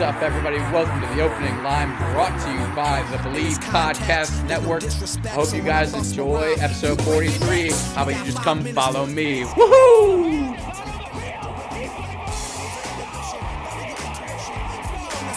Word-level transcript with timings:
What's 0.00 0.16
up, 0.16 0.22
everybody? 0.22 0.56
Welcome 0.56 0.98
to 1.02 1.06
the 1.14 1.20
opening 1.20 1.62
line 1.62 1.94
brought 2.14 2.32
to 2.46 2.50
you 2.50 2.74
by 2.74 3.02
the 3.14 3.22
Believe 3.22 3.58
Podcast 3.58 4.42
Network. 4.48 4.82
I 4.82 5.28
hope 5.28 5.52
you 5.54 5.60
guys 5.60 5.92
enjoy 5.92 6.54
episode 6.58 7.02
43. 7.02 7.70
How 7.70 8.04
about 8.04 8.16
you 8.16 8.24
just 8.24 8.38
come 8.38 8.64
follow 8.72 9.04
me? 9.04 9.42
Woohoo! 9.42 10.58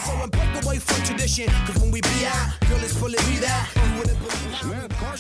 So 0.06 0.14
and 0.24 0.32
break 0.32 0.64
away 0.64 0.80
from 0.80 1.04
tradition, 1.04 1.50
cause 1.66 1.80
when 1.80 1.92
we 1.92 2.00
be 2.00 2.26
out, 2.26 2.58
girl, 2.62 2.80
it's 2.80 2.98
full 2.98 3.14
of 3.14 3.30
me 3.30 3.40
that. 3.40 3.70
You 3.76 4.00
wouldn't 4.00 4.18
believe 4.18 4.62
how 4.62 5.14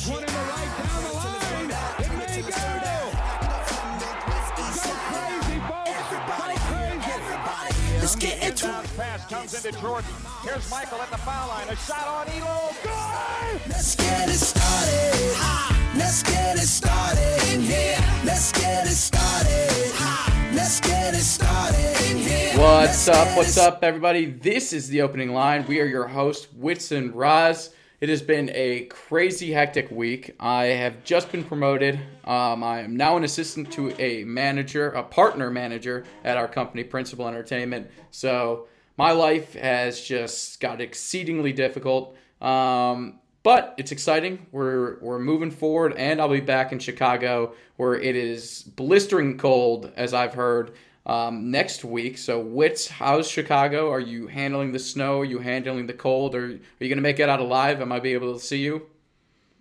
Let's 8.00 8.16
get 8.16 8.44
into 8.44 8.68
it. 8.68 8.93
Pass 9.34 9.52
comes 9.52 9.66
into 9.66 9.82
Jordan. 9.82 10.12
Here's 10.44 10.70
Michael 10.70 11.02
at 11.02 11.10
the 11.10 11.18
foul 11.18 11.48
line. 11.48 11.68
A 11.68 11.76
shot 11.76 12.08
on 12.08 12.28
Ehlo. 12.28 12.84
Good! 12.84 13.62
Let's 13.68 13.96
get 13.96 14.30
it 14.30 14.34
started. 14.34 15.36
Ha! 15.38 15.94
Let's 15.98 16.22
get 16.22 16.56
it 16.56 16.68
started 16.68 17.54
in 17.54 17.62
here. 17.62 17.98
Let's 18.24 18.52
get 18.52 18.86
it 18.86 18.92
started. 18.92 19.92
Ha! 19.96 20.52
Let's 20.54 20.80
get 20.82 21.16
it 21.16 21.18
started 21.18 22.12
in 22.12 22.18
here. 22.18 22.60
What's 22.60 23.08
Let's 23.08 23.10
up? 23.10 23.36
What's 23.36 23.58
up, 23.58 23.80
everybody? 23.84 24.26
This 24.26 24.72
is 24.72 24.88
the 24.90 25.02
opening 25.02 25.34
line. 25.34 25.66
We 25.66 25.82
are 25.82 25.86
your 25.86 26.08
host, 26.08 26.50
Whitson 26.54 27.12
Raz. 27.16 27.72
It 28.02 28.10
has 28.10 28.22
been 28.22 28.52
a 28.54 28.82
crazy, 28.86 29.52
hectic 29.52 29.90
week. 29.90 30.36
I 30.40 30.66
have 30.66 31.04
just 31.04 31.32
been 31.32 31.44
promoted. 31.44 32.00
Um, 32.26 32.64
I 32.64 32.82
am 32.82 32.98
now 32.98 33.18
an 33.18 33.24
assistant 33.24 33.72
to 33.74 34.00
a 34.00 34.26
manager, 34.26 34.92
a 34.92 35.02
partner 35.02 35.50
manager 35.50 36.04
at 36.24 36.38
our 36.38 36.48
company, 36.48 36.84
Principal 36.84 37.28
Entertainment. 37.28 37.90
So 38.12 38.68
my 38.98 39.12
life 39.12 39.54
has 39.54 40.02
just 40.02 40.60
got 40.60 40.82
exceedingly 40.82 41.54
difficult. 41.54 42.16
Um, 42.42 43.20
but 43.44 43.76
it's 43.78 43.92
exciting. 43.92 44.48
We're 44.52 45.00
we're 45.02 45.20
moving 45.20 45.52
forward, 45.52 45.94
and 45.98 46.22
I'll 46.22 46.30
be 46.30 46.40
back 46.40 46.72
in 46.72 46.80
Chicago 46.80 47.54
where 47.76 47.96
it 47.96 48.16
is 48.16 48.64
blistering 48.64 49.38
cold, 49.38 49.92
as 49.98 50.14
I've 50.14 50.34
heard, 50.34 50.74
um, 51.06 51.52
next 51.52 51.84
week. 51.84 52.18
So, 52.18 52.40
Wits, 52.40 52.88
how's 52.88 53.30
Chicago? 53.30 53.92
Are 53.92 54.00
you 54.00 54.28
handling 54.28 54.72
the 54.72 54.80
snow? 54.80 55.20
Are 55.20 55.26
you 55.26 55.40
handling 55.40 55.88
the 55.88 55.94
cold? 55.94 56.36
Or 56.36 56.46
are 56.46 56.50
you 56.50 56.60
going 56.80 56.96
to 56.96 57.02
make 57.02 57.20
it 57.20 57.28
out 57.28 57.42
alive? 57.42 57.82
Am 57.82 57.92
I 57.92 58.00
be 58.00 58.14
able 58.14 58.34
to 58.34 58.40
see 58.40 58.60
you? 58.60 58.84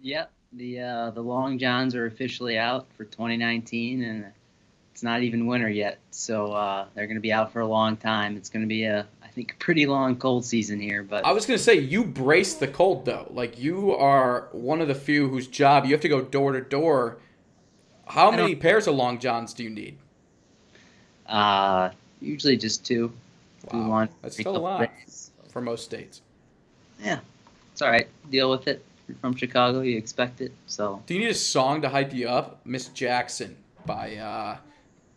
Yep, 0.01 0.31
the 0.53 0.81
uh, 0.81 1.11
the 1.11 1.23
long 1.23 1.59
johns 1.59 1.95
are 1.97 2.07
officially 2.07 2.59
out 2.59 2.87
for 2.97 3.05
2019, 3.05 4.03
and 4.05 4.27
it's 4.93 5.03
not 5.03 5.23
even 5.23 5.47
winter 5.47 5.69
yet, 5.69 5.99
so 6.11 6.53
uh, 6.53 6.87
they're 6.95 7.07
going 7.07 7.17
to 7.17 7.21
be 7.21 7.33
out 7.33 7.53
for 7.53 7.61
a 7.61 7.67
long 7.67 7.97
time. 7.97 8.37
It's 8.37 8.51
going 8.51 8.63
to 8.63 8.69
be 8.69 8.85
a, 8.85 9.07
think, 9.35 9.59
pretty 9.59 9.87
long 9.87 10.17
cold 10.17 10.45
season 10.45 10.81
here. 10.81 11.03
But 11.03 11.25
I 11.25 11.33
was 11.33 11.47
going 11.47 11.59
to 11.59 11.63
say 11.63 11.75
you 11.75 12.05
brace 12.05 12.55
the 12.55 12.69
cold 12.69 13.05
though. 13.05 13.27
Like 13.31 13.59
you 13.59 13.93
are 13.95 14.49
one 14.53 14.81
of 14.81 14.89
the 14.89 14.95
few 14.95 15.29
whose 15.29 15.47
job 15.47 15.85
you 15.85 15.93
have 15.93 16.01
to 16.03 16.09
go 16.09 16.21
door 16.23 16.53
to 16.53 16.61
door. 16.61 17.19
How 18.07 18.31
I 18.31 18.37
many 18.37 18.55
pairs 18.55 18.87
of 18.87 18.95
long 18.95 19.19
johns 19.19 19.55
do 19.55 19.63
you 19.65 19.71
need? 19.71 19.97
uh, 21.27 21.91
usually 22.21 22.57
just 22.57 22.85
two. 22.85 23.13
Wow, 23.73 23.89
one 23.89 24.09
that's 24.23 24.37
still 24.37 24.57
a 24.57 24.59
lot. 24.59 24.81
days. 24.81 25.31
For 25.51 25.61
most 25.61 25.85
states. 25.85 26.21
Yeah, 27.01 27.21
it's 27.73 27.83
all 27.83 27.91
right. 27.91 28.09
Deal 28.31 28.51
with 28.51 28.67
it. 28.69 28.85
You're 29.09 29.17
from 29.19 29.35
Chicago, 29.37 29.81
you 29.81 29.97
expect 29.99 30.41
it. 30.41 30.53
So 30.67 31.03
Do 31.07 31.15
you 31.15 31.21
need 31.21 31.31
a 31.31 31.35
song 31.35 31.83
to 31.83 31.89
hype 31.89 32.13
you 32.15 32.29
up? 32.29 32.61
Miss 32.65 32.89
Jackson 32.89 33.57
by 33.87 34.17
uh, 34.17 34.57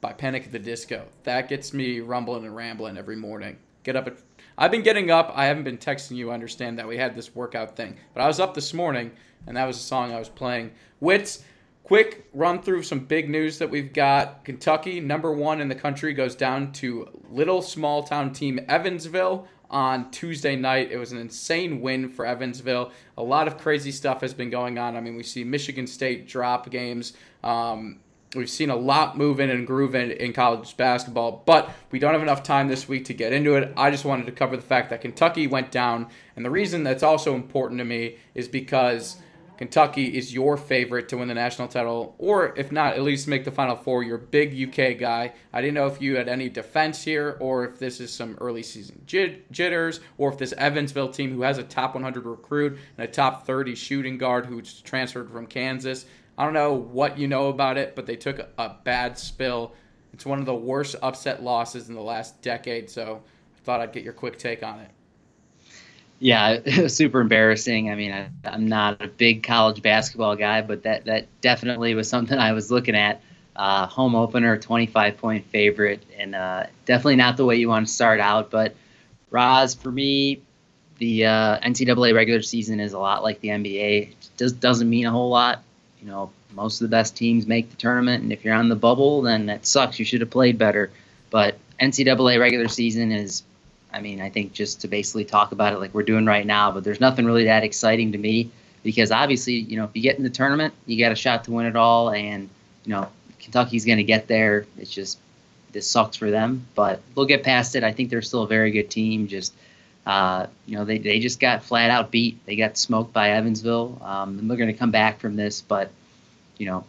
by 0.01 0.13
Panic 0.13 0.45
at 0.45 0.51
the 0.51 0.59
Disco. 0.59 1.05
That 1.23 1.49
gets 1.49 1.73
me 1.73 1.99
rumbling 2.01 2.45
and 2.45 2.55
rambling 2.55 2.97
every 2.97 3.15
morning. 3.15 3.57
Get 3.85 3.95
up 3.95 4.07
at. 4.07 4.17
I've 4.57 4.71
been 4.71 4.81
getting 4.81 5.11
up. 5.11 5.31
I 5.35 5.45
haven't 5.45 5.63
been 5.63 5.77
texting 5.77 6.15
you. 6.17 6.31
I 6.31 6.33
understand 6.33 6.79
that 6.79 6.87
we 6.87 6.97
had 6.97 7.15
this 7.15 7.35
workout 7.35 7.75
thing, 7.75 7.95
but 8.15 8.21
I 8.21 8.27
was 8.27 8.39
up 8.39 8.55
this 8.55 8.73
morning, 8.73 9.11
and 9.45 9.55
that 9.55 9.65
was 9.65 9.77
the 9.77 9.83
song 9.83 10.11
I 10.11 10.19
was 10.19 10.27
playing. 10.27 10.71
Wits. 10.99 11.43
Quick 11.83 12.27
run 12.33 12.63
through 12.63 12.81
some 12.81 13.01
big 13.01 13.29
news 13.29 13.59
that 13.59 13.69
we've 13.69 13.93
got. 13.93 14.43
Kentucky, 14.43 14.99
number 14.99 15.31
one 15.31 15.61
in 15.61 15.67
the 15.67 15.75
country, 15.75 16.15
goes 16.15 16.33
down 16.33 16.71
to 16.71 17.07
little 17.29 17.61
small 17.61 18.01
town 18.01 18.33
team 18.33 18.59
Evansville 18.67 19.47
on 19.69 20.09
Tuesday 20.09 20.55
night. 20.55 20.91
It 20.91 20.97
was 20.97 21.11
an 21.11 21.19
insane 21.19 21.81
win 21.81 22.09
for 22.09 22.25
Evansville. 22.25 22.91
A 23.19 23.23
lot 23.23 23.47
of 23.47 23.59
crazy 23.59 23.91
stuff 23.91 24.21
has 24.21 24.33
been 24.33 24.49
going 24.49 24.79
on. 24.79 24.95
I 24.95 24.99
mean, 24.99 25.15
we 25.15 25.21
see 25.21 25.43
Michigan 25.43 25.85
State 25.85 26.27
drop 26.27 26.71
games. 26.71 27.13
Um, 27.43 27.99
we've 28.35 28.49
seen 28.49 28.69
a 28.69 28.75
lot 28.75 29.17
moving 29.17 29.49
and 29.49 29.65
grooving 29.65 30.11
in 30.11 30.33
college 30.33 30.75
basketball, 30.77 31.43
but 31.45 31.71
we 31.91 31.99
don't 31.99 32.13
have 32.13 32.21
enough 32.21 32.43
time 32.43 32.67
this 32.67 32.87
week 32.87 33.05
to 33.05 33.13
get 33.13 33.33
into 33.33 33.55
it. 33.55 33.73
I 33.77 33.91
just 33.91 34.05
wanted 34.05 34.25
to 34.25 34.31
cover 34.31 34.55
the 34.55 34.63
fact 34.63 34.89
that 34.89 35.01
Kentucky 35.01 35.47
went 35.47 35.71
down, 35.71 36.07
and 36.35 36.43
the 36.43 36.49
reason 36.49 36.83
that's 36.83 37.03
also 37.03 37.35
important 37.35 37.79
to 37.79 37.85
me 37.85 38.17
is 38.33 38.47
because 38.47 39.17
Kentucky 39.57 40.17
is 40.17 40.33
your 40.33 40.57
favorite 40.57 41.07
to 41.09 41.17
win 41.17 41.27
the 41.27 41.33
national 41.33 41.67
title, 41.67 42.15
or 42.17 42.53
if 42.57 42.71
not, 42.71 42.95
at 42.95 43.03
least 43.03 43.27
make 43.27 43.45
the 43.45 43.51
Final 43.51 43.75
Four. 43.75 44.03
You're 44.03 44.17
big 44.17 44.51
UK 44.51 44.97
guy. 44.97 45.33
I 45.53 45.61
didn't 45.61 45.75
know 45.75 45.87
if 45.87 46.01
you 46.01 46.17
had 46.17 46.27
any 46.27 46.49
defense 46.49 47.03
here, 47.03 47.37
or 47.39 47.65
if 47.65 47.79
this 47.79 47.99
is 47.99 48.11
some 48.11 48.37
early 48.41 48.63
season 48.63 49.01
jit- 49.05 49.49
jitters, 49.51 50.01
or 50.17 50.31
if 50.31 50.37
this 50.37 50.53
Evansville 50.57 51.09
team, 51.09 51.31
who 51.31 51.43
has 51.43 51.57
a 51.57 51.63
top 51.63 51.93
100 51.93 52.25
recruit 52.25 52.77
and 52.97 53.07
a 53.07 53.11
top 53.11 53.45
30 53.45 53.75
shooting 53.75 54.17
guard 54.17 54.45
who's 54.45 54.81
transferred 54.81 55.29
from 55.29 55.47
Kansas, 55.47 56.05
I 56.37 56.43
don't 56.43 56.53
know 56.53 56.73
what 56.73 57.17
you 57.17 57.27
know 57.27 57.47
about 57.47 57.77
it, 57.77 57.95
but 57.95 58.05
they 58.05 58.15
took 58.15 58.39
a, 58.57 58.75
bad 58.83 59.17
spill. 59.17 59.73
It's 60.13 60.25
one 60.25 60.39
of 60.39 60.45
the 60.45 60.55
worst 60.55 60.95
upset 61.01 61.43
losses 61.43 61.89
in 61.89 61.95
the 61.95 62.01
last 62.01 62.41
decade, 62.41 62.89
so 62.89 63.21
I 63.55 63.59
thought 63.63 63.81
I'd 63.81 63.93
get 63.93 64.03
your 64.03 64.13
quick 64.13 64.37
take 64.37 64.63
on 64.63 64.79
it. 64.79 64.89
yeah, 66.19 66.87
super 66.87 67.21
embarrassing. 67.21 67.89
I 67.89 67.95
mean, 67.95 68.11
I, 68.11 68.29
I'm 68.45 68.67
not 68.67 69.01
a 69.01 69.07
big 69.07 69.43
college 69.43 69.81
basketball 69.81 70.35
guy, 70.35 70.61
but 70.61 70.83
that 70.83 71.05
that 71.05 71.27
definitely 71.41 71.95
was 71.95 72.09
something 72.09 72.37
I 72.49 72.51
was 72.51 72.71
looking 72.71 72.95
at. 72.95 73.21
Uh, 73.55 73.87
home 73.87 74.15
opener, 74.15 74.57
25 74.57 75.17
point 75.17 75.45
favorite, 75.45 76.03
and 76.17 76.35
uh, 76.35 76.65
definitely 76.85 77.15
not 77.15 77.37
the 77.37 77.45
way 77.45 77.55
you 77.55 77.69
want 77.69 77.87
to 77.87 77.93
start 77.93 78.19
out. 78.19 78.51
But 78.51 78.75
Roz, 79.31 79.73
for 79.73 79.89
me, 79.89 80.41
the 80.97 81.25
uh, 81.25 81.59
NCAA 81.59 82.13
regular 82.13 82.41
season 82.41 82.81
is 82.81 82.91
a 82.91 82.99
lot 82.99 83.23
like 83.23 83.39
the 83.39 83.49
NBA. 83.49 84.11
It 84.11 84.29
just 84.37 84.59
doesn't 84.59 84.89
mean 84.89 85.05
a 85.05 85.11
whole 85.11 85.29
lot. 85.29 85.63
You 86.05 86.11
know, 86.11 86.29
most 86.53 86.81
of 86.81 86.87
the 86.87 86.95
best 86.95 87.17
teams 87.17 87.47
make 87.47 87.71
the 87.71 87.77
tournament, 87.77 88.21
and 88.21 88.31
if 88.31 88.45
you're 88.45 88.53
on 88.53 88.69
the 88.69 88.75
bubble, 88.75 89.23
then 89.23 89.47
that 89.47 89.65
sucks. 89.65 89.97
You 89.97 90.05
should 90.05 90.21
have 90.21 90.29
played 90.29 90.55
better. 90.55 90.91
But 91.31 91.57
NCAA 91.81 92.39
regular 92.39 92.67
season 92.67 93.11
is, 93.11 93.41
I 93.91 94.01
mean, 94.01 94.21
I 94.21 94.29
think 94.29 94.53
just 94.53 94.81
to 94.81 94.87
basically 94.87 95.25
talk 95.25 95.51
about 95.51 95.73
it 95.73 95.79
like 95.79 95.95
we're 95.95 96.03
doing 96.03 96.27
right 96.27 96.45
now, 96.45 96.71
but 96.71 96.83
there's 96.83 96.99
nothing 96.99 97.25
really 97.25 97.45
that 97.45 97.63
exciting 97.63 98.11
to 98.11 98.19
me 98.19 98.51
because 98.83 99.11
obviously, 99.11 99.55
you 99.55 99.77
know, 99.77 99.85
if 99.85 99.95
you 99.95 100.03
get 100.03 100.17
in 100.17 100.23
the 100.23 100.29
tournament, 100.29 100.75
you 100.85 101.03
got 101.03 101.11
a 101.11 101.15
shot 101.15 101.43
to 101.45 101.51
win 101.51 101.65
it 101.65 101.75
all, 101.75 102.11
and 102.11 102.49
you 102.85 102.91
know, 102.91 103.09
Kentucky's 103.39 103.83
going 103.83 103.97
to 103.97 104.03
get 104.03 104.27
there. 104.27 104.67
It's 104.77 104.91
just 104.91 105.17
this 105.71 105.89
sucks 105.89 106.17
for 106.17 106.29
them, 106.29 106.67
but 106.75 107.01
they'll 107.15 107.25
get 107.25 107.41
past 107.41 107.75
it. 107.75 107.83
I 107.83 107.91
think 107.91 108.11
they're 108.11 108.21
still 108.21 108.43
a 108.43 108.47
very 108.47 108.69
good 108.69 108.91
team. 108.91 109.27
Just 109.27 109.53
uh, 110.05 110.47
you 110.65 110.77
know, 110.77 110.85
they, 110.85 110.99
they 110.99 111.19
just 111.19 111.39
got 111.39 111.63
flat 111.63 111.89
out 111.89 112.11
beat. 112.11 112.45
They 112.45 112.55
got 112.55 112.77
smoked 112.77 113.11
by 113.11 113.31
Evansville. 113.31 113.99
Um, 114.01 114.39
and 114.39 114.49
they're 114.49 114.57
going 114.57 114.71
to 114.71 114.77
come 114.77 114.91
back 114.91 115.19
from 115.19 115.35
this, 115.35 115.61
but 115.61 115.91
you 116.57 116.67
know, 116.67 116.85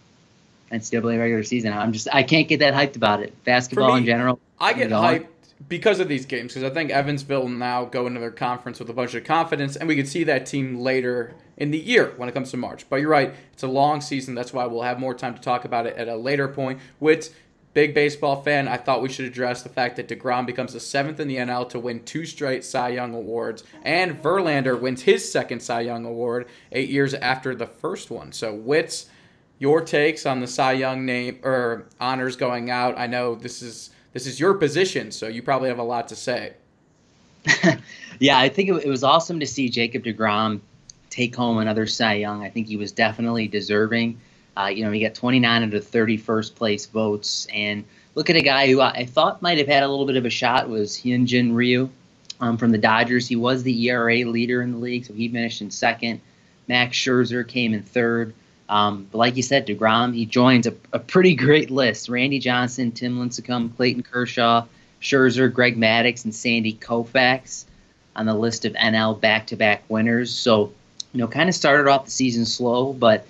NCAA 0.71 1.19
regular 1.19 1.43
season. 1.43 1.73
I'm 1.73 1.93
just 1.93 2.09
I 2.13 2.23
can't 2.23 2.49
get 2.49 2.61
that 2.61 2.75
hyped 2.75 2.97
about 2.97 3.23
it. 3.23 3.33
Basketball 3.45 3.93
me, 3.93 4.01
in 4.01 4.05
general. 4.05 4.39
I 4.61 4.73
get 4.73 4.91
hyped 4.91 5.29
because 5.69 6.01
of 6.01 6.09
these 6.09 6.27
games 6.27 6.53
because 6.53 6.71
I 6.71 6.75
think 6.75 6.91
Evansville 6.91 7.49
now 7.49 7.85
go 7.85 8.07
into 8.07 8.21
their 8.21 8.31
conference 8.31 8.79
with 8.79 8.91
a 8.91 8.93
bunch 8.93 9.15
of 9.15 9.25
confidence, 9.25 9.77
and 9.77 9.89
we 9.89 9.97
could 9.97 10.09
see 10.09 10.25
that 10.25 10.47
team 10.47 10.81
later 10.81 11.35
in 11.57 11.71
the 11.71 11.79
year 11.79 12.13
when 12.17 12.29
it 12.29 12.33
comes 12.33 12.51
to 12.51 12.57
March. 12.57 12.89
But 12.89 12.97
you're 12.97 13.11
right; 13.11 13.33
it's 13.53 13.63
a 13.63 13.69
long 13.69 14.01
season. 14.01 14.35
That's 14.35 14.53
why 14.53 14.67
we'll 14.67 14.83
have 14.83 14.99
more 14.99 15.15
time 15.15 15.35
to 15.35 15.41
talk 15.41 15.65
about 15.65 15.87
it 15.87 15.97
at 15.97 16.09
a 16.09 16.17
later 16.17 16.49
point. 16.49 16.81
With 17.01 17.35
big 17.77 17.93
baseball 17.93 18.41
fan, 18.41 18.69
I 18.69 18.79
thought 18.79 19.03
we 19.03 19.11
should 19.11 19.27
address 19.27 19.63
the 19.63 19.69
fact 19.69 19.97
that 19.97 20.09
DeGrom 20.09 20.47
becomes 20.47 20.73
the 20.73 20.81
seventh 20.81 21.21
in 21.21 21.29
the 21.29 21.37
NL 21.37 21.69
to 21.69 21.79
win 21.79 22.03
two 22.05 22.25
straight 22.25 22.65
Cy 22.65 22.89
Young 22.89 23.13
awards, 23.13 23.65
and 23.83 24.17
Verlander 24.23 24.81
wins 24.81 25.03
his 25.03 25.31
second 25.31 25.61
Cy 25.61 25.83
Young 25.83 26.07
award 26.07 26.47
eight 26.73 26.89
years 26.89 27.13
after 27.13 27.55
the 27.55 27.67
first 27.67 28.11
one. 28.11 28.33
So 28.33 28.55
Wits 28.55 29.11
your 29.59 29.83
takes 29.83 30.25
on 30.25 30.41
the 30.41 30.47
Cy 30.47 30.73
Young 30.73 31.05
name 31.05 31.39
or 31.43 31.85
honors 32.01 32.35
going 32.35 32.71
out. 32.71 32.97
I 32.97 33.09
know 33.09 33.35
this 33.35 33.61
is 33.61 33.91
this 34.15 34.27
is 34.27 34.41
your 34.41 34.55
position, 34.55 35.11
so 35.11 35.27
you 35.27 35.43
probably 35.43 35.69
have 35.69 35.79
a 35.79 35.83
lot 35.83 36.09
to 36.09 36.17
say. 36.17 36.55
yeah, 38.19 38.39
I 38.39 38.49
think 38.49 38.71
it, 38.71 38.89
was 38.89 39.05
awesome 39.05 39.39
to 39.41 39.47
see 39.47 39.69
Jacob 39.69 40.03
DeGrom 40.03 40.61
take 41.11 41.37
home 41.37 41.59
another 41.59 41.87
Cy 41.87 42.15
Young. 42.15 42.43
I 42.43 42.49
think 42.49 42.69
he 42.69 42.79
was 42.79 42.91
definitely 42.91 43.49
deserving. 43.49 44.19
Uh, 44.57 44.67
you 44.67 44.85
know, 44.85 44.91
he 44.91 45.01
got 45.01 45.15
29 45.15 45.63
of 45.65 45.71
the 45.71 45.81
31st 45.81 46.55
place 46.55 46.87
votes. 46.87 47.47
And 47.53 47.85
look 48.15 48.31
at 48.31 48.37
a 48.37 48.43
guy 48.43 48.69
who 48.69 48.81
I 48.81 49.05
thought 49.05 49.43
might 49.43 49.59
have 49.59 49.67
had 49.67 49.83
a 49.83 49.89
little 49.89 50.07
bit 50.07 50.17
of 50.17 50.25
a 50.25 50.31
shot 50.31 50.69
was 50.69 50.97
Hyunjin 50.97 51.55
Ryu 51.55 51.91
um, 52.41 52.57
from 52.57 52.71
the 52.71 52.79
Dodgers. 52.79 53.29
He 53.29 53.37
was 53.37 53.63
the 53.63 53.89
ERA 53.89 54.25
leader 54.25 54.63
in 54.63 54.73
the 54.73 54.79
league, 54.79 55.05
so 55.05 55.15
he 55.15 55.29
finished 55.29 55.61
in 55.61 55.71
second. 55.71 56.21
Max 56.69 56.97
Scherzer 56.97 57.47
came 57.47 57.75
in 57.75 57.83
third. 57.83 58.35
Um, 58.69 59.07
but 59.11 59.19
like 59.19 59.37
you 59.37 59.43
said, 59.43 59.67
DeGrom, 59.67 60.15
he 60.15 60.27
joins 60.27 60.67
a, 60.67 60.75
a, 60.93 60.99
pretty 60.99 61.35
great 61.37 61.71
list. 61.71 62.09
Randy 62.09 62.41
Johnson, 62.41 62.91
Tim 62.91 63.17
Lincecum, 63.17 63.77
Clayton 63.77 64.03
Kershaw, 64.03 64.67
Scherzer, 65.01 65.53
Greg 65.53 65.77
Maddux, 65.77 66.25
and 66.25 66.35
Sandy 66.35 66.75
Koufax 66.75 67.65
on 68.17 68.27
the 68.27 68.35
list 68.35 68.65
of 68.65 68.73
NL 68.73 69.21
back-to-back 69.21 69.85
winners. 69.89 70.33
So, 70.33 70.73
you 71.13 71.21
know, 71.21 71.29
kind 71.29 71.49
of 71.49 71.55
started 71.55 71.89
off 71.89 72.07
the 72.07 72.11
season 72.11 72.45
slow, 72.45 72.93
but, 72.93 73.25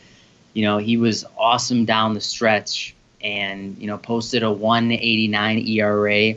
you 0.56 0.62
know, 0.62 0.78
he 0.78 0.96
was 0.96 1.24
awesome 1.36 1.84
down 1.84 2.14
the 2.14 2.20
stretch 2.20 2.94
and, 3.20 3.76
you 3.78 3.86
know, 3.86 3.98
posted 3.98 4.42
a 4.42 4.50
189 4.50 5.58
ERA, 5.68 6.34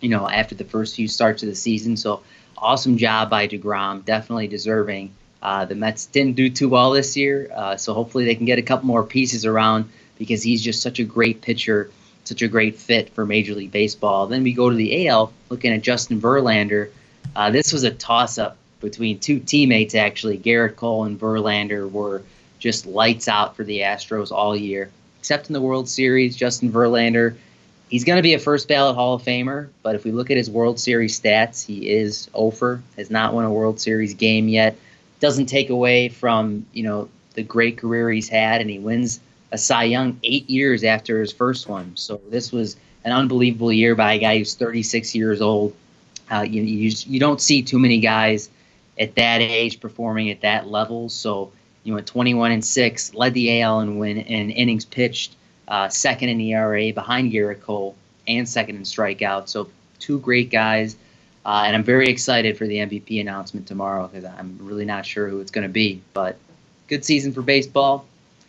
you 0.00 0.08
know, 0.08 0.28
after 0.28 0.54
the 0.54 0.64
first 0.64 0.96
few 0.96 1.08
starts 1.08 1.42
of 1.42 1.48
the 1.48 1.54
season. 1.54 1.96
So 1.96 2.22
awesome 2.56 2.96
job 2.96 3.30
by 3.30 3.48
DeGrom, 3.48 4.04
definitely 4.04 4.48
deserving– 4.48 5.12
uh, 5.46 5.64
the 5.64 5.76
Mets 5.76 6.06
didn't 6.06 6.34
do 6.34 6.50
too 6.50 6.68
well 6.68 6.90
this 6.90 7.16
year, 7.16 7.48
uh, 7.54 7.76
so 7.76 7.94
hopefully 7.94 8.24
they 8.24 8.34
can 8.34 8.46
get 8.46 8.58
a 8.58 8.62
couple 8.62 8.86
more 8.86 9.04
pieces 9.04 9.44
around 9.44 9.88
because 10.18 10.42
he's 10.42 10.60
just 10.60 10.82
such 10.82 10.98
a 10.98 11.04
great 11.04 11.40
pitcher, 11.40 11.88
such 12.24 12.42
a 12.42 12.48
great 12.48 12.76
fit 12.76 13.10
for 13.10 13.24
Major 13.24 13.54
League 13.54 13.70
Baseball. 13.70 14.26
Then 14.26 14.42
we 14.42 14.52
go 14.52 14.70
to 14.70 14.76
the 14.76 15.06
AL, 15.06 15.32
looking 15.48 15.72
at 15.72 15.82
Justin 15.82 16.20
Verlander. 16.20 16.90
Uh, 17.36 17.50
this 17.50 17.72
was 17.72 17.84
a 17.84 17.92
toss-up 17.92 18.56
between 18.80 19.20
two 19.20 19.38
teammates 19.38 19.94
actually. 19.94 20.36
Gerrit 20.36 20.74
Cole 20.74 21.04
and 21.04 21.16
Verlander 21.16 21.88
were 21.88 22.22
just 22.66 22.86
lights 22.86 23.28
out 23.28 23.56
for 23.56 23.64
the 23.64 23.80
Astros 23.80 24.30
all 24.30 24.56
year, 24.56 24.90
except 25.18 25.48
in 25.48 25.52
the 25.52 25.60
World 25.60 25.88
Series. 25.88 26.36
Justin 26.36 26.72
Verlander, 26.72 27.36
he's 27.88 28.04
going 28.04 28.16
to 28.16 28.22
be 28.22 28.34
a 28.34 28.38
first 28.38 28.68
ballot 28.68 28.94
Hall 28.94 29.14
of 29.14 29.22
Famer, 29.22 29.68
but 29.82 29.94
if 29.94 30.04
we 30.04 30.12
look 30.12 30.30
at 30.30 30.36
his 30.36 30.50
World 30.50 30.78
Series 30.78 31.18
stats, 31.18 31.64
he 31.64 31.90
is 31.90 32.28
over, 32.34 32.82
has 32.96 33.10
not 33.10 33.34
won 33.34 33.44
a 33.44 33.52
World 33.52 33.80
Series 33.80 34.14
game 34.14 34.48
yet 34.48 34.76
doesn't 35.20 35.46
take 35.46 35.70
away 35.70 36.08
from 36.08 36.66
you 36.72 36.82
know 36.82 37.08
the 37.34 37.42
great 37.42 37.78
career 37.78 38.10
he's 38.10 38.28
had, 38.28 38.60
and 38.60 38.70
he 38.70 38.78
wins 38.78 39.20
a 39.52 39.58
Cy 39.58 39.84
Young 39.84 40.18
eight 40.22 40.48
years 40.48 40.84
after 40.84 41.20
his 41.20 41.32
first 41.32 41.68
one. 41.68 41.92
So 41.96 42.20
this 42.28 42.52
was 42.52 42.76
an 43.04 43.12
unbelievable 43.12 43.72
year 43.72 43.94
by 43.94 44.14
a 44.14 44.18
guy 44.18 44.38
who's 44.38 44.54
36 44.54 45.14
years 45.14 45.40
old. 45.40 45.74
Uh, 46.30 46.42
you, 46.42 46.62
you 46.62 46.92
you 47.06 47.20
don't 47.20 47.40
see 47.40 47.62
too 47.62 47.78
many 47.78 48.00
guys 48.00 48.50
at 48.98 49.14
that 49.14 49.40
age 49.40 49.80
performing 49.80 50.30
at 50.30 50.40
that 50.40 50.68
level. 50.68 51.08
So 51.08 51.52
you 51.86 51.96
at 51.98 52.06
21 52.06 52.52
and 52.52 52.64
six, 52.64 53.14
led 53.14 53.34
the 53.34 53.62
AL 53.62 53.80
and 53.80 53.98
win 53.98 54.18
in 54.18 54.50
innings 54.50 54.84
pitched, 54.84 55.34
uh, 55.68 55.88
second 55.88 56.28
in 56.28 56.40
ERA 56.40 56.92
behind 56.92 57.32
Gerrit 57.32 57.60
Cole, 57.60 57.94
and 58.26 58.48
second 58.48 58.76
in 58.76 58.82
strikeouts. 58.82 59.48
So 59.48 59.68
two 59.98 60.18
great 60.20 60.50
guys. 60.50 60.96
Uh, 61.44 61.62
and 61.64 61.76
I'm 61.76 61.84
very 61.84 62.08
excited 62.08 62.58
for 62.58 62.66
the 62.66 62.78
MVP 62.78 63.20
announcement 63.20 63.68
tomorrow 63.68 64.08
because 64.08 64.24
I'm 64.24 64.58
really 64.60 64.84
not 64.84 65.06
sure 65.06 65.28
who 65.28 65.40
it's 65.40 65.52
going 65.52 65.62
to 65.62 65.72
be. 65.72 66.02
But 66.12 66.36
good 66.88 67.04
season 67.04 67.32
for 67.32 67.40
baseball. 67.40 68.04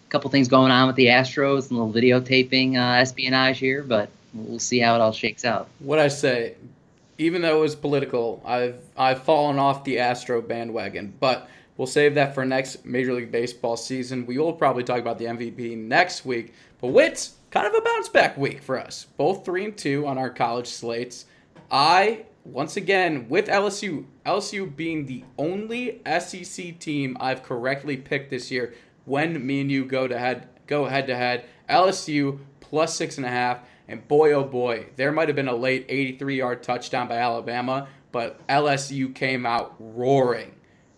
A 0.08 0.10
couple 0.10 0.32
things 0.32 0.48
going 0.48 0.72
on 0.72 0.88
with 0.88 0.96
the 0.96 1.08
Astros 1.08 1.70
and 1.70 1.80
a 1.80 1.84
little 1.84 1.94
videotaping 1.94 2.76
uh, 2.76 3.00
espionage 3.00 3.60
here, 3.60 3.84
but 3.84 4.10
we'll 4.34 4.58
see 4.58 4.80
how 4.80 4.96
it 4.96 5.02
all 5.02 5.12
shakes 5.12 5.46
out. 5.46 5.68
What 5.80 6.00
I 6.00 6.08
say, 6.08 6.56
even 7.20 7.44
though 7.44 7.58
it 7.58 7.62
was 7.62 7.76
political, 7.76 8.42
I've 8.46 8.80
I've 8.98 9.22
fallen 9.24 9.60
off 9.60 9.84
the 9.84 10.00
Astro 10.00 10.42
bandwagon, 10.42 11.14
but 11.20 11.50
we'll 11.78 11.88
save 11.88 12.16
that 12.16 12.36
for 12.36 12.46
next 12.46 12.86
Major 12.86 13.14
League 13.14 13.32
Baseball 13.32 13.78
season. 13.78 14.26
We 14.26 14.38
will 14.38 14.54
probably 14.54 14.84
talk 14.84 15.00
about 15.00 15.18
the 15.18 15.26
MVP 15.26 15.78
next 15.78 16.26
week. 16.26 16.54
But 16.82 16.88
Wits, 16.88 17.36
kind 17.52 17.68
of 17.68 17.74
a 17.74 17.82
bounce 17.82 18.10
back 18.10 18.38
week 18.38 18.62
for 18.62 18.80
us. 18.80 19.06
Both 19.18 19.46
three 19.46 19.66
and 19.66 19.78
two 19.78 20.06
on 20.06 20.18
our 20.18 20.30
college 20.30 20.68
slates. 20.68 21.26
I 21.72 22.26
once 22.48 22.78
again 22.78 23.28
with 23.28 23.48
LSU, 23.48 24.06
LSU 24.26 24.74
being 24.74 25.06
the 25.06 25.24
only 25.38 26.02
SEC 26.20 26.80
team 26.80 27.18
I've 27.20 27.44
correctly 27.44 27.98
picked 27.98 28.30
this 28.30 28.50
year. 28.52 28.74
When 29.06 29.46
me 29.46 29.62
and 29.62 29.72
you 29.72 29.86
go 29.86 30.08
to 30.08 30.18
head 30.18 30.48
go 30.66 30.86
head 30.86 31.08
to 31.08 31.16
head, 31.16 31.46
LSU 31.70 32.40
plus 32.60 32.96
six 32.96 33.18
and 33.18 33.26
a 33.26 33.30
half, 33.30 33.60
and 33.88 34.08
boy 34.08 34.34
oh 34.34 34.44
boy, 34.44 34.88
there 34.96 35.12
might 35.12 35.30
have 35.30 35.36
been 35.36 35.48
a 35.48 35.56
late 35.56 35.86
83 35.90 36.38
yard 36.38 36.64
touchdown 36.64 37.08
by 37.08 37.18
Alabama, 37.18 37.88
but 38.12 38.46
LSU 38.48 39.14
came 39.14 39.46
out 39.46 39.76
roaring, 39.80 40.54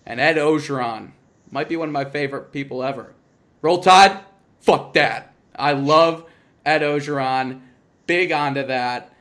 and 0.09 0.19
Ed 0.19 0.35
Orgeron 0.35 1.11
might 1.49 1.69
be 1.69 1.77
one 1.77 1.87
of 1.87 1.93
my 1.93 2.03
favorite 2.03 2.51
people 2.51 2.83
ever. 2.83 3.13
Roll 3.61 3.81
Tide, 3.81 4.19
fuck 4.59 4.93
that. 4.95 5.33
I 5.55 5.71
love 5.71 6.25
Ed 6.65 6.81
Orgeron, 6.81 7.61
big 8.05 8.33
onto 8.33 8.65
that 8.67 9.13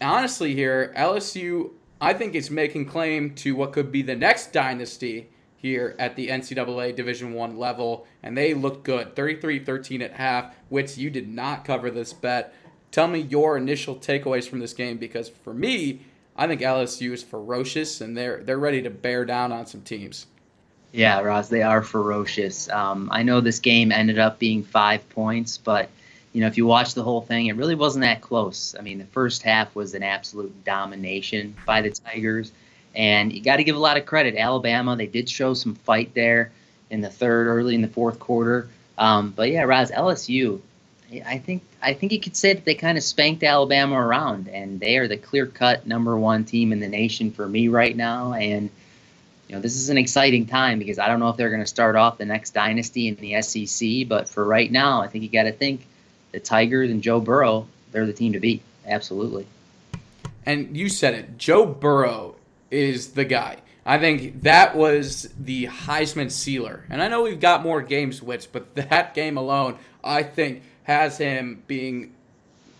honestly, 0.00 0.54
here 0.54 0.92
LSU, 0.96 1.70
I 2.00 2.12
think, 2.14 2.34
is 2.34 2.50
making 2.50 2.86
claim 2.86 3.34
to 3.36 3.54
what 3.54 3.72
could 3.72 3.90
be 3.90 4.02
the 4.02 4.16
next 4.16 4.52
dynasty 4.52 5.30
here 5.56 5.96
at 5.98 6.16
the 6.16 6.28
NCAA 6.28 6.94
Division 6.94 7.32
One 7.32 7.58
level, 7.58 8.06
and 8.22 8.36
they 8.36 8.54
look 8.54 8.84
good. 8.84 9.14
33-13 9.16 10.02
at 10.02 10.12
half. 10.12 10.54
Which 10.68 10.96
you 10.96 11.10
did 11.10 11.28
not 11.28 11.64
cover 11.64 11.90
this 11.90 12.12
bet. 12.12 12.54
Tell 12.90 13.08
me 13.08 13.20
your 13.20 13.56
initial 13.56 13.96
takeaways 13.96 14.48
from 14.48 14.60
this 14.60 14.72
game 14.72 14.98
because 14.98 15.28
for 15.28 15.52
me, 15.52 16.02
I 16.38 16.46
think 16.46 16.60
LSU 16.60 17.12
is 17.12 17.24
ferocious 17.24 18.00
and 18.00 18.16
they're 18.16 18.42
they're 18.44 18.58
ready 18.58 18.80
to 18.82 18.90
bear 18.90 19.24
down 19.24 19.50
on 19.50 19.66
some 19.66 19.82
teams. 19.82 20.26
Yeah, 20.92 21.20
Roz, 21.20 21.48
they 21.48 21.62
are 21.62 21.82
ferocious. 21.82 22.68
Um, 22.70 23.10
I 23.12 23.22
know 23.24 23.40
this 23.40 23.58
game 23.58 23.92
ended 23.92 24.18
up 24.18 24.38
being 24.38 24.62
five 24.62 25.06
points, 25.10 25.58
but 25.58 25.90
you 26.32 26.40
know, 26.40 26.46
if 26.46 26.56
you 26.56 26.64
watch 26.64 26.94
the 26.94 27.02
whole 27.02 27.20
thing, 27.20 27.46
it 27.46 27.56
really 27.56 27.74
wasn't 27.74 28.04
that 28.04 28.20
close. 28.20 28.74
I 28.78 28.82
mean, 28.82 28.98
the 28.98 29.04
first 29.06 29.42
half 29.42 29.74
was 29.74 29.94
an 29.94 30.02
absolute 30.02 30.64
domination 30.64 31.56
by 31.66 31.82
the 31.82 31.90
Tigers, 31.90 32.52
and 32.94 33.32
you 33.32 33.42
got 33.42 33.56
to 33.56 33.64
give 33.64 33.76
a 33.76 33.80
lot 33.80 33.96
of 33.96 34.06
credit. 34.06 34.36
Alabama, 34.36 34.96
they 34.96 35.06
did 35.06 35.28
show 35.28 35.52
some 35.54 35.74
fight 35.74 36.14
there 36.14 36.52
in 36.90 37.00
the 37.00 37.10
third, 37.10 37.48
early 37.48 37.74
in 37.74 37.82
the 37.82 37.88
fourth 37.88 38.18
quarter. 38.18 38.68
Um, 38.96 39.32
but 39.34 39.50
yeah, 39.50 39.64
Raz, 39.64 39.90
LSU, 39.90 40.60
I 41.24 41.38
think 41.38 41.62
I 41.80 41.94
think 41.94 42.12
you 42.12 42.20
could 42.20 42.36
say 42.36 42.52
that 42.52 42.64
they 42.64 42.74
kind 42.74 42.98
of 42.98 43.04
spanked 43.04 43.42
Alabama 43.42 43.96
around, 43.96 44.48
and 44.48 44.78
they 44.78 44.98
are 44.98 45.08
the 45.08 45.16
clear-cut 45.16 45.86
number 45.86 46.18
one 46.18 46.44
team 46.44 46.72
in 46.72 46.80
the 46.80 46.88
nation 46.88 47.30
for 47.30 47.48
me 47.48 47.68
right 47.68 47.96
now. 47.96 48.34
And 48.34 48.70
you 49.48 49.54
know, 49.54 49.62
this 49.62 49.76
is 49.76 49.88
an 49.88 49.96
exciting 49.96 50.46
time 50.46 50.78
because 50.78 50.98
I 50.98 51.08
don't 51.08 51.20
know 51.20 51.30
if 51.30 51.36
they're 51.38 51.48
going 51.48 51.62
to 51.62 51.66
start 51.66 51.96
off 51.96 52.18
the 52.18 52.26
next 52.26 52.50
dynasty 52.50 53.08
in 53.08 53.14
the 53.16 53.40
SEC, 53.40 54.06
but 54.06 54.28
for 54.28 54.44
right 54.44 54.70
now, 54.70 55.00
I 55.00 55.08
think 55.08 55.24
you 55.24 55.30
got 55.30 55.44
to 55.44 55.52
think 55.52 55.86
the 56.32 56.40
Tigers 56.40 56.90
and 56.90 57.02
Joe 57.02 57.20
Burrow, 57.20 57.66
they're 57.90 58.04
the 58.04 58.12
team 58.12 58.34
to 58.34 58.40
beat. 58.40 58.62
Absolutely. 58.86 59.46
And 60.44 60.76
you 60.76 60.90
said 60.90 61.14
it. 61.14 61.38
Joe 61.38 61.64
Burrow 61.64 62.36
is 62.70 63.12
the 63.12 63.24
guy. 63.24 63.58
I 63.86 63.98
think 63.98 64.42
that 64.42 64.76
was 64.76 65.30
the 65.40 65.66
Heisman 65.66 66.30
sealer. 66.30 66.84
And 66.90 67.02
I 67.02 67.08
know 67.08 67.22
we've 67.22 67.40
got 67.40 67.62
more 67.62 67.80
games, 67.80 68.22
Wits, 68.22 68.46
but 68.46 68.74
that 68.74 69.14
game 69.14 69.38
alone, 69.38 69.78
I 70.04 70.22
think, 70.24 70.62
has 70.88 71.18
him 71.18 71.62
being 71.68 72.14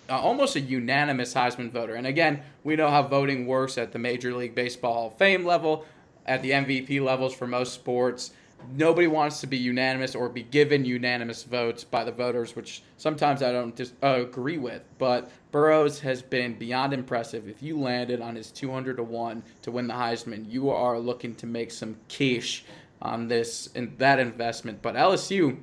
uh, 0.08 0.18
almost 0.18 0.56
a 0.56 0.60
unanimous 0.60 1.34
Heisman 1.34 1.70
voter. 1.70 1.94
And 1.94 2.06
again, 2.06 2.42
we 2.64 2.74
know 2.74 2.90
how 2.90 3.02
voting 3.02 3.46
works 3.46 3.78
at 3.78 3.92
the 3.92 3.98
Major 4.00 4.34
League 4.34 4.56
Baseball 4.56 5.10
fame 5.10 5.44
level, 5.44 5.84
at 6.26 6.42
the 6.42 6.50
MVP 6.50 7.00
levels 7.00 7.32
for 7.34 7.46
most 7.46 7.74
sports 7.74 8.32
nobody 8.76 9.06
wants 9.06 9.40
to 9.40 9.46
be 9.46 9.56
unanimous 9.56 10.14
or 10.14 10.28
be 10.28 10.42
given 10.42 10.84
unanimous 10.84 11.44
votes 11.44 11.84
by 11.84 12.04
the 12.04 12.12
voters, 12.12 12.56
which 12.56 12.82
sometimes 12.96 13.42
I 13.42 13.52
don't 13.52 13.76
just 13.76 13.94
uh, 14.02 14.20
agree 14.22 14.58
with. 14.58 14.82
But 14.98 15.30
Burrows 15.52 16.00
has 16.00 16.22
been 16.22 16.54
beyond 16.54 16.92
impressive. 16.92 17.48
If 17.48 17.62
you 17.62 17.78
landed 17.78 18.20
on 18.20 18.36
his 18.36 18.50
200 18.50 18.96
to 18.96 19.02
one 19.02 19.42
to 19.62 19.70
win 19.70 19.86
the 19.86 19.94
Heisman, 19.94 20.50
you 20.50 20.70
are 20.70 20.98
looking 20.98 21.34
to 21.36 21.46
make 21.46 21.70
some 21.70 21.96
quiche 22.08 22.64
on 23.00 23.28
this 23.28 23.68
and 23.74 23.96
that 23.98 24.18
investment. 24.18 24.82
But 24.82 24.94
LSU, 24.94 25.56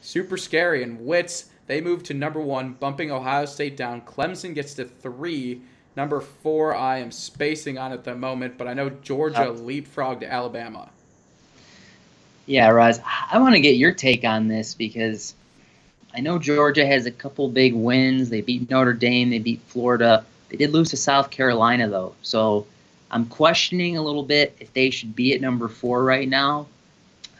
super 0.00 0.36
scary 0.36 0.82
and 0.82 1.04
wits. 1.04 1.50
They 1.68 1.82
move 1.82 2.02
to 2.04 2.14
number 2.14 2.40
one, 2.40 2.72
bumping 2.72 3.12
Ohio 3.12 3.44
State 3.44 3.76
down. 3.76 4.00
Clemson 4.00 4.54
gets 4.54 4.74
to 4.74 4.86
three. 4.86 5.60
Number 5.96 6.20
four, 6.20 6.74
I 6.74 6.98
am 6.98 7.12
spacing 7.12 7.76
on 7.76 7.92
at 7.92 8.04
the 8.04 8.14
moment, 8.14 8.56
but 8.56 8.66
I 8.66 8.72
know 8.72 8.88
Georgia 8.88 9.52
leapfrogged 9.54 10.28
Alabama. 10.28 10.88
Yeah, 12.46 12.68
Roz, 12.70 13.00
I 13.30 13.38
want 13.38 13.54
to 13.54 13.60
get 13.60 13.76
your 13.76 13.92
take 13.92 14.24
on 14.24 14.48
this 14.48 14.74
because 14.74 15.34
I 16.14 16.20
know 16.20 16.38
Georgia 16.38 16.86
has 16.86 17.04
a 17.04 17.10
couple 17.10 17.48
big 17.50 17.74
wins. 17.74 18.30
They 18.30 18.40
beat 18.40 18.70
Notre 18.70 18.94
Dame, 18.94 19.28
they 19.28 19.38
beat 19.38 19.60
Florida. 19.66 20.24
They 20.48 20.56
did 20.56 20.70
lose 20.70 20.88
to 20.90 20.96
South 20.96 21.30
Carolina, 21.30 21.86
though. 21.88 22.14
So 22.22 22.66
I'm 23.10 23.26
questioning 23.26 23.98
a 23.98 24.02
little 24.02 24.22
bit 24.22 24.56
if 24.58 24.72
they 24.72 24.88
should 24.88 25.14
be 25.14 25.34
at 25.34 25.42
number 25.42 25.68
four 25.68 26.02
right 26.02 26.28
now. 26.28 26.66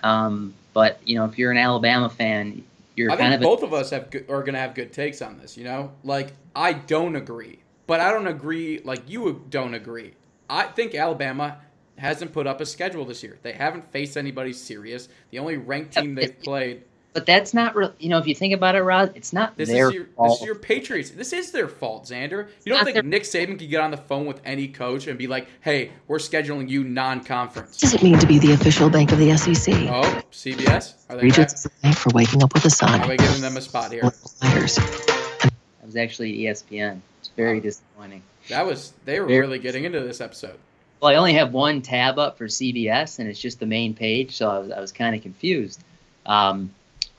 Um, 0.03 0.53
but, 0.75 1.01
you 1.07 1.17
know, 1.17 1.25
if 1.25 1.39
you're 1.39 1.51
an 1.51 1.57
Alabama 1.57 2.11
fan, 2.11 2.63
you're 2.99 3.13
I 3.13 3.17
kind 3.17 3.31
think 3.31 3.41
of. 3.41 3.45
both 3.45 3.63
of 3.63 3.73
us 3.73 3.91
have 3.91 4.11
good, 4.11 4.29
are 4.29 4.41
going 4.43 4.55
to 4.55 4.61
have 4.61 4.75
good 4.75 4.93
takes 4.93 5.23
on 5.23 5.39
this, 5.39 5.57
you 5.57 5.65
know? 5.65 5.93
Like, 6.03 6.33
I 6.55 6.73
don't 6.73 7.15
agree, 7.15 7.61
but 7.87 8.01
I 8.01 8.11
don't 8.11 8.27
agree 8.27 8.81
like 8.85 9.09
you 9.09 9.45
don't 9.49 9.75
agree. 9.75 10.15
I 10.51 10.65
think 10.65 10.95
Alabama 10.95 11.59
hasn't 11.97 12.33
put 12.33 12.47
up 12.47 12.61
a 12.61 12.67
schedule 12.67 13.05
this 13.05 13.23
year. 13.23 13.39
They 13.43 13.53
haven't 13.53 13.91
faced 13.93 14.17
anybody 14.17 14.53
serious. 14.53 15.09
The 15.31 15.39
only 15.39 15.57
ranked 15.57 15.95
team 15.95 16.15
they've 16.15 16.39
played. 16.41 16.83
But 17.19 17.27
that's 17.27 17.53
not 17.53 17.75
real. 17.75 17.93
You 17.99 18.11
know, 18.11 18.19
if 18.19 18.29
you 18.29 18.35
think 18.37 18.55
about 18.55 18.77
it, 18.77 18.83
Rod, 18.83 19.11
it's 19.17 19.33
not 19.33 19.57
This 19.57 19.69
their 19.69 19.89
is 19.89 19.95
your 19.95 20.05
fault. 20.05 20.29
this 20.31 20.41
is 20.43 20.47
your 20.47 20.55
Patriots. 20.55 21.11
This 21.11 21.33
is 21.33 21.51
their 21.51 21.67
fault, 21.67 22.05
Xander. 22.05 22.47
You 22.65 22.73
don't 22.73 22.85
think 22.85 22.95
their- 22.95 23.03
Nick 23.03 23.25
Saban 23.25 23.59
could 23.59 23.69
get 23.69 23.81
on 23.81 23.91
the 23.91 23.97
phone 23.97 24.25
with 24.25 24.41
any 24.45 24.69
coach 24.69 25.09
and 25.09 25.19
be 25.19 25.27
like, 25.27 25.49
"Hey, 25.63 25.91
we're 26.07 26.19
scheduling 26.19 26.69
you 26.69 26.85
non-conference." 26.85 27.77
does 27.79 27.93
it 27.93 28.05
mean 28.05 28.21
to 28.21 28.27
be 28.29 28.39
the 28.39 28.53
official 28.53 28.89
bank 28.89 29.11
of 29.11 29.19
the 29.19 29.33
SEC? 29.33 29.75
Oh, 29.91 30.23
CBS, 30.31 30.95
are 31.11 31.17
they 31.17 31.23
Regions 31.23 31.55
is 31.55 31.63
the 31.65 31.71
bank 31.83 31.97
for 31.97 32.11
waking 32.15 32.41
up 32.45 32.55
with 32.55 32.63
the 32.63 32.71
sun. 32.71 33.01
are 33.01 33.09
we 33.09 33.17
giving 33.17 33.41
them 33.41 33.57
a 33.57 33.61
spot 33.61 33.91
here? 33.91 34.05
Letters. 34.41 34.77
That 34.77 35.51
was 35.85 35.97
actually 35.97 36.39
ESPN. 36.45 37.01
It's 37.19 37.31
very 37.37 37.59
disappointing. 37.59 38.23
That 38.49 38.65
was 38.65 38.93
they 39.07 39.19
were 39.19 39.27
Very- 39.27 39.41
really 39.41 39.59
getting 39.59 39.83
into 39.83 39.99
this 39.99 40.21
episode. 40.21 40.55
Well, 41.01 41.11
I 41.11 41.17
only 41.17 41.33
have 41.33 41.53
one 41.53 41.83
tab 41.83 42.17
up 42.21 42.39
for 42.39 42.47
CBS, 42.47 43.19
and 43.19 43.29
it's 43.29 43.41
just 43.41 43.59
the 43.59 43.67
main 43.67 43.93
page, 43.93 44.37
so 44.37 44.49
I 44.49 44.59
was, 44.61 44.71
I 44.71 44.79
was 44.81 44.93
kind 44.93 45.17
of 45.17 45.23
confused. 45.23 45.83
Um, 46.27 46.71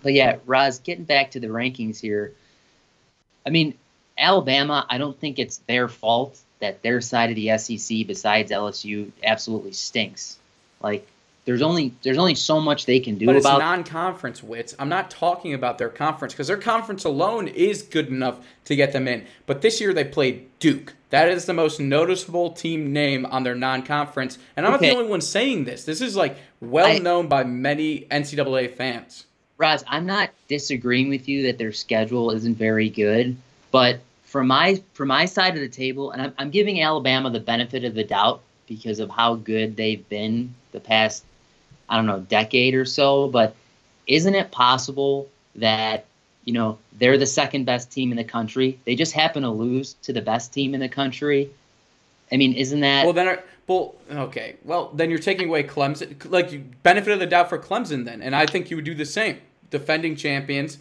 but 0.02 0.14
yeah, 0.14 0.38
Roz, 0.46 0.80
getting 0.80 1.06
back 1.06 1.32
to 1.32 1.40
the 1.40 1.48
rankings 1.48 2.00
here, 2.00 2.34
I 3.46 3.50
mean, 3.50 3.76
Alabama, 4.18 4.86
I 4.90 4.98
don't 4.98 5.20
think 5.20 5.40
it's 5.40 5.58
their 5.68 5.88
fault 5.88 6.40
that 6.60 6.82
their 6.82 7.02
side 7.02 7.30
of 7.30 7.36
the 7.36 7.58
SEC, 7.58 8.06
besides 8.06 8.52
LSU, 8.52 9.12
absolutely 9.24 9.72
stinks. 9.72 10.38
Like, 10.82 11.08
there's 11.46 11.62
only 11.62 11.94
there's 12.04 12.18
only 12.18 12.36
so 12.36 12.60
much 12.60 12.86
they 12.86 13.00
can 13.00 13.18
do 13.18 13.26
But 13.26 13.38
it's 13.38 13.46
about. 13.46 13.60
non-conference 13.60 14.44
wits. 14.44 14.76
I'm 14.78 14.90
not 14.90 15.10
talking 15.10 15.54
about 15.54 15.80
their 15.80 15.90
conference 15.90 16.34
because 16.34 16.48
their 16.48 16.58
conference 16.58 17.06
alone 17.06 17.48
is 17.48 17.82
good 17.82 18.10
enough 18.10 18.40
to 18.66 18.76
get 18.76 18.92
them 18.92 19.08
in. 19.08 19.26
But 19.48 19.62
this 19.62 19.82
year 19.82 19.94
they 19.94 20.04
played 20.04 20.48
Duke. 20.60 20.94
That 21.10 21.28
is 21.30 21.46
the 21.46 21.54
most 21.54 21.80
noticeable 21.80 22.52
team 22.52 22.94
name 22.94 23.26
on 23.26 23.42
their 23.42 23.56
non-conference, 23.56 24.38
and 24.56 24.66
I'm 24.66 24.74
not 24.74 24.82
the 24.82 24.92
only 24.92 25.10
one 25.10 25.22
saying 25.22 25.64
this. 25.64 25.86
This 25.86 26.02
is 26.02 26.16
like 26.16 26.38
well 26.62 27.00
known 27.00 27.28
by 27.28 27.44
many 27.44 28.02
NCAA 28.12 28.76
fans. 28.76 29.26
Roz, 29.60 29.84
I'm 29.88 30.06
not 30.06 30.30
disagreeing 30.48 31.10
with 31.10 31.28
you 31.28 31.44
that 31.44 31.58
their 31.58 31.74
schedule 31.74 32.32
isn't 32.32 32.58
very 32.58 32.90
good, 32.90 33.36
but 33.72 34.00
from 34.24 34.48
my 34.48 34.82
from 34.94 35.10
my 35.10 35.26
side 35.26 35.56
of 35.56 35.60
the 35.60 35.68
table, 35.68 36.12
and 36.12 36.22
I'm, 36.22 36.34
I'm 36.38 36.50
giving 36.50 36.82
Alabama 36.82 37.30
the 37.30 37.42
benefit 37.42 37.84
of 37.84 37.94
the 37.94 38.06
doubt 38.06 38.42
because 38.68 39.00
of 39.00 39.10
how 39.10 39.36
good 39.36 39.76
they've 39.76 40.08
been 40.08 40.56
the 40.72 40.80
past, 40.80 41.26
I 41.90 41.98
don't 41.98 42.06
know, 42.06 42.22
decade 42.22 42.74
or 42.74 42.86
so. 42.86 43.28
But 43.28 43.54
isn't 44.08 44.34
it 44.34 44.50
possible 44.50 45.28
that 45.56 46.06
you 46.46 46.54
know 46.54 46.78
they're 46.98 47.18
the 47.18 47.26
second 47.26 47.66
best 47.66 47.92
team 47.92 48.12
in 48.12 48.18
the 48.18 48.24
country? 48.24 48.80
They 48.86 48.96
just 48.96 49.12
happen 49.12 49.44
to 49.44 49.50
lose 49.50 49.96
to 50.04 50.14
the 50.14 50.22
best 50.22 50.54
team 50.54 50.74
in 50.74 50.80
the 50.80 50.90
country. 50.90 51.50
I 52.32 52.38
mean, 52.38 52.54
isn't 52.54 52.80
that 52.80 53.04
Well, 53.04 53.14
then, 53.14 53.28
are- 53.28 53.44
well, 53.68 53.96
okay. 54.10 54.56
Well, 54.64 54.92
then 54.94 55.10
you're 55.10 55.20
taking 55.20 55.50
away 55.50 55.64
Clemson, 55.64 56.16
like 56.32 56.82
benefit 56.84 57.12
of 57.12 57.20
the 57.20 57.26
doubt 57.26 57.50
for 57.50 57.58
Clemson, 57.58 58.06
then, 58.06 58.22
and 58.22 58.34
I 58.36 58.46
think 58.46 58.70
you 58.70 58.78
would 58.78 58.86
do 58.86 58.96
the 58.96 59.06
same. 59.06 59.40
Defending 59.72 60.16
champions, 60.16 60.78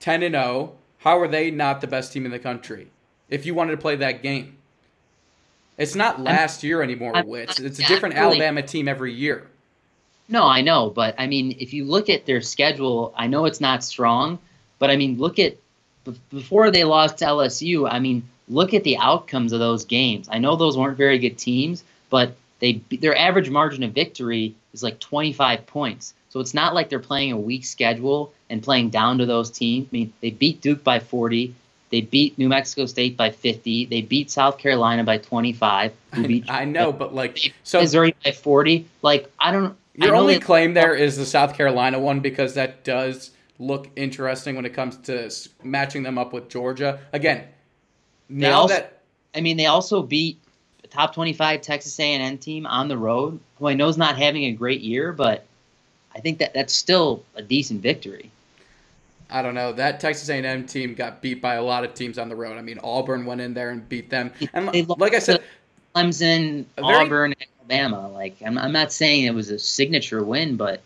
ten 0.00 0.22
and 0.22 0.34
zero. 0.34 0.72
How 0.98 1.18
are 1.20 1.28
they 1.28 1.50
not 1.50 1.80
the 1.80 1.86
best 1.86 2.12
team 2.12 2.24
in 2.24 2.32
the 2.32 2.38
country? 2.38 2.88
If 3.28 3.46
you 3.46 3.54
wanted 3.54 3.72
to 3.72 3.76
play 3.78 3.96
that 3.96 4.22
game, 4.22 4.56
it's 5.78 5.94
not 5.94 6.20
last 6.20 6.62
year 6.62 6.82
anymore. 6.82 7.14
I'm- 7.16 7.26
Wits. 7.26 7.58
It's 7.60 7.78
a 7.78 7.82
I'm 7.82 7.88
different 7.88 8.14
really- 8.14 8.36
Alabama 8.40 8.62
team 8.62 8.88
every 8.88 9.12
year. 9.12 9.46
No, 10.28 10.44
I 10.44 10.60
know, 10.60 10.90
but 10.90 11.14
I 11.18 11.26
mean, 11.28 11.56
if 11.60 11.72
you 11.72 11.84
look 11.84 12.08
at 12.08 12.26
their 12.26 12.40
schedule, 12.40 13.14
I 13.16 13.28
know 13.28 13.44
it's 13.44 13.60
not 13.60 13.84
strong, 13.84 14.40
but 14.78 14.90
I 14.90 14.96
mean, 14.96 15.18
look 15.18 15.38
at 15.38 15.56
before 16.30 16.70
they 16.70 16.84
lost 16.84 17.18
to 17.18 17.26
LSU. 17.26 17.88
I 17.88 17.98
mean, 18.00 18.24
look 18.48 18.74
at 18.74 18.84
the 18.84 18.96
outcomes 18.98 19.52
of 19.52 19.60
those 19.60 19.84
games. 19.84 20.28
I 20.30 20.38
know 20.38 20.56
those 20.56 20.76
weren't 20.76 20.96
very 20.96 21.18
good 21.18 21.38
teams, 21.38 21.84
but 22.10 22.34
they 22.58 22.80
their 22.90 23.16
average 23.16 23.50
margin 23.50 23.82
of 23.84 23.92
victory 23.92 24.54
is 24.72 24.82
like 24.82 24.98
25 24.98 25.66
points. 25.66 26.14
So 26.36 26.40
it's 26.40 26.52
not 26.52 26.74
like 26.74 26.90
they're 26.90 26.98
playing 26.98 27.32
a 27.32 27.38
weak 27.38 27.64
schedule 27.64 28.30
and 28.50 28.62
playing 28.62 28.90
down 28.90 29.16
to 29.16 29.24
those 29.24 29.50
teams. 29.50 29.86
I 29.86 29.88
mean, 29.90 30.12
they 30.20 30.28
beat 30.28 30.60
Duke 30.60 30.84
by 30.84 31.00
40. 31.00 31.54
They 31.88 32.02
beat 32.02 32.36
New 32.36 32.50
Mexico 32.50 32.84
State 32.84 33.16
by 33.16 33.30
50. 33.30 33.86
They 33.86 34.02
beat 34.02 34.30
South 34.30 34.58
Carolina 34.58 35.02
by 35.02 35.16
25. 35.16 35.94
Beat 36.26 36.44
I 36.50 36.66
know, 36.66 36.92
but 36.92 37.14
like, 37.14 37.54
so 37.64 37.80
Missouri 37.80 38.14
by 38.22 38.32
40. 38.32 38.86
Like, 39.00 39.32
I 39.40 39.50
don't. 39.50 39.74
Your 39.94 40.12
know 40.12 40.18
only 40.18 40.34
that- 40.34 40.42
claim 40.42 40.74
there 40.74 40.94
is 40.94 41.16
the 41.16 41.24
South 41.24 41.54
Carolina 41.54 41.98
one 41.98 42.20
because 42.20 42.52
that 42.52 42.84
does 42.84 43.30
look 43.58 43.88
interesting 43.96 44.56
when 44.56 44.66
it 44.66 44.74
comes 44.74 44.98
to 44.98 45.30
matching 45.64 46.02
them 46.02 46.18
up 46.18 46.34
with 46.34 46.50
Georgia. 46.50 47.00
Again, 47.14 47.44
now 48.28 48.60
also- 48.60 48.74
that 48.74 49.00
I 49.34 49.40
mean, 49.40 49.56
they 49.56 49.64
also 49.64 50.02
beat 50.02 50.38
the 50.82 50.88
top 50.88 51.14
25 51.14 51.62
Texas 51.62 51.98
A&M 51.98 52.36
team 52.36 52.66
on 52.66 52.88
the 52.88 52.98
road, 52.98 53.40
who 53.58 53.68
I 53.68 53.72
know 53.72 53.88
is 53.88 53.96
not 53.96 54.18
having 54.18 54.44
a 54.44 54.52
great 54.52 54.82
year, 54.82 55.14
but 55.14 55.46
I 56.16 56.20
think 56.20 56.38
that 56.38 56.54
that's 56.54 56.74
still 56.74 57.22
a 57.34 57.42
decent 57.42 57.82
victory. 57.82 58.30
I 59.28 59.42
don't 59.42 59.54
know 59.54 59.72
that 59.72 60.00
Texas 60.00 60.28
A&M 60.28 60.66
team 60.66 60.94
got 60.94 61.20
beat 61.20 61.42
by 61.42 61.54
a 61.54 61.62
lot 61.62 61.84
of 61.84 61.94
teams 61.94 62.16
on 62.16 62.28
the 62.28 62.36
road. 62.36 62.56
I 62.56 62.62
mean, 62.62 62.78
Auburn 62.82 63.26
went 63.26 63.40
in 63.40 63.54
there 63.54 63.70
and 63.70 63.86
beat 63.88 64.08
them, 64.08 64.32
and 64.54 64.68
They 64.70 64.82
like 64.82 65.14
I 65.14 65.18
said, 65.18 65.42
Clemson, 65.94 66.64
very- 66.76 66.94
Auburn, 66.94 67.34
Alabama. 67.60 68.08
Like, 68.08 68.36
I'm, 68.44 68.56
I'm 68.56 68.72
not 68.72 68.92
saying 68.92 69.24
it 69.24 69.34
was 69.34 69.50
a 69.50 69.58
signature 69.58 70.22
win, 70.22 70.56
but 70.56 70.80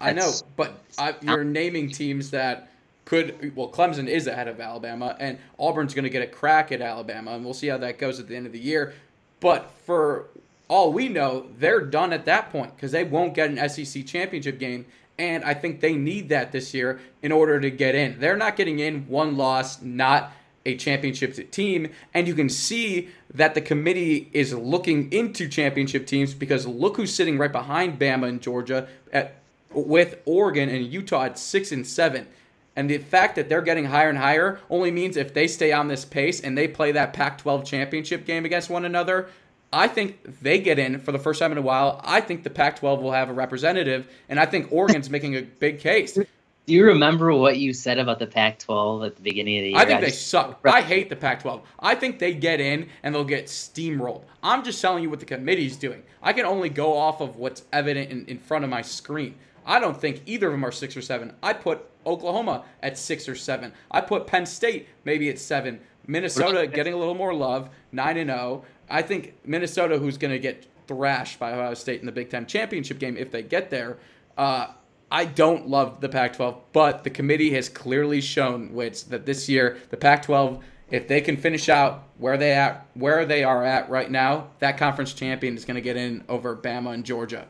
I 0.00 0.12
know, 0.12 0.32
but 0.56 0.78
I, 0.98 1.14
you're 1.20 1.44
naming 1.44 1.90
teams 1.90 2.30
that 2.30 2.70
could. 3.04 3.54
Well, 3.56 3.68
Clemson 3.68 4.06
is 4.06 4.28
ahead 4.28 4.48
of 4.48 4.60
Alabama, 4.60 5.16
and 5.18 5.38
Auburn's 5.58 5.94
going 5.94 6.04
to 6.04 6.10
get 6.10 6.22
a 6.22 6.26
crack 6.26 6.72
at 6.72 6.80
Alabama, 6.80 7.32
and 7.32 7.44
we'll 7.44 7.54
see 7.54 7.66
how 7.66 7.78
that 7.78 7.98
goes 7.98 8.20
at 8.20 8.28
the 8.28 8.36
end 8.36 8.46
of 8.46 8.52
the 8.52 8.60
year. 8.60 8.94
But 9.40 9.70
for 9.84 10.26
all 10.68 10.92
we 10.92 11.08
know, 11.08 11.46
they're 11.58 11.80
done 11.80 12.12
at 12.12 12.24
that 12.24 12.50
point 12.50 12.74
because 12.74 12.92
they 12.92 13.04
won't 13.04 13.34
get 13.34 13.50
an 13.50 13.68
SEC 13.68 14.06
championship 14.06 14.58
game, 14.58 14.86
and 15.18 15.44
I 15.44 15.54
think 15.54 15.80
they 15.80 15.94
need 15.94 16.28
that 16.30 16.52
this 16.52 16.74
year 16.74 17.00
in 17.22 17.32
order 17.32 17.60
to 17.60 17.70
get 17.70 17.94
in. 17.94 18.18
They're 18.18 18.36
not 18.36 18.56
getting 18.56 18.78
in 18.78 19.06
one 19.08 19.36
loss, 19.36 19.82
not 19.82 20.32
a 20.66 20.76
championship 20.76 21.50
team, 21.50 21.90
and 22.14 22.26
you 22.26 22.34
can 22.34 22.48
see 22.48 23.10
that 23.34 23.54
the 23.54 23.60
committee 23.60 24.30
is 24.32 24.54
looking 24.54 25.12
into 25.12 25.48
championship 25.48 26.06
teams 26.06 26.32
because 26.32 26.66
look 26.66 26.96
who's 26.96 27.14
sitting 27.14 27.36
right 27.36 27.52
behind 27.52 27.98
Bama 27.98 28.28
and 28.28 28.40
Georgia 28.40 28.88
at 29.12 29.36
with 29.74 30.18
Oregon 30.24 30.68
and 30.68 30.86
Utah 30.86 31.24
at 31.24 31.38
six 31.38 31.72
and 31.72 31.86
seven. 31.86 32.26
And 32.76 32.90
the 32.90 32.98
fact 32.98 33.36
that 33.36 33.48
they're 33.48 33.62
getting 33.62 33.86
higher 33.86 34.08
and 34.08 34.18
higher 34.18 34.60
only 34.68 34.90
means 34.90 35.16
if 35.16 35.32
they 35.32 35.46
stay 35.46 35.72
on 35.72 35.88
this 35.88 36.04
pace 36.04 36.40
and 36.40 36.56
they 36.58 36.66
play 36.66 36.92
that 36.92 37.12
Pac 37.12 37.38
12 37.38 37.64
championship 37.64 38.24
game 38.24 38.44
against 38.44 38.70
one 38.70 38.84
another, 38.84 39.28
I 39.72 39.88
think 39.88 40.40
they 40.42 40.58
get 40.60 40.78
in 40.78 41.00
for 41.00 41.12
the 41.12 41.18
first 41.18 41.40
time 41.40 41.52
in 41.52 41.58
a 41.58 41.62
while. 41.62 42.00
I 42.04 42.20
think 42.20 42.44
the 42.44 42.50
Pac 42.50 42.78
12 42.78 43.02
will 43.02 43.12
have 43.12 43.28
a 43.28 43.32
representative, 43.32 44.08
and 44.28 44.38
I 44.38 44.46
think 44.46 44.70
Oregon's 44.70 45.10
making 45.10 45.34
a 45.34 45.42
big 45.42 45.80
case. 45.80 46.14
do 46.66 46.72
you 46.72 46.84
remember 46.86 47.34
what 47.34 47.58
you 47.58 47.72
said 47.74 47.98
about 47.98 48.18
the 48.18 48.26
Pac-12 48.26 49.06
at 49.06 49.16
the 49.16 49.22
beginning 49.22 49.58
of 49.58 49.62
the 49.64 49.70
year? 49.70 49.78
I 49.78 49.84
think 49.84 50.00
they 50.00 50.06
just- 50.06 50.28
suck. 50.28 50.60
I 50.64 50.80
hate 50.80 51.10
the 51.10 51.16
Pac 51.16 51.42
12. 51.42 51.60
I 51.78 51.94
think 51.94 52.18
they 52.18 52.32
get 52.32 52.60
in 52.60 52.88
and 53.02 53.14
they'll 53.14 53.24
get 53.24 53.46
steamrolled. 53.46 54.22
I'm 54.42 54.62
just 54.64 54.80
telling 54.80 55.02
you 55.02 55.10
what 55.10 55.20
the 55.20 55.26
committee's 55.26 55.76
doing. 55.76 56.02
I 56.22 56.32
can 56.32 56.46
only 56.46 56.70
go 56.70 56.96
off 56.96 57.20
of 57.20 57.36
what's 57.36 57.64
evident 57.72 58.10
in, 58.10 58.24
in 58.26 58.38
front 58.38 58.64
of 58.64 58.70
my 58.70 58.80
screen. 58.80 59.34
I 59.66 59.80
don't 59.80 59.98
think 60.00 60.22
either 60.26 60.46
of 60.46 60.52
them 60.52 60.64
are 60.64 60.72
six 60.72 60.96
or 60.96 61.02
seven. 61.02 61.34
I 61.42 61.52
put 61.52 61.84
Oklahoma 62.06 62.64
at 62.82 62.96
six 62.98 63.28
or 63.28 63.34
seven. 63.34 63.72
I 63.90 64.00
put 64.00 64.26
Penn 64.26 64.46
State 64.46 64.88
maybe 65.04 65.28
at 65.28 65.38
seven. 65.38 65.80
Minnesota 66.06 66.66
getting 66.66 66.92
a 66.92 66.96
little 66.96 67.14
more 67.14 67.32
love, 67.34 67.70
nine 67.92 68.16
and 68.18 68.28
zero. 68.30 68.64
I 68.88 69.02
think 69.02 69.34
Minnesota, 69.44 69.98
who's 69.98 70.18
going 70.18 70.32
to 70.32 70.38
get 70.38 70.66
thrashed 70.86 71.38
by 71.38 71.52
Ohio 71.52 71.74
State 71.74 72.00
in 72.00 72.06
the 72.06 72.12
Big 72.12 72.30
Ten 72.30 72.46
championship 72.46 72.98
game 72.98 73.16
if 73.16 73.30
they 73.30 73.42
get 73.42 73.70
there. 73.70 73.96
Uh, 74.36 74.68
I 75.10 75.26
don't 75.26 75.68
love 75.68 76.00
the 76.00 76.08
Pac-12, 76.08 76.56
but 76.72 77.04
the 77.04 77.10
committee 77.10 77.52
has 77.54 77.68
clearly 77.68 78.20
shown 78.20 78.74
Wits 78.74 79.04
that 79.04 79.26
this 79.26 79.48
year 79.48 79.78
the 79.90 79.96
Pac-12, 79.96 80.60
if 80.90 81.08
they 81.08 81.20
can 81.20 81.36
finish 81.36 81.68
out 81.68 82.04
where 82.18 82.36
they 82.36 82.52
at 82.52 82.86
where 82.94 83.24
they 83.24 83.44
are 83.44 83.64
at 83.64 83.88
right 83.88 84.10
now, 84.10 84.48
that 84.58 84.76
conference 84.76 85.12
champion 85.12 85.56
is 85.56 85.64
going 85.64 85.76
to 85.76 85.80
get 85.80 85.96
in 85.96 86.24
over 86.28 86.56
Bama 86.56 86.94
and 86.94 87.04
Georgia. 87.04 87.46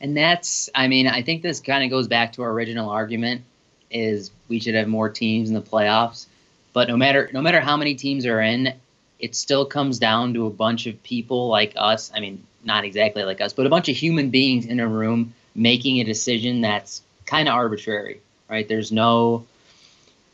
And 0.00 0.16
that's, 0.16 0.68
I 0.74 0.88
mean, 0.88 1.06
I 1.06 1.22
think 1.22 1.42
this 1.42 1.60
kind 1.60 1.84
of 1.84 1.90
goes 1.90 2.08
back 2.08 2.32
to 2.32 2.42
our 2.42 2.50
original 2.50 2.90
argument: 2.90 3.42
is 3.90 4.32
we 4.48 4.58
should 4.58 4.74
have 4.74 4.88
more 4.88 5.08
teams 5.08 5.48
in 5.48 5.54
the 5.54 5.62
playoffs. 5.62 6.26
But 6.72 6.88
no 6.88 6.96
matter 6.96 7.30
no 7.32 7.40
matter 7.40 7.60
how 7.60 7.76
many 7.76 7.94
teams 7.94 8.26
are 8.26 8.40
in, 8.40 8.74
it 9.22 9.34
still 9.34 9.64
comes 9.64 9.98
down 9.98 10.34
to 10.34 10.46
a 10.46 10.50
bunch 10.50 10.86
of 10.86 11.02
people 11.02 11.48
like 11.48 11.72
us. 11.76 12.12
I 12.14 12.20
mean, 12.20 12.44
not 12.64 12.84
exactly 12.84 13.22
like 13.22 13.40
us, 13.40 13.54
but 13.54 13.64
a 13.64 13.70
bunch 13.70 13.88
of 13.88 13.96
human 13.96 14.28
beings 14.28 14.66
in 14.66 14.80
a 14.80 14.86
room 14.86 15.32
making 15.54 16.00
a 16.00 16.04
decision 16.04 16.60
that's 16.60 17.02
kind 17.24 17.48
of 17.48 17.54
arbitrary, 17.54 18.20
right? 18.50 18.68
There's 18.68 18.92
no 18.92 19.46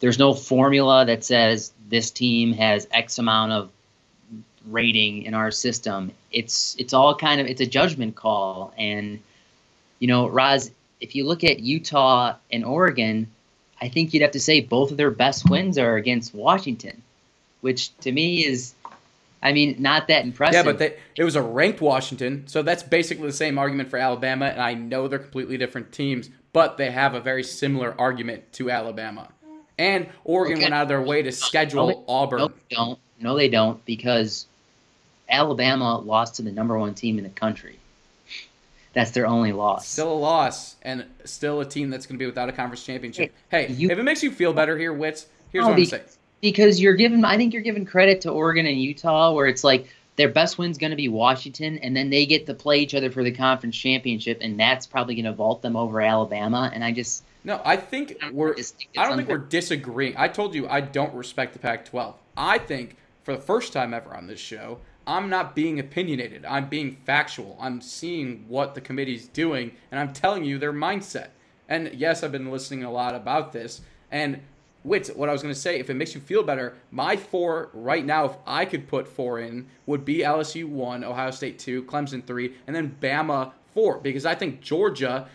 there's 0.00 0.18
no 0.18 0.32
formula 0.32 1.04
that 1.06 1.24
says 1.24 1.72
this 1.88 2.10
team 2.10 2.52
has 2.54 2.88
X 2.90 3.18
amount 3.18 3.52
of 3.52 3.70
rating 4.66 5.22
in 5.22 5.34
our 5.34 5.50
system. 5.50 6.10
It's 6.32 6.74
it's 6.78 6.92
all 6.92 7.14
kind 7.14 7.40
of 7.40 7.46
it's 7.46 7.60
a 7.60 7.66
judgment 7.66 8.16
call. 8.16 8.72
And 8.78 9.20
you 9.98 10.08
know, 10.08 10.28
Roz, 10.28 10.70
if 11.00 11.14
you 11.14 11.26
look 11.26 11.44
at 11.44 11.60
Utah 11.60 12.36
and 12.50 12.64
Oregon, 12.64 13.28
I 13.80 13.88
think 13.88 14.12
you'd 14.12 14.22
have 14.22 14.32
to 14.32 14.40
say 14.40 14.60
both 14.60 14.90
of 14.90 14.96
their 14.96 15.10
best 15.10 15.48
wins 15.48 15.78
are 15.78 15.96
against 15.96 16.34
Washington, 16.34 17.02
which 17.60 17.96
to 17.98 18.12
me 18.12 18.44
is, 18.44 18.74
I 19.42 19.52
mean, 19.52 19.76
not 19.78 20.08
that 20.08 20.24
impressive. 20.24 20.54
Yeah, 20.54 20.62
but 20.64 20.78
they, 20.78 20.96
it 21.16 21.22
was 21.24 21.36
a 21.36 21.42
ranked 21.42 21.80
Washington, 21.80 22.44
so 22.48 22.62
that's 22.62 22.82
basically 22.82 23.26
the 23.28 23.32
same 23.32 23.56
argument 23.58 23.88
for 23.88 23.96
Alabama. 23.96 24.46
And 24.46 24.60
I 24.60 24.74
know 24.74 25.06
they're 25.06 25.18
completely 25.20 25.56
different 25.56 25.92
teams, 25.92 26.28
but 26.52 26.76
they 26.76 26.90
have 26.90 27.14
a 27.14 27.20
very 27.20 27.44
similar 27.44 27.94
argument 27.98 28.52
to 28.54 28.70
Alabama. 28.70 29.28
And 29.78 30.08
Oregon 30.24 30.56
Okay. 30.56 30.64
went 30.64 30.74
out 30.74 30.82
of 30.82 30.88
their 30.88 31.00
way 31.02 31.22
to 31.22 31.30
schedule 31.30 31.88
No, 31.88 32.04
Auburn. 32.08 32.38
No, 32.40 32.48
they 32.48 32.74
don't. 32.74 32.98
No, 33.20 33.36
they 33.36 33.48
don't 33.48 33.84
because 33.84 34.46
Alabama 35.28 35.98
lost 35.98 36.36
to 36.36 36.42
the 36.42 36.50
number 36.50 36.76
one 36.78 36.94
team 36.94 37.18
in 37.18 37.24
the 37.24 37.30
country. 37.30 37.78
That's 38.94 39.10
their 39.12 39.26
only 39.26 39.52
loss. 39.52 39.86
Still 39.86 40.12
a 40.12 40.14
loss, 40.18 40.74
and 40.82 41.04
still 41.24 41.60
a 41.60 41.64
team 41.64 41.90
that's 41.90 42.06
going 42.06 42.16
to 42.18 42.22
be 42.22 42.26
without 42.26 42.48
a 42.48 42.52
conference 42.52 42.84
championship. 42.84 43.32
Hey, 43.50 43.68
You- 43.68 43.90
if 43.90 43.98
it 43.98 44.02
makes 44.02 44.22
you 44.22 44.30
feel 44.32 44.52
better 44.52 44.76
here, 44.76 44.92
Wits, 44.92 45.26
here's 45.52 45.64
what 45.64 45.74
I'm 45.74 45.84
saying. 45.84 46.02
Because 46.40 46.80
you're 46.80 46.94
giving 46.94 47.24
I 47.24 47.36
think 47.36 47.52
you're 47.52 47.62
giving 47.62 47.84
credit 47.84 48.20
to 48.22 48.30
Oregon 48.30 48.66
and 48.66 48.80
Utah 48.80 49.32
where 49.32 49.46
it's 49.46 49.64
like 49.64 49.88
their 50.16 50.28
best 50.28 50.58
win's 50.58 50.78
going 50.78 50.90
to 50.90 50.96
be 50.96 51.08
Washington 51.08 51.78
and 51.78 51.96
then 51.96 52.10
they 52.10 52.26
get 52.26 52.46
to 52.46 52.54
play 52.54 52.78
each 52.78 52.94
other 52.94 53.10
for 53.10 53.22
the 53.22 53.32
conference 53.32 53.76
championship 53.76 54.38
and 54.40 54.58
that's 54.58 54.86
probably 54.86 55.14
going 55.14 55.24
to 55.24 55.32
vault 55.32 55.62
them 55.62 55.76
over 55.76 56.00
Alabama 56.00 56.70
and 56.74 56.82
I 56.84 56.92
just 56.92 57.24
No, 57.44 57.60
I 57.64 57.76
think 57.76 58.16
I 58.22 58.30
we're. 58.30 58.54
think 58.54 58.90
I 58.96 59.08
don't 59.08 59.16
think 59.16 59.28
we're 59.28 59.38
disagreeing. 59.38 60.14
I 60.16 60.28
told 60.28 60.54
you 60.54 60.68
I 60.68 60.80
don't 60.80 61.14
respect 61.14 61.52
the 61.52 61.58
Pac-12. 61.58 62.14
I 62.36 62.58
think 62.58 62.96
for 63.22 63.34
the 63.34 63.42
first 63.42 63.72
time 63.72 63.94
ever 63.94 64.14
on 64.14 64.26
this 64.26 64.40
show, 64.40 64.78
I'm 65.06 65.30
not 65.30 65.54
being 65.54 65.78
opinionated. 65.80 66.44
I'm 66.44 66.68
being 66.68 66.96
factual. 67.06 67.56
I'm 67.60 67.80
seeing 67.80 68.44
what 68.48 68.74
the 68.74 68.80
committee's 68.80 69.26
doing, 69.28 69.72
and 69.90 69.98
I'm 69.98 70.12
telling 70.12 70.44
you 70.44 70.58
their 70.58 70.72
mindset. 70.72 71.28
And 71.68 71.90
yes, 71.94 72.22
I've 72.22 72.32
been 72.32 72.50
listening 72.50 72.84
a 72.84 72.92
lot 72.92 73.14
about 73.14 73.52
this. 73.52 73.80
And 74.10 74.40
Wits, 74.84 75.10
what 75.10 75.28
I 75.28 75.32
was 75.32 75.42
going 75.42 75.54
to 75.54 75.60
say, 75.60 75.78
if 75.78 75.90
it 75.90 75.94
makes 75.94 76.14
you 76.14 76.20
feel 76.20 76.42
better, 76.42 76.76
my 76.90 77.16
four 77.16 77.70
right 77.72 78.04
now, 78.04 78.24
if 78.26 78.36
I 78.46 78.64
could 78.64 78.86
put 78.86 79.08
four 79.08 79.40
in, 79.40 79.66
would 79.86 80.04
be 80.04 80.18
LSU 80.18 80.66
one, 80.66 81.04
Ohio 81.04 81.30
State 81.30 81.58
two, 81.58 81.82
Clemson 81.84 82.24
three, 82.24 82.54
and 82.66 82.74
then 82.74 82.96
Bama 83.00 83.52
four. 83.74 83.98
Because 83.98 84.24
I 84.24 84.34
think 84.34 84.60
Georgia 84.60 85.28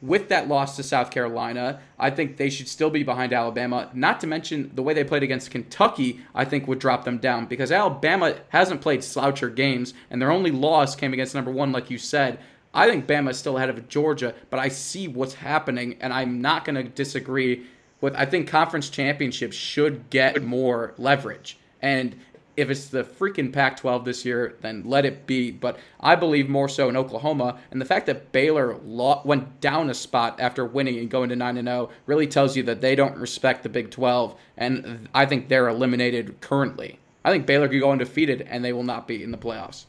with 0.00 0.28
that 0.28 0.46
loss 0.46 0.76
to 0.76 0.82
South 0.82 1.10
Carolina, 1.10 1.80
I 1.98 2.10
think 2.10 2.36
they 2.36 2.50
should 2.50 2.68
still 2.68 2.90
be 2.90 3.02
behind 3.02 3.32
Alabama. 3.32 3.90
Not 3.92 4.20
to 4.20 4.26
mention 4.26 4.70
the 4.74 4.82
way 4.82 4.94
they 4.94 5.04
played 5.04 5.22
against 5.22 5.50
Kentucky, 5.50 6.20
I 6.34 6.44
think 6.44 6.68
would 6.68 6.78
drop 6.78 7.04
them 7.04 7.18
down 7.18 7.46
because 7.46 7.72
Alabama 7.72 8.36
hasn't 8.50 8.80
played 8.80 9.00
sloucher 9.00 9.54
games, 9.54 9.94
and 10.10 10.22
their 10.22 10.30
only 10.30 10.50
loss 10.50 10.94
came 10.94 11.12
against 11.12 11.34
number 11.34 11.50
one, 11.50 11.72
like 11.72 11.90
you 11.90 11.98
said. 11.98 12.38
I 12.72 12.88
think 12.88 13.06
Bama 13.06 13.30
is 13.30 13.38
still 13.38 13.56
ahead 13.56 13.70
of 13.70 13.88
Georgia, 13.88 14.34
but 14.50 14.60
I 14.60 14.68
see 14.68 15.08
what's 15.08 15.34
happening, 15.34 15.96
and 16.00 16.12
I'm 16.12 16.40
not 16.40 16.64
going 16.64 16.76
to 16.76 16.84
disagree 16.84 17.66
with. 18.00 18.14
I 18.14 18.24
think 18.26 18.48
conference 18.48 18.90
championships 18.90 19.56
should 19.56 20.10
get 20.10 20.42
more 20.42 20.94
leverage, 20.98 21.58
and 21.80 22.16
if 22.58 22.70
it's 22.70 22.86
the 22.88 23.04
freaking 23.04 23.52
Pac 23.52 23.76
12 23.76 24.04
this 24.04 24.24
year, 24.24 24.56
then 24.62 24.82
let 24.84 25.06
it 25.06 25.28
be. 25.28 25.52
But 25.52 25.78
I 26.00 26.16
believe 26.16 26.48
more 26.48 26.68
so 26.68 26.88
in 26.88 26.96
Oklahoma. 26.96 27.60
And 27.70 27.80
the 27.80 27.84
fact 27.84 28.06
that 28.06 28.32
Baylor 28.32 28.76
lo- 28.84 29.22
went 29.24 29.60
down 29.60 29.88
a 29.90 29.94
spot 29.94 30.40
after 30.40 30.64
winning 30.64 30.98
and 30.98 31.08
going 31.08 31.28
to 31.28 31.36
9 31.36 31.62
0 31.62 31.90
really 32.06 32.26
tells 32.26 32.56
you 32.56 32.64
that 32.64 32.80
they 32.80 32.96
don't 32.96 33.16
respect 33.16 33.62
the 33.62 33.68
Big 33.68 33.92
12. 33.92 34.34
And 34.56 35.08
I 35.14 35.24
think 35.24 35.48
they're 35.48 35.68
eliminated 35.68 36.40
currently. 36.40 36.98
I 37.24 37.30
think 37.30 37.46
Baylor 37.46 37.68
could 37.68 37.78
go 37.78 37.92
undefeated 37.92 38.42
and 38.42 38.64
they 38.64 38.72
will 38.72 38.82
not 38.82 39.06
be 39.06 39.22
in 39.22 39.30
the 39.30 39.38
playoffs. 39.38 39.84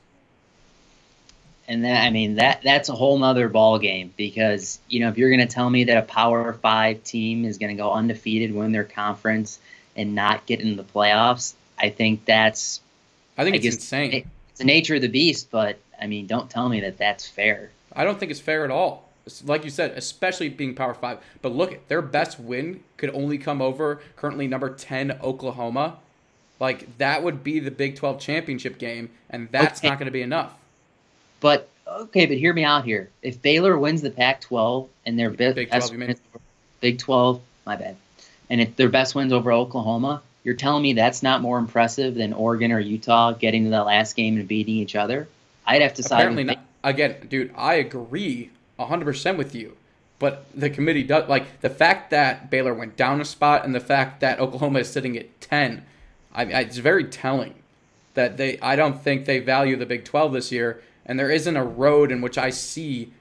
And 1.70 1.86
that 1.86 2.04
I 2.04 2.10
mean 2.12 2.36
that 2.36 2.62
that's 2.64 2.90
a 2.90 2.94
whole 2.94 3.18
nother 3.20 3.50
ball 3.50 3.80
game 3.80 4.14
because 4.18 4.80
you 4.90 5.00
know 5.00 5.10
if 5.10 5.18
you're 5.18 5.30
going 5.30 5.48
to 5.48 5.54
tell 5.54 5.70
me 5.70 5.86
that 5.86 5.98
a 5.98 6.04
Power 6.04 6.54
5 6.54 7.04
team 7.06 7.46
is 7.46 7.58
going 7.60 7.76
to 7.76 7.82
go 7.82 7.94
undefeated 7.94 8.54
win 8.54 8.74
their 8.74 8.86
conference 8.86 9.60
and 9.96 10.16
not 10.16 10.46
get 10.48 10.62
into 10.62 10.76
the 10.76 10.90
playoffs, 10.90 11.54
I 11.80 11.90
think 11.90 12.26
that's 12.26 12.82
I 13.38 13.46
think 13.46 13.56
I 13.56 13.58
it's 13.58 13.64
guess 13.64 13.76
insane. 13.76 14.26
It's 14.52 14.60
the 14.60 14.66
nature 14.66 14.96
of 14.96 15.02
the 15.02 15.08
beast, 15.10 15.50
but 15.52 15.80
I 16.02 16.08
mean, 16.08 16.28
don't 16.28 16.50
tell 16.50 16.70
me 16.70 16.82
that 16.82 16.98
that's 16.98 17.28
fair. 17.28 17.72
I 17.94 18.04
don't 18.04 18.20
think 18.20 18.32
it's 18.32 18.42
fair 18.42 18.66
at 18.66 18.72
all. 18.72 19.10
Like 19.46 19.64
you 19.64 19.70
said, 19.70 19.92
especially 19.92 20.50
being 20.50 20.76
Power 20.76 20.94
Five. 20.96 21.20
But 21.42 21.54
look, 21.54 21.88
their 21.88 22.02
best 22.02 22.40
win 22.40 22.84
could 22.98 23.12
only 23.12 23.38
come 23.38 23.62
over 23.62 24.02
currently 24.16 24.48
number 24.48 24.70
ten 24.74 25.12
Oklahoma. 25.22 25.98
Like 26.60 26.98
that 26.98 27.24
would 27.24 27.44
be 27.44 27.60
the 27.60 27.72
Big 27.72 27.96
Twelve 27.96 28.20
championship 28.20 28.80
game, 28.80 29.12
and 29.30 29.50
that's 29.52 29.80
Okay. 29.80 29.90
not 29.90 30.00
going 30.00 30.08
to 30.08 30.12
be 30.12 30.22
enough. 30.24 30.59
But 31.40 31.70
okay, 31.88 32.26
but 32.26 32.38
hear 32.38 32.54
me 32.54 32.64
out 32.64 32.86
here. 32.86 33.10
If 33.22 33.42
Baylor 33.42 33.78
wins 33.78 34.02
the 34.02 34.12
Pac-12 34.12 34.88
and 35.06 35.18
their 35.18 35.30
be- 35.30 35.52
Big 35.52 35.70
best 35.70 35.90
12, 35.90 36.00
wins 36.00 36.20
over- 36.34 36.44
Big 36.82 36.98
12, 37.00 37.42
my 37.66 37.76
bad, 37.76 37.96
and 38.50 38.62
if 38.62 38.76
their 38.76 38.90
best 38.90 39.16
wins 39.16 39.34
over 39.34 39.52
Oklahoma, 39.52 40.22
you're 40.44 40.56
telling 40.56 40.84
me 40.84 40.94
that's 40.94 41.22
not 41.22 41.42
more 41.42 41.58
impressive 41.58 42.16
than 42.16 42.34
Oregon 42.34 42.72
or 42.72 42.80
Utah 42.80 43.32
getting 43.34 43.66
to 43.66 43.70
the 43.70 43.84
last 43.84 44.16
game 44.16 44.38
and 44.38 44.48
beating 44.48 44.76
each 44.76 44.96
other? 44.96 45.28
I'd 45.66 45.82
have 45.82 45.94
to 45.96 46.04
side 46.04 46.20
Apparently 46.20 46.44
with 46.46 46.56
not. 46.56 46.66
Again, 46.84 47.28
dude, 47.30 47.52
I 47.56 47.76
agree 47.76 48.50
hundred 48.80 49.06
percent 49.06 49.38
with 49.38 49.54
you. 49.54 49.76
But 50.20 50.46
the 50.54 50.70
committee 50.70 51.04
does 51.04 51.30
like 51.30 51.62
the 51.62 51.70
fact 51.70 52.10
that 52.12 52.50
Baylor 52.50 52.74
went 52.74 52.98
down 52.98 53.22
a 53.22 53.26
spot 53.26 53.64
and 53.66 53.74
the 53.74 53.80
fact 53.80 54.20
that 54.20 54.40
Oklahoma 54.40 54.80
is 54.80 54.90
sitting 54.90 55.18
at 55.18 55.40
ten. 55.42 55.86
I, 56.34 56.44
I, 56.44 56.60
it's 56.62 56.78
very 56.78 57.06
telling 57.06 57.56
that 58.16 58.38
they. 58.38 58.60
I 58.60 58.76
don't 58.76 59.02
think 59.02 59.26
they 59.26 59.40
value 59.40 59.76
the 59.76 59.86
Big 59.86 60.04
Twelve 60.04 60.34
this 60.34 60.52
year, 60.52 60.82
and 61.10 61.20
there 61.20 61.32
isn't 61.32 61.58
a 61.58 61.64
road 61.64 62.12
in 62.12 62.22
which 62.22 62.38
I 62.38 62.52
see, 62.52 63.12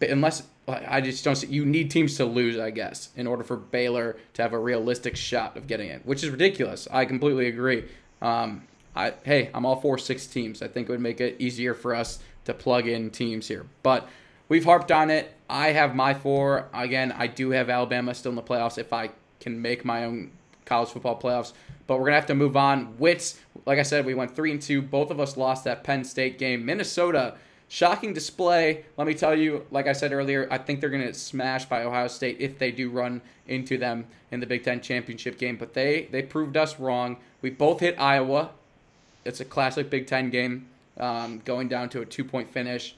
unless 0.00 0.42
I 0.66 1.02
just 1.02 1.22
don't 1.22 1.36
see. 1.36 1.48
You 1.48 1.66
need 1.66 1.90
teams 1.90 2.16
to 2.16 2.24
lose, 2.24 2.58
I 2.58 2.70
guess, 2.70 3.10
in 3.14 3.26
order 3.26 3.44
for 3.44 3.56
Baylor 3.56 4.16
to 4.34 4.42
have 4.42 4.54
a 4.54 4.58
realistic 4.58 5.16
shot 5.16 5.56
of 5.56 5.66
getting 5.66 5.90
in, 5.90 6.00
which 6.00 6.24
is 6.24 6.30
ridiculous. 6.30 6.88
I 6.90 7.04
completely 7.04 7.46
agree. 7.46 7.84
Um, 8.22 8.62
I 8.96 9.12
hey, 9.22 9.50
I'm 9.52 9.66
all 9.66 9.80
for 9.80 9.98
six 9.98 10.26
teams. 10.26 10.62
I 10.62 10.68
think 10.68 10.88
it 10.88 10.92
would 10.92 11.00
make 11.00 11.20
it 11.20 11.36
easier 11.38 11.74
for 11.74 11.94
us 11.94 12.20
to 12.46 12.54
plug 12.54 12.88
in 12.88 13.10
teams 13.10 13.46
here, 13.46 13.66
but. 13.84 14.08
We've 14.48 14.64
harped 14.64 14.90
on 14.90 15.10
it. 15.10 15.32
I 15.48 15.68
have 15.68 15.94
my 15.94 16.12
four. 16.12 16.66
Again, 16.74 17.12
I 17.12 17.28
do 17.28 17.50
have 17.52 17.70
Alabama 17.70 18.12
still 18.16 18.30
in 18.30 18.36
the 18.36 18.42
playoffs 18.42 18.78
if 18.78 18.92
I 18.92 19.10
can 19.38 19.62
make 19.62 19.84
my 19.84 20.04
own 20.04 20.32
college 20.70 20.88
football 20.88 21.20
playoffs. 21.20 21.52
But 21.86 21.98
we're 21.98 22.06
gonna 22.06 22.16
have 22.16 22.26
to 22.26 22.34
move 22.34 22.56
on. 22.56 22.96
Wits, 22.98 23.38
like 23.66 23.78
I 23.78 23.82
said, 23.82 24.06
we 24.06 24.14
went 24.14 24.34
three 24.34 24.52
and 24.52 24.62
two. 24.62 24.80
Both 24.80 25.10
of 25.10 25.20
us 25.20 25.36
lost 25.36 25.64
that 25.64 25.82
Penn 25.84 26.04
State 26.04 26.38
game. 26.38 26.64
Minnesota, 26.64 27.34
shocking 27.68 28.12
display. 28.12 28.84
Let 28.96 29.08
me 29.08 29.14
tell 29.14 29.34
you, 29.36 29.66
like 29.72 29.88
I 29.88 29.92
said 29.92 30.12
earlier, 30.12 30.46
I 30.50 30.58
think 30.58 30.80
they're 30.80 30.88
gonna 30.88 31.06
get 31.06 31.16
smashed 31.16 31.68
by 31.68 31.82
Ohio 31.82 32.06
State 32.06 32.36
if 32.38 32.58
they 32.58 32.70
do 32.70 32.88
run 32.88 33.20
into 33.48 33.76
them 33.76 34.06
in 34.30 34.38
the 34.38 34.46
Big 34.46 34.62
Ten 34.62 34.80
championship 34.80 35.36
game. 35.36 35.56
But 35.56 35.74
they 35.74 36.08
they 36.12 36.22
proved 36.22 36.56
us 36.56 36.78
wrong. 36.78 37.16
We 37.42 37.50
both 37.50 37.80
hit 37.80 38.00
Iowa. 38.00 38.50
It's 39.24 39.40
a 39.40 39.44
classic 39.44 39.90
Big 39.90 40.06
Ten 40.06 40.30
game, 40.30 40.68
um, 40.96 41.42
going 41.44 41.66
down 41.68 41.88
to 41.90 42.00
a 42.00 42.06
two 42.06 42.24
point 42.24 42.48
finish. 42.48 42.94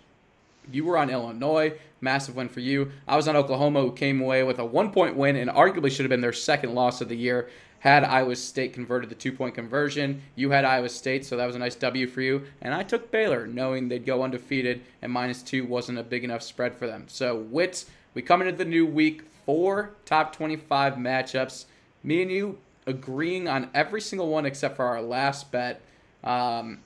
You 0.71 0.85
were 0.85 0.99
on 0.99 1.11
Illinois, 1.11 1.73
massive 2.01 2.37
win 2.37 2.49
for 2.49 2.61
you. 2.61 2.93
I 3.09 3.17
was 3.17 3.29
on 3.29 3.37
Oklahoma, 3.37 3.81
who 3.81 3.93
came 3.93 4.21
away 4.21 4.43
with 4.43 4.59
a 4.59 4.65
one 4.65 4.93
point 4.93 5.17
win 5.17 5.37
and 5.37 5.51
arguably 5.51 5.91
should 5.91 6.05
have 6.05 6.11
been 6.11 6.21
their 6.21 6.33
second 6.33 6.75
loss 6.75 7.01
of 7.01 7.09
the 7.09 7.17
year 7.17 7.49
had 7.83 8.05
Iowa 8.05 8.37
State 8.37 8.75
converted 8.75 9.11
the 9.11 9.17
two 9.17 9.33
point 9.33 9.57
conversion. 9.57 10.23
You 10.37 10.51
had 10.51 10.65
Iowa 10.65 10.89
State, 10.89 11.27
so 11.27 11.37
that 11.37 11.47
was 11.47 11.57
a 11.57 11.59
nice 11.59 11.75
W 11.75 12.07
for 12.07 12.21
you. 12.21 12.45
And 12.61 12.73
I 12.73 12.85
took 12.85 13.11
Baylor, 13.11 13.49
knowing 13.49 13.89
they'd 13.89 14.07
go 14.07 14.23
undefeated, 14.23 14.83
and 15.03 15.11
minus 15.11 15.43
two 15.43 15.67
wasn't 15.67 15.99
a 15.99 16.05
big 16.05 16.23
enough 16.23 16.43
spread 16.43 16.77
for 16.77 16.87
them. 16.87 17.07
So, 17.09 17.35
Wits, 17.35 17.87
we 18.15 18.23
come 18.23 18.41
into 18.41 18.57
the 18.57 18.65
new 18.65 18.87
week, 18.87 19.23
four 19.45 19.95
top 20.05 20.33
25 20.33 20.95
matchups. 20.95 21.65
Me 22.05 22.23
and 22.23 22.31
you 22.31 22.59
agreeing 22.87 23.49
on 23.49 23.69
every 23.75 24.01
single 24.01 24.29
one 24.29 24.47
except 24.47 24.77
for 24.77 24.85
our 24.85 25.03
last 25.03 25.51
bet. 25.51 25.81
Um, 26.23 26.79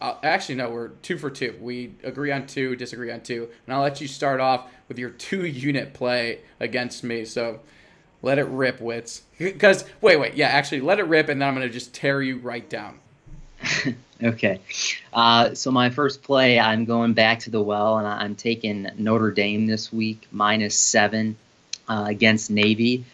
uh, 0.00 0.14
actually, 0.22 0.54
no, 0.56 0.70
we're 0.70 0.88
two 0.88 1.18
for 1.18 1.30
two. 1.30 1.56
We 1.60 1.94
agree 2.02 2.32
on 2.32 2.46
two, 2.46 2.76
disagree 2.76 3.10
on 3.10 3.20
two. 3.20 3.48
And 3.66 3.74
I'll 3.74 3.82
let 3.82 4.00
you 4.00 4.08
start 4.08 4.40
off 4.40 4.70
with 4.88 4.98
your 4.98 5.10
two 5.10 5.46
unit 5.46 5.92
play 5.92 6.40
against 6.58 7.04
me. 7.04 7.24
So 7.24 7.60
let 8.22 8.38
it 8.38 8.46
rip, 8.46 8.80
Wits. 8.80 9.22
Because, 9.38 9.86
wait, 10.02 10.18
wait, 10.18 10.34
yeah, 10.34 10.48
actually, 10.48 10.82
let 10.82 10.98
it 10.98 11.06
rip, 11.06 11.30
and 11.30 11.40
then 11.40 11.48
I'm 11.48 11.54
going 11.54 11.66
to 11.66 11.72
just 11.72 11.94
tear 11.94 12.20
you 12.20 12.38
right 12.38 12.68
down. 12.68 12.98
Okay. 14.22 14.60
Uh, 15.14 15.54
so 15.54 15.70
my 15.70 15.88
first 15.88 16.22
play, 16.22 16.60
I'm 16.60 16.84
going 16.84 17.14
back 17.14 17.38
to 17.40 17.50
the 17.50 17.62
well, 17.62 17.96
and 17.96 18.06
I'm 18.06 18.34
taking 18.34 18.86
Notre 18.98 19.30
Dame 19.30 19.66
this 19.66 19.90
week, 19.90 20.28
minus 20.30 20.78
seven 20.78 21.36
uh, 21.88 22.04
against 22.06 22.50
Navy. 22.50 23.04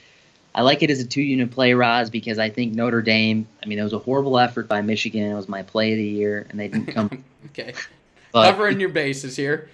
I 0.57 0.63
like 0.63 0.83
it 0.83 0.91
as 0.91 1.01
a 1.01 1.07
two-unit 1.07 1.51
play, 1.51 1.75
Roz, 1.75 2.09
because 2.09 2.39
I 2.39 2.49
think 2.49 2.75
Notre 2.75 3.03
Dame. 3.03 3.47
I 3.63 3.67
mean, 3.67 3.79
it 3.79 3.83
was 3.83 3.93
a 3.93 3.99
horrible 3.99 4.39
effort 4.39 4.67
by 4.67 4.81
Michigan. 4.81 5.31
It 5.31 5.35
was 5.35 5.51
my 5.51 5.63
play 5.63 5.93
of 5.93 5.99
the 5.99 6.05
year, 6.05 6.47
and 6.49 6.59
they 6.59 6.69
didn't 6.69 6.89
come. 6.89 7.25
Okay. 7.51 7.75
but 8.33 8.51
Covering 8.51 8.81
your 8.81 8.89
bases 8.89 9.37
here. 9.37 9.71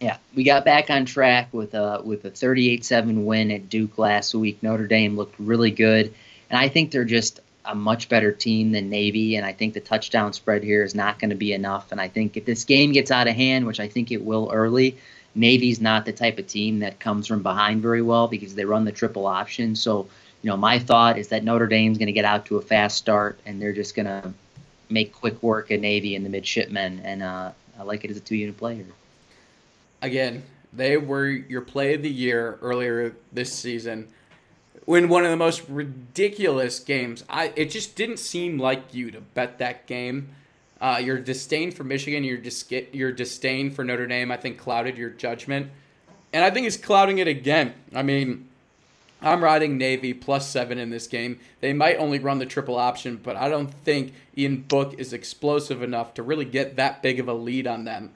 yeah, 0.00 0.16
we 0.34 0.44
got 0.44 0.64
back 0.64 0.90
on 0.90 1.04
track 1.04 1.52
with 1.52 1.74
a 1.74 2.00
with 2.04 2.24
a 2.24 2.30
38-7 2.30 3.24
win 3.24 3.50
at 3.50 3.68
Duke 3.68 3.98
last 3.98 4.32
week. 4.32 4.62
Notre 4.62 4.86
Dame 4.86 5.16
looked 5.16 5.34
really 5.40 5.72
good, 5.72 6.14
and 6.48 6.58
I 6.58 6.68
think 6.68 6.92
they're 6.92 7.04
just 7.04 7.40
a 7.66 7.74
much 7.74 8.08
better 8.08 8.32
team 8.32 8.72
than 8.72 8.88
Navy. 8.88 9.36
And 9.36 9.44
I 9.44 9.52
think 9.52 9.74
the 9.74 9.80
touchdown 9.80 10.32
spread 10.32 10.62
here 10.62 10.82
is 10.82 10.94
not 10.94 11.18
going 11.18 11.30
to 11.30 11.36
be 11.36 11.52
enough. 11.52 11.90
And 11.92 12.00
I 12.00 12.08
think 12.08 12.36
if 12.36 12.44
this 12.44 12.64
game 12.64 12.92
gets 12.92 13.10
out 13.10 13.26
of 13.26 13.34
hand, 13.34 13.66
which 13.66 13.80
I 13.80 13.88
think 13.88 14.12
it 14.12 14.24
will 14.24 14.50
early, 14.52 14.96
Navy's 15.34 15.80
not 15.80 16.06
the 16.06 16.12
type 16.12 16.38
of 16.38 16.46
team 16.46 16.78
that 16.78 17.00
comes 17.00 17.26
from 17.26 17.42
behind 17.42 17.82
very 17.82 18.02
well 18.02 18.28
because 18.28 18.54
they 18.54 18.64
run 18.64 18.84
the 18.84 18.92
triple 18.92 19.26
option. 19.26 19.76
So, 19.76 20.06
you 20.46 20.52
know, 20.52 20.56
my 20.56 20.78
thought 20.78 21.18
is 21.18 21.26
that 21.30 21.42
Notre 21.42 21.66
Dame's 21.66 21.98
going 21.98 22.06
to 22.06 22.12
get 22.12 22.24
out 22.24 22.46
to 22.46 22.56
a 22.56 22.62
fast 22.62 22.98
start, 22.98 23.40
and 23.46 23.60
they're 23.60 23.72
just 23.72 23.96
going 23.96 24.06
to 24.06 24.32
make 24.88 25.12
quick 25.12 25.42
work 25.42 25.72
of 25.72 25.80
Navy 25.80 26.14
and 26.14 26.24
the 26.24 26.30
midshipmen. 26.30 27.00
And 27.02 27.20
uh, 27.20 27.50
I 27.76 27.82
like 27.82 28.04
it 28.04 28.12
as 28.12 28.16
a 28.16 28.20
two-unit 28.20 28.56
player. 28.56 28.86
Again, 30.02 30.44
They 30.72 30.98
were 30.98 31.26
your 31.26 31.62
play 31.62 31.94
of 31.94 32.02
the 32.02 32.08
year 32.08 32.60
earlier 32.62 33.16
this 33.32 33.52
season. 33.52 34.06
when 34.84 35.08
one 35.08 35.24
of 35.24 35.32
the 35.32 35.36
most 35.36 35.68
ridiculous 35.68 36.78
games. 36.78 37.24
I 37.28 37.52
it 37.56 37.70
just 37.70 37.96
didn't 37.96 38.18
seem 38.18 38.56
like 38.56 38.94
you 38.94 39.10
to 39.10 39.20
bet 39.20 39.58
that 39.58 39.88
game. 39.88 40.28
Uh, 40.80 41.00
your 41.02 41.18
disdain 41.18 41.72
for 41.72 41.82
Michigan, 41.82 42.22
your 42.22 42.36
dis- 42.36 42.70
your 42.92 43.10
disdain 43.10 43.72
for 43.72 43.82
Notre 43.82 44.06
Dame, 44.06 44.30
I 44.30 44.36
think 44.36 44.58
clouded 44.58 44.96
your 44.96 45.10
judgment, 45.10 45.72
and 46.32 46.44
I 46.44 46.50
think 46.52 46.68
it's 46.68 46.76
clouding 46.76 47.18
it 47.18 47.26
again. 47.26 47.74
I 47.92 48.02
mean, 48.04 48.46
I'm 49.26 49.42
riding 49.42 49.76
Navy 49.76 50.14
plus 50.14 50.48
seven 50.48 50.78
in 50.78 50.90
this 50.90 51.08
game. 51.08 51.40
They 51.60 51.72
might 51.72 51.96
only 51.96 52.20
run 52.20 52.38
the 52.38 52.46
triple 52.46 52.76
option, 52.76 53.16
but 53.20 53.34
I 53.34 53.48
don't 53.48 53.72
think 53.72 54.14
Ian 54.38 54.62
Book 54.62 54.94
is 54.98 55.12
explosive 55.12 55.82
enough 55.82 56.14
to 56.14 56.22
really 56.22 56.44
get 56.44 56.76
that 56.76 57.02
big 57.02 57.18
of 57.18 57.26
a 57.26 57.34
lead 57.34 57.66
on 57.66 57.84
them. 57.84 58.12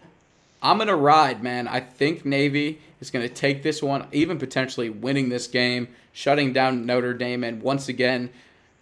I'm 0.63 0.77
going 0.77 0.89
to 0.89 0.95
ride, 0.95 1.43
man. 1.43 1.67
I 1.67 1.81
think 1.81 2.25
Navy 2.25 2.81
is 3.01 3.11
going 3.11 3.27
to 3.27 3.35
take 3.35 3.63
this 3.63 3.83
one, 3.83 4.07
even 4.13 4.39
potentially 4.39 4.89
winning 4.89 5.31
this 5.31 5.49
game, 5.49 5.89
shutting 6.13 6.53
down 6.53 6.87
Notre 6.87 7.15
Dame, 7.15 7.43
and 7.43 7.61
once 7.61 7.89
again, 7.89 8.31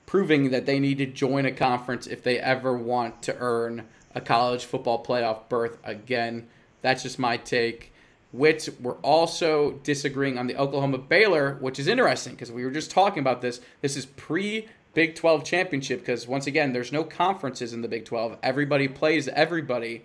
proving 0.05 0.51
that 0.51 0.67
they 0.67 0.79
need 0.79 0.99
to 0.99 1.07
join 1.07 1.47
a 1.47 1.53
conference 1.53 2.07
if 2.07 2.23
they 2.23 2.39
ever 2.39 2.77
want 2.77 3.23
to 3.23 3.37
earn 3.39 3.87
a 4.15 4.21
college 4.21 4.65
football 4.65 5.03
playoff 5.03 5.49
berth 5.49 5.79
again. 5.83 6.47
That's 6.83 7.05
just 7.05 7.19
my 7.19 7.39
take 7.39 7.93
which 8.33 8.69
we're 8.81 8.93
also 8.97 9.73
disagreeing 9.83 10.39
on 10.39 10.47
the 10.47 10.57
Oklahoma 10.57 10.99
Baylor, 10.99 11.55
which 11.61 11.79
is 11.79 11.87
interesting 11.87 12.35
because 12.35 12.53
we 12.53 12.65
were 12.65 12.71
just 12.71 12.91
talking 12.91 13.21
about 13.21 13.41
this. 13.41 13.61
This 13.81 13.97
is 13.97 14.07
pre 14.07 14.69
Big 14.95 15.15
12 15.15 15.45
championship 15.45 16.01
because 16.01 16.27
once 16.27 16.47
again, 16.47 16.73
there's 16.73 16.93
no 16.93 17.05
conferences 17.05 17.73
in 17.73 17.83
the 17.83 17.89
Big 17.89 18.05
12. 18.05 18.39
Everybody 18.43 18.89
plays 18.89 19.29
everybody. 19.29 20.03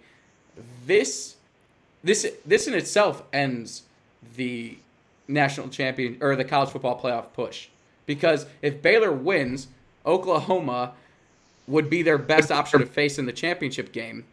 This 0.86 1.38
this 2.04 2.32
this 2.46 2.68
in 2.68 2.74
itself 2.74 3.24
ends 3.34 3.84
the 4.36 4.78
national 5.28 5.70
champion 5.70 6.18
or 6.22 6.36
the 6.36 6.44
college 6.44 6.70
football 6.70 7.00
playoff 7.00 7.34
push 7.34 7.70
because 8.06 8.46
if 8.62 8.82
Baylor 8.82 9.12
wins, 9.12 9.68
Oklahoma 10.06 10.94
would 11.66 11.90
be 11.90 12.02
their 12.02 12.18
best 12.18 12.52
option 12.52 12.80
to 12.80 12.86
face 12.86 13.18
in 13.18 13.26
the 13.26 13.32
championship 13.32 13.92
game 13.94 14.26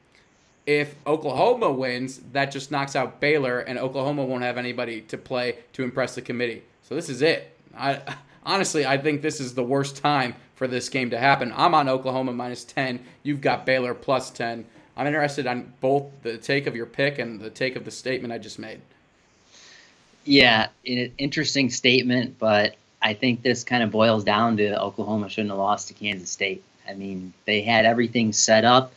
if 0.70 0.94
Oklahoma 1.04 1.72
wins, 1.72 2.20
that 2.32 2.52
just 2.52 2.70
knocks 2.70 2.94
out 2.94 3.18
Baylor, 3.18 3.58
and 3.58 3.76
Oklahoma 3.76 4.24
won't 4.24 4.44
have 4.44 4.56
anybody 4.56 5.00
to 5.00 5.18
play 5.18 5.56
to 5.72 5.82
impress 5.82 6.14
the 6.14 6.22
committee. 6.22 6.62
So 6.88 6.94
this 6.94 7.08
is 7.08 7.22
it. 7.22 7.56
I 7.76 8.00
honestly, 8.46 8.86
I 8.86 8.96
think 8.96 9.20
this 9.20 9.40
is 9.40 9.54
the 9.54 9.64
worst 9.64 9.96
time 9.96 10.36
for 10.54 10.68
this 10.68 10.88
game 10.88 11.10
to 11.10 11.18
happen. 11.18 11.52
I'm 11.56 11.74
on 11.74 11.88
Oklahoma 11.88 12.32
minus 12.32 12.62
ten. 12.64 13.00
You've 13.24 13.40
got 13.40 13.66
Baylor 13.66 13.94
plus 13.94 14.30
ten. 14.30 14.64
I'm 14.96 15.08
interested 15.08 15.48
on 15.48 15.72
both 15.80 16.04
the 16.22 16.38
take 16.38 16.68
of 16.68 16.76
your 16.76 16.86
pick 16.86 17.18
and 17.18 17.40
the 17.40 17.50
take 17.50 17.74
of 17.74 17.84
the 17.84 17.90
statement 17.90 18.32
I 18.32 18.38
just 18.38 18.60
made. 18.60 18.80
Yeah, 20.24 20.68
interesting 20.84 21.70
statement, 21.70 22.38
but 22.38 22.76
I 23.02 23.14
think 23.14 23.42
this 23.42 23.64
kind 23.64 23.82
of 23.82 23.90
boils 23.90 24.22
down 24.22 24.56
to 24.58 24.80
Oklahoma 24.80 25.30
shouldn't 25.30 25.50
have 25.50 25.58
lost 25.58 25.88
to 25.88 25.94
Kansas 25.94 26.30
State. 26.30 26.62
I 26.88 26.94
mean, 26.94 27.32
they 27.44 27.62
had 27.62 27.86
everything 27.86 28.32
set 28.32 28.64
up 28.64 28.92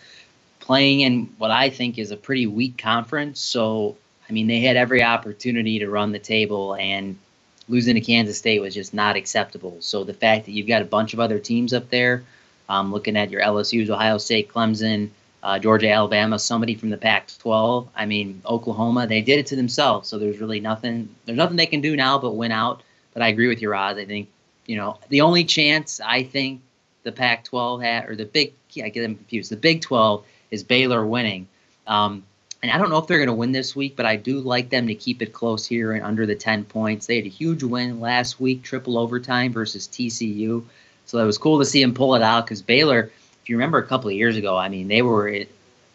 playing 0.63 1.02
in 1.02 1.26
what 1.38 1.52
I 1.52 1.69
think 1.69 1.99
is 1.99 2.12
a 2.12 2.17
pretty 2.17 2.47
weak 2.47 2.78
conference. 2.78 3.41
So, 3.41 3.97
I 4.30 4.32
mean, 4.32 4.47
they 4.47 4.62
had 4.62 4.78
every 4.78 5.04
opportunity 5.04 5.80
to 5.80 5.89
run 5.89 6.13
the 6.13 6.19
table, 6.19 6.76
and 6.76 7.19
losing 7.67 7.95
to 7.95 8.02
Kansas 8.02 8.38
State 8.38 8.62
was 8.62 8.73
just 8.73 8.93
not 8.93 9.17
acceptable. 9.17 9.78
So, 9.82 10.06
the 10.06 10.13
fact 10.13 10.45
that 10.45 10.52
you've 10.52 10.67
got 10.67 10.82
a 10.82 10.86
bunch 10.86 11.13
of 11.13 11.19
other 11.19 11.38
teams 11.38 11.73
up 11.73 11.89
there, 11.89 12.23
um, 12.69 12.93
looking 12.93 13.17
at 13.17 13.30
your 13.30 13.41
LSU's, 13.41 13.89
Ohio 13.89 14.17
State, 14.17 14.47
Clemson, 14.47 15.10
uh, 15.43 15.60
Georgia, 15.60 15.89
Alabama, 15.89 16.39
somebody 16.39 16.76
from 16.76 16.89
the 16.89 16.97
Pac-12. 16.97 17.89
I 17.93 18.06
mean, 18.06 18.41
Oklahoma, 18.45 19.06
they 19.06 19.21
did 19.21 19.39
it 19.39 19.47
to 19.47 19.58
themselves. 19.58 20.08
So 20.08 20.17
there's 20.17 20.39
really 20.39 20.62
nothing. 20.62 21.13
There's 21.26 21.38
nothing 21.38 21.58
they 21.58 21.65
can 21.65 21.82
do 21.82 21.97
now 21.97 22.17
but 22.17 22.36
win 22.36 22.54
out. 22.54 22.82
But 23.13 23.21
I 23.21 23.28
agree 23.28 23.49
with 23.49 23.62
your 23.62 23.71
Roz. 23.71 23.97
I 23.97 24.06
think 24.06 24.30
you 24.65 24.78
know 24.78 24.97
the 25.10 25.21
only 25.21 25.43
chance 25.43 25.99
I 25.99 26.23
think 26.23 26.62
the 27.04 27.12
Pac-12 27.12 27.84
had, 27.84 28.10
or 28.10 28.15
the 28.15 28.23
Big, 28.23 28.54
I 28.82 28.88
get 28.88 29.02
them 29.02 29.15
confused. 29.15 29.52
The 29.52 29.58
Big 29.58 29.82
12 29.82 30.23
is 30.53 30.63
Baylor 30.63 31.03
winning. 31.03 31.47
Um, 31.87 32.23
and 32.61 32.71
I 32.71 32.77
don't 32.77 32.91
know 32.91 32.99
if 32.99 33.07
they're 33.07 33.17
going 33.17 33.27
to 33.27 33.33
win 33.33 33.51
this 33.51 33.75
week, 33.75 33.95
but 33.95 34.05
I 34.05 34.17
do 34.17 34.39
like 34.39 34.69
them 34.69 34.87
to 34.87 34.95
keep 34.95 35.23
it 35.23 35.33
close 35.33 35.65
here 35.65 35.93
and 35.93 36.05
under 36.05 36.27
the 36.27 36.35
10 36.35 36.63
points. 36.65 37.07
They 37.07 37.15
had 37.15 37.25
a 37.25 37.29
huge 37.29 37.63
win 37.63 37.99
last 37.99 38.39
week, 38.39 38.61
triple 38.61 38.99
overtime 38.99 39.51
versus 39.51 39.87
TCU. 39.87 40.63
So 41.05 41.17
it 41.17 41.25
was 41.25 41.39
cool 41.39 41.57
to 41.57 41.65
see 41.65 41.81
them 41.81 41.95
pull 41.95 42.13
it 42.13 42.21
out 42.21 42.45
because 42.45 42.61
Baylor, 42.61 43.11
if 43.41 43.49
you 43.49 43.57
remember 43.57 43.79
a 43.79 43.87
couple 43.87 44.09
of 44.09 44.15
years 44.15 44.37
ago, 44.37 44.55
I 44.55 44.69
mean, 44.69 44.87
they 44.87 45.01
were 45.01 45.45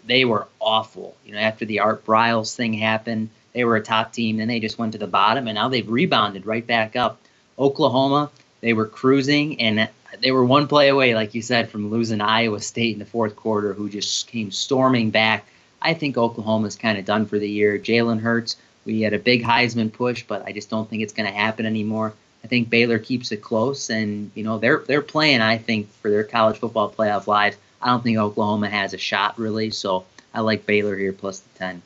they 0.06 0.24
were 0.24 0.48
awful. 0.58 1.14
You 1.24 1.34
know, 1.34 1.38
after 1.38 1.64
the 1.64 1.80
Art 1.80 2.04
Briles 2.04 2.54
thing 2.54 2.72
happened, 2.72 3.30
they 3.52 3.64
were 3.64 3.76
a 3.76 3.82
top 3.82 4.12
team. 4.12 4.38
Then 4.38 4.48
they 4.48 4.58
just 4.58 4.78
went 4.78 4.92
to 4.92 4.98
the 4.98 5.06
bottom, 5.06 5.46
and 5.46 5.54
now 5.54 5.68
they've 5.68 5.88
rebounded 5.88 6.46
right 6.46 6.66
back 6.66 6.96
up. 6.96 7.20
Oklahoma, 7.58 8.30
they 8.60 8.72
were 8.72 8.86
cruising, 8.86 9.60
and 9.60 9.88
they 10.20 10.30
were 10.30 10.44
one 10.44 10.66
play 10.66 10.88
away, 10.88 11.14
like 11.14 11.34
you 11.34 11.42
said, 11.42 11.70
from 11.70 11.90
losing 11.90 12.20
Iowa 12.20 12.60
State 12.60 12.94
in 12.94 12.98
the 12.98 13.04
fourth 13.04 13.36
quarter, 13.36 13.72
who 13.72 13.88
just 13.88 14.26
came 14.26 14.50
storming 14.50 15.10
back. 15.10 15.46
I 15.80 15.94
think 15.94 16.16
Oklahoma's 16.16 16.76
kind 16.76 16.98
of 16.98 17.04
done 17.04 17.26
for 17.26 17.38
the 17.38 17.48
year. 17.48 17.78
Jalen 17.78 18.20
Hurts, 18.20 18.56
we 18.84 19.02
had 19.02 19.12
a 19.12 19.18
big 19.18 19.42
Heisman 19.42 19.92
push, 19.92 20.24
but 20.26 20.44
I 20.46 20.52
just 20.52 20.70
don't 20.70 20.88
think 20.88 21.02
it's 21.02 21.12
going 21.12 21.28
to 21.28 21.34
happen 21.34 21.66
anymore. 21.66 22.14
I 22.42 22.48
think 22.48 22.70
Baylor 22.70 22.98
keeps 22.98 23.32
it 23.32 23.42
close, 23.42 23.90
and 23.90 24.30
you 24.34 24.44
know 24.44 24.58
they're 24.58 24.78
they're 24.86 25.02
playing. 25.02 25.40
I 25.40 25.58
think 25.58 25.92
for 25.94 26.10
their 26.10 26.24
college 26.24 26.58
football 26.58 26.90
playoff 26.90 27.26
lives, 27.26 27.56
I 27.82 27.88
don't 27.88 28.02
think 28.02 28.18
Oklahoma 28.18 28.68
has 28.68 28.94
a 28.94 28.98
shot 28.98 29.38
really. 29.38 29.70
So 29.70 30.04
I 30.32 30.40
like 30.40 30.64
Baylor 30.64 30.96
here 30.96 31.12
plus 31.12 31.40
the 31.40 31.58
ten. 31.58 31.82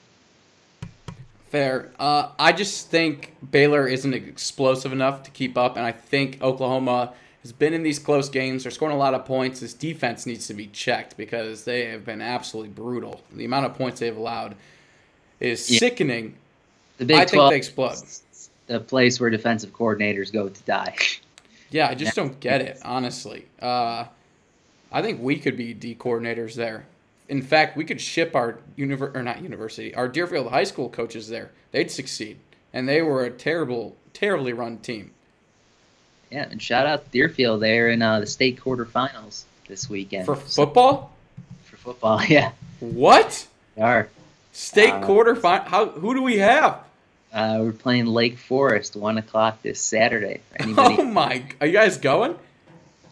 Fair. 1.49 1.91
Uh, 1.99 2.29
I 2.39 2.53
just 2.53 2.91
think 2.91 3.35
Baylor 3.51 3.87
isn't 3.87 4.15
explosive 4.15 4.93
enough 4.93 5.23
to 5.25 5.31
keep 5.31 5.59
up, 5.59 5.77
and 5.77 5.85
I 5.85 5.93
think 5.93 6.43
Oklahoma 6.43 7.13
has 7.43 7.53
been 7.53 7.75
in 7.75 7.83
these 7.83 7.99
close 7.99 8.29
games. 8.29 8.63
They're 8.63 8.73
scoring 8.73 8.95
a 8.95 8.99
lot 8.99 9.15
of 9.15 9.25
points. 9.25 9.61
This 9.61 9.75
defense 9.75 10.27
needs 10.27 10.47
to 10.47 10.55
be 10.55 10.69
checked 10.69 11.17
because 11.17 11.65
they 11.65 11.87
have 11.87 12.05
been 12.05 12.21
absolutely 12.21 12.71
brutal. 12.71 13.21
The 13.33 13.45
amount 13.45 13.67
of 13.67 13.75
points 13.75 14.01
they've 14.01 14.17
allowed 14.17 14.55
is 15.41 15.71
yeah. 15.71 15.79
sickening. 15.81 16.37
The 16.99 17.05
Big 17.05 17.17
I 17.17 17.25
12, 17.25 17.31
think 17.31 17.51
they 17.51 17.57
explode. 17.57 17.97
The 18.69 18.81
place 18.81 19.21
where 19.21 19.29
defensive 19.29 19.73
coordinators 19.73 20.33
go 20.33 20.49
to 20.49 20.63
die. 20.63 20.97
Yeah, 21.73 21.89
I 21.89 21.95
just 21.95 22.15
don't 22.15 22.39
get 22.39 22.61
it, 22.61 22.79
honestly. 22.85 23.47
Uh, 23.59 24.05
I 24.93 25.01
think 25.01 25.23
we 25.23 25.39
could 25.39 25.57
be 25.57 25.73
D 25.73 25.95
coordinators 25.95 26.55
there. 26.55 26.85
In 27.31 27.41
fact, 27.41 27.79
we 27.79 27.85
could 27.87 27.99
ship 27.99 28.37
our 28.37 28.59
univer- 28.77 29.17
or 29.17 29.23
not 29.23 29.43
university, 29.43 29.95
our 29.95 30.07
Deerfield 30.07 30.51
High 30.51 30.65
School 30.65 30.91
coaches 30.91 31.31
there. 31.31 31.51
They'd 31.71 31.91
succeed, 31.91 32.37
and 32.75 32.87
they 32.87 33.01
were 33.01 33.25
a 33.25 33.31
terrible, 33.31 33.97
terribly 34.13 34.53
run 34.53 34.81
team. 34.81 35.13
Yeah, 36.33 36.49
and 36.51 36.63
shout 36.63 36.87
out 36.87 37.11
Deerfield 37.11 37.61
there 37.61 37.91
in 37.91 38.01
uh, 38.01 38.21
the 38.21 38.27
state 38.27 38.59
quarterfinals 38.59 39.43
this 39.69 39.91
weekend 39.91 40.25
for 40.25 40.35
football. 40.35 41.13
For 41.65 41.77
football, 41.77 42.25
yeah. 42.29 42.53
What? 42.81 43.47
They 43.77 43.83
are 43.83 44.09
state 44.53 44.95
uh, 44.95 45.03
quarterfinal? 45.03 45.67
How? 45.67 45.91
Who 45.91 46.15
do 46.15 46.23
we 46.23 46.39
have? 46.39 46.81
Uh, 47.35 47.59
we're 47.61 47.73
playing 47.73 48.07
Lake 48.07 48.39
Forest 48.39 48.97
one 48.97 49.19
o'clock 49.19 49.61
this 49.61 49.79
Saturday. 49.79 50.41
Anybody? 50.57 50.97
Oh 51.01 51.05
my! 51.05 51.45
Are 51.61 51.67
you 51.67 51.75
guys 51.75 51.99
going? 51.99 52.33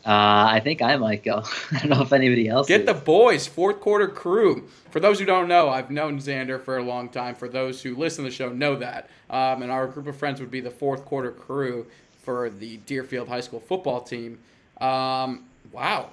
Uh, 0.03 0.49
I 0.53 0.61
think 0.65 0.81
I 0.81 0.97
might 0.97 1.23
go. 1.23 1.45
I 1.73 1.79
don't 1.81 1.91
know 1.91 2.01
if 2.01 2.15
anybody 2.15 2.49
else. 2.49 2.69
Get 2.69 2.81
is. 2.81 2.87
the 2.87 2.95
boys, 2.95 3.47
fourth 3.47 3.81
quarter 3.81 4.09
crew. 4.09 4.67
For 4.93 4.99
those 4.99 5.19
who 5.19 5.27
don't 5.27 5.47
know, 5.47 5.69
I've 5.69 5.91
known 5.91 6.19
Xander 6.21 6.59
for 6.59 6.79
a 6.79 6.83
long 6.83 7.11
time. 7.11 7.35
For 7.35 7.51
those 7.51 7.83
who 7.83 7.95
listen 7.95 8.25
to 8.25 8.31
the 8.31 8.35
show, 8.35 8.49
know 8.49 8.77
that. 8.77 9.11
Um, 9.29 9.63
and 9.63 9.71
our 9.71 9.87
group 9.87 10.07
of 10.07 10.17
friends 10.17 10.41
would 10.41 10.51
be 10.51 10.61
the 10.61 10.71
fourth 10.71 11.05
quarter 11.05 11.31
crew 11.31 11.87
for 12.23 12.51
the 12.51 12.79
Deerfield 12.79 13.29
High 13.29 13.41
School 13.41 13.61
football 13.61 14.01
team. 14.01 14.39
Um, 14.81 15.45
wow, 15.73 16.11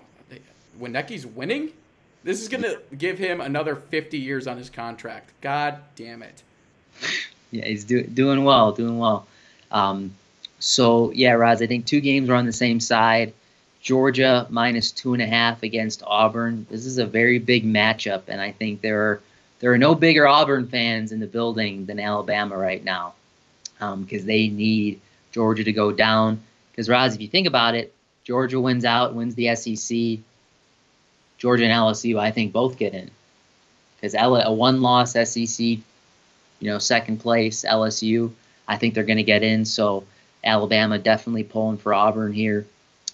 Wienecke's 0.80 1.26
winning. 1.26 1.72
This 2.24 2.42
is 2.42 2.50
gonna 2.50 2.76
give 2.98 3.18
him 3.18 3.42
another 3.42 3.76
50 3.76 4.18
years 4.18 4.48
on 4.48 4.58
his 4.58 4.70
contract. 4.70 5.32
God 5.42 5.80
damn 5.96 6.24
it. 6.24 6.44
Yeah, 7.52 7.66
he's 7.66 7.86
do, 7.86 8.04
doing 8.04 8.44
well, 8.44 8.74
doing 8.74 8.98
well. 8.98 9.26
Um, 9.72 10.12
so 10.60 11.12
yeah, 11.12 11.32
Roz, 11.34 11.62
I 11.62 11.68
think 11.68 11.86
two 11.86 12.02
games 12.02 12.30
are 12.30 12.36
on 12.36 12.46
the 12.46 12.54
same 12.54 12.80
side. 12.80 13.34
Georgia 13.82 14.48
minus 14.50 14.92
two 14.92 15.14
and 15.14 15.22
a 15.22 15.28
half 15.28 15.64
against 15.64 16.04
Auburn. 16.06 16.66
This 16.70 16.86
is 16.86 16.98
a 16.98 17.06
very 17.06 17.40
big 17.40 17.64
matchup, 17.64 18.24
and 18.28 18.42
I 18.42 18.52
think 18.52 18.82
there 18.82 19.02
are 19.02 19.22
there 19.60 19.72
are 19.72 19.78
no 19.78 19.96
bigger 19.96 20.28
Auburn 20.28 20.68
fans 20.68 21.12
in 21.12 21.20
the 21.20 21.28
building 21.28 21.86
than 21.86 22.00
Alabama 22.00 22.58
right 22.58 22.84
now, 22.84 23.14
because 23.80 24.22
um, 24.22 24.28
they 24.28 24.50
need 24.50 25.00
Georgia 25.38 25.64
to 25.64 25.72
go 25.72 25.92
down. 25.92 26.42
Because 26.72 26.90
Roz, 26.90 27.14
if 27.14 27.22
you 27.22 27.28
think 27.28 27.46
about 27.46 27.76
it, 27.76 27.94
Georgia 28.24 28.60
wins 28.60 28.86
out, 28.86 29.14
wins 29.14 29.36
the 29.36 29.56
SEC. 29.56 30.18
Georgia 31.38 31.64
and 31.64 31.72
LSU, 31.72 32.20
I 32.20 32.32
think, 32.32 32.54
both 32.54 32.80
get 32.80 32.96
in. 32.96 33.12
Because 33.96 34.16
a 34.16 34.52
one-loss 34.52 35.14
SEC, 35.14 35.60
you 35.60 35.84
know, 36.62 36.80
second 36.80 37.20
place 37.20 37.64
LSU, 37.64 38.32
I 38.68 38.78
think 38.78 38.96
they're 38.96 39.04
going 39.04 39.18
to 39.18 39.24
get 39.24 39.44
in. 39.44 39.66
So 39.66 40.06
Alabama 40.44 40.98
definitely 40.98 41.44
pulling 41.44 41.78
for 41.78 41.94
Auburn 41.94 42.34
here. 42.34 42.66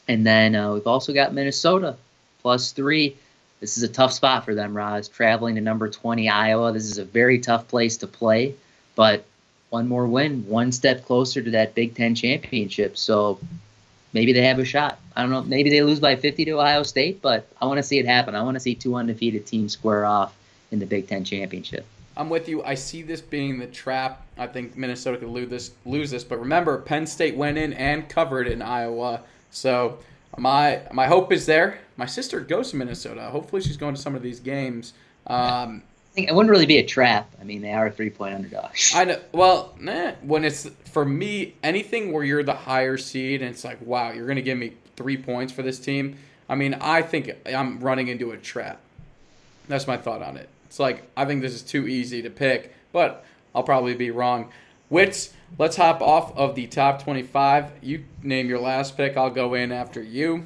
And 0.08 0.26
then 0.26 0.56
uh, 0.56 0.76
we've 0.76 0.88
also 0.88 1.12
got 1.12 1.34
Minnesota 1.34 1.98
plus 2.42 2.72
three. 2.72 3.18
This 3.60 3.76
is 3.76 3.84
a 3.84 3.90
tough 3.90 4.14
spot 4.14 4.46
for 4.46 4.56
them, 4.56 4.78
Roz. 4.78 5.10
Traveling 5.10 5.56
to 5.56 5.62
number 5.62 5.90
20 5.90 6.30
Iowa. 6.30 6.72
This 6.72 6.86
is 6.86 7.00
a 7.00 7.06
very 7.06 7.40
tough 7.40 7.68
place 7.68 7.98
to 7.98 8.08
play, 8.08 8.56
but 8.96 9.26
one 9.74 9.88
more 9.88 10.06
win, 10.06 10.48
one 10.48 10.72
step 10.72 11.04
closer 11.04 11.42
to 11.42 11.50
that 11.50 11.74
Big 11.74 11.96
Ten 11.96 12.14
championship. 12.14 12.96
So 12.96 13.40
maybe 14.14 14.32
they 14.32 14.44
have 14.44 14.60
a 14.60 14.66
shot. 14.66 15.00
I 15.16 15.24
don't 15.24 15.32
know. 15.32 15.42
Maybe 15.42 15.72
they 15.72 15.82
lose 15.82 16.00
by 16.00 16.16
50 16.16 16.46
to 16.46 16.52
Ohio 16.52 16.84
State, 16.84 17.24
but 17.24 17.48
I 17.60 17.66
want 17.66 17.80
to 17.80 17.84
see 17.84 17.98
it 17.98 18.06
happen. 18.06 18.36
I 18.36 18.44
want 18.44 18.54
to 18.54 18.60
see 18.60 18.76
two 18.76 18.94
undefeated 18.94 19.48
teams 19.48 19.74
square 19.74 20.06
off 20.06 20.36
in 20.72 20.78
the 20.78 20.86
Big 20.86 21.08
Ten 21.08 21.24
championship. 21.24 21.88
I'm 22.16 22.30
with 22.30 22.48
you. 22.48 22.64
I 22.64 22.76
see 22.76 23.02
this 23.02 23.20
being 23.20 23.58
the 23.58 23.66
trap. 23.66 24.24
I 24.38 24.46
think 24.46 24.78
Minnesota 24.78 25.18
could 25.18 25.30
lose 25.30 25.50
this. 25.50 25.72
Lose 25.88 26.12
this, 26.12 26.24
but 26.24 26.40
remember, 26.40 26.78
Penn 26.78 27.08
State 27.08 27.36
went 27.36 27.58
in 27.58 27.74
and 27.74 28.08
covered 28.08 28.48
in 28.48 28.62
Iowa. 28.62 29.22
So 29.50 29.98
my 30.38 30.82
my 30.92 31.08
hope 31.08 31.34
is 31.34 31.48
there. 31.48 31.80
My 31.98 32.06
sister 32.06 32.40
goes 32.42 32.70
to 32.70 32.76
Minnesota. 32.76 33.24
Hopefully, 33.24 33.64
she's 33.64 33.78
going 33.78 33.96
to 33.96 34.02
some 34.02 34.14
of 34.14 34.22
these 34.22 34.40
games. 34.40 34.94
Um, 35.26 35.82
think 36.14 36.30
it 36.30 36.36
wouldn't 36.36 36.52
really 36.52 36.66
be 36.66 36.78
a 36.78 36.86
trap. 36.86 37.30
I 37.42 37.44
mean, 37.44 37.62
they 37.62 37.74
are 37.74 37.90
three 37.90 38.10
point 38.10 38.36
underdogs. 38.36 38.94
I 38.96 39.04
know. 39.06 39.20
Well, 39.32 39.74
nah, 39.80 40.12
when 40.22 40.46
it's 40.46 40.70
for 40.86 41.04
me, 41.04 41.56
anything 41.64 42.12
where 42.12 42.24
you're 42.24 42.44
the 42.44 42.54
higher 42.54 42.98
seed 42.98 43.42
and 43.42 43.52
it's 43.52 43.64
like, 43.64 43.82
wow, 43.82 44.12
you're 44.12 44.28
going 44.28 44.38
to 44.38 44.42
give 44.42 44.58
me 44.58 44.74
three 44.96 45.18
points 45.18 45.52
for 45.52 45.64
this 45.64 45.80
team. 45.80 46.18
I 46.48 46.56
mean, 46.56 46.76
I 46.76 47.02
think 47.02 47.32
I'm 47.48 47.80
running 47.80 48.10
into 48.10 48.32
a 48.32 48.38
trap. 48.38 48.80
That's 49.68 49.88
my 49.88 49.98
thought 49.98 50.22
on 50.22 50.38
it. 50.38 50.50
It's 50.68 50.80
like 50.80 51.04
I 51.18 51.26
think 51.26 51.42
this 51.42 51.54
is 51.54 51.62
too 51.62 51.88
easy 51.88 52.22
to 52.22 52.30
pick, 52.30 52.74
but 52.92 53.26
I'll 53.56 53.64
probably 53.64 53.96
be 53.96 54.12
wrong. 54.12 54.52
Wits, 54.90 55.34
let's 55.58 55.76
hop 55.76 56.02
off 56.02 56.36
of 56.38 56.56
the 56.56 56.68
top 56.68 57.02
25. 57.04 57.72
You 57.82 58.04
name 58.22 58.48
your 58.50 58.60
last 58.60 58.96
pick. 58.96 59.18
I'll 59.18 59.30
go 59.30 59.54
in 59.54 59.72
after 59.72 60.02
you. 60.02 60.46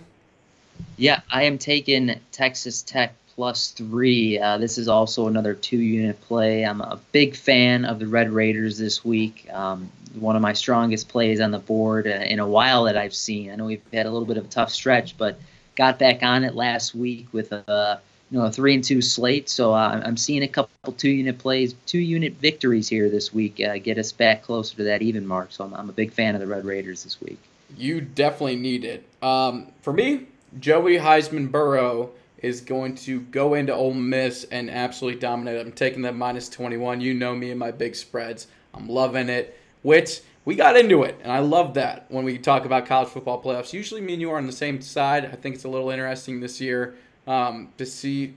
Yeah, 0.96 1.22
I 1.30 1.44
am 1.44 1.58
taking 1.58 2.20
Texas 2.32 2.82
Tech 2.84 3.14
plus 3.38 3.70
three. 3.70 4.40
Uh, 4.40 4.58
this 4.58 4.80
is 4.80 4.88
also 4.88 5.28
another 5.28 5.54
two 5.54 5.78
unit 5.78 6.20
play. 6.22 6.66
I'm 6.66 6.82
a 6.82 7.00
big 7.12 7.36
fan 7.36 7.86
of 7.86 8.00
the 8.00 8.08
Red 8.08 8.32
Raiders 8.32 8.80
this 8.80 9.06
week. 9.06 9.48
Um, 9.54 9.92
one 10.16 10.36
of 10.36 10.42
my 10.42 10.54
strongest 10.54 11.08
plays 11.08 11.40
on 11.40 11.52
the 11.52 11.60
board 11.60 12.08
uh, 12.08 12.10
in 12.10 12.40
a 12.40 12.48
while 12.48 12.86
that 12.86 12.98
I've 12.98 13.14
seen. 13.14 13.52
I 13.52 13.56
know 13.56 13.66
we've 13.66 13.82
had 13.94 14.08
a 14.08 14.12
little 14.12 14.26
bit 14.26 14.38
of 14.38 14.46
a 14.46 14.48
tough 14.48 14.72
stretch, 14.72 15.20
but 15.20 15.40
got 15.76 16.00
back 16.00 16.24
on 16.24 16.44
it 16.44 16.56
last 16.56 16.96
week 16.96 17.28
with 17.32 17.52
a 17.52 18.02
you 18.32 18.40
know 18.40 18.46
a 18.46 18.52
three 18.52 18.74
and 18.74 18.84
two 18.84 19.04
slate. 19.04 19.50
So 19.50 19.72
uh, 19.72 20.02
I'm 20.04 20.18
seeing 20.18 20.42
a 20.42 20.48
couple 20.48 20.94
two 20.94 21.12
unit 21.12 21.38
plays, 21.38 21.76
two 21.86 22.00
unit 22.00 22.34
victories 22.34 22.90
here 22.90 23.08
this 23.08 23.32
week. 23.32 23.62
Uh, 23.62 23.78
get 23.78 24.00
us 24.00 24.12
back 24.12 24.42
closer 24.42 24.76
to 24.78 24.84
that 24.86 25.04
even 25.04 25.28
mark. 25.28 25.52
So 25.52 25.64
I'm, 25.64 25.76
I'm, 25.76 25.90
a 25.90 25.94
big 25.94 26.12
fan 26.12 26.34
of 26.34 26.42
the 26.42 26.48
Red 26.48 26.66
Raiders 26.66 27.04
this 27.04 27.22
week. 27.22 27.38
You 27.78 28.02
definitely 28.02 28.56
need 28.56 28.84
it. 28.84 29.06
Um, 29.22 29.68
for 29.84 29.94
me, 29.94 30.26
Joey 30.60 30.98
Heisman 30.98 31.52
Burrow 31.52 32.10
is 32.40 32.62
going 32.62 32.96
to 32.96 33.22
go 33.22 33.56
into 33.56 33.74
Ole 33.74 33.94
Miss 33.94 34.46
and 34.46 34.70
absolutely 34.70 35.20
dominate. 35.20 35.60
I'm 35.60 35.72
taking 35.72 36.02
them 36.02 36.18
minus 36.18 36.50
21. 36.50 37.02
You 37.02 37.14
know 37.14 37.36
me 37.36 37.52
and 37.52 37.60
my 37.60 37.72
big 37.72 37.96
spreads. 37.96 38.48
I'm 38.74 38.88
loving 38.88 39.30
it. 39.30 39.58
Which 39.82 40.22
we 40.46 40.56
got 40.56 40.78
into 40.78 41.04
it, 41.04 41.20
and 41.24 41.32
I 41.32 41.40
love 41.40 41.74
that 41.74 42.06
when 42.10 42.24
we 42.24 42.38
talk 42.38 42.66
about 42.66 42.86
college 42.86 43.10
football 43.10 43.42
playoffs. 43.42 43.74
Usually, 43.74 44.02
me 44.02 44.14
and 44.14 44.22
you 44.22 44.32
are 44.32 44.38
on 44.38 44.46
the 44.46 44.52
same 44.52 44.82
side. 44.82 45.26
I 45.26 45.36
think 45.36 45.56
it's 45.56 45.66
a 45.66 45.70
little 45.70 45.90
interesting 45.90 46.40
this 46.40 46.62
year 46.62 46.96
um, 47.28 47.70
to 47.78 47.86
see 47.86 48.34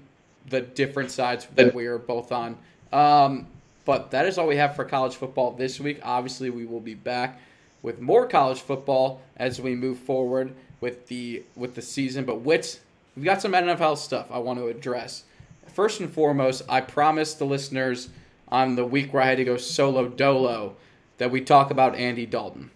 the 0.49 0.61
different 0.61 1.11
sides 1.11 1.47
that 1.55 1.75
we 1.75 1.87
are 1.87 1.99
both 1.99 2.33
on. 2.33 2.57
Um, 2.93 3.47
but 3.85 4.11
that 4.11 4.27
is 4.27 4.39
all 4.39 4.47
we 4.47 4.57
have 4.57 4.77
for 4.77 4.85
college 4.85 5.15
football 5.15 5.53
this 5.53 5.81
week. 5.81 6.01
Obviously, 6.03 6.51
we 6.51 6.67
will 6.67 6.81
be 6.81 6.95
back 6.95 7.41
with 7.83 8.01
more 8.01 8.27
college 8.27 8.61
football 8.61 9.23
as 9.37 9.61
we 9.61 9.75
move 9.75 9.99
forward 9.99 10.53
with 10.81 11.07
the 11.09 11.43
with 11.57 11.75
the 11.75 11.83
season. 11.83 12.25
But 12.25 12.41
wits 12.41 12.81
we've 13.17 13.25
got 13.25 13.43
some 13.43 13.53
NFL 13.53 13.99
stuff 13.99 14.29
I 14.31 14.39
want 14.39 14.59
to 14.59 14.69
address. 14.69 15.25
First 15.73 16.01
and 16.01 16.13
foremost, 16.13 16.63
I 16.69 16.81
promised 16.81 17.39
the 17.39 17.45
listeners 17.45 18.09
on 18.49 18.75
the 18.75 18.85
week 18.85 19.13
where 19.13 19.23
I 19.23 19.27
had 19.27 19.39
to 19.39 19.45
go 19.45 19.57
solo 19.57 20.09
dolo 20.09 20.77
that 21.19 21.31
we 21.31 21.41
talk 21.41 21.71
about 21.71 21.95
Andy 21.95 22.27
Dalton. 22.27 22.71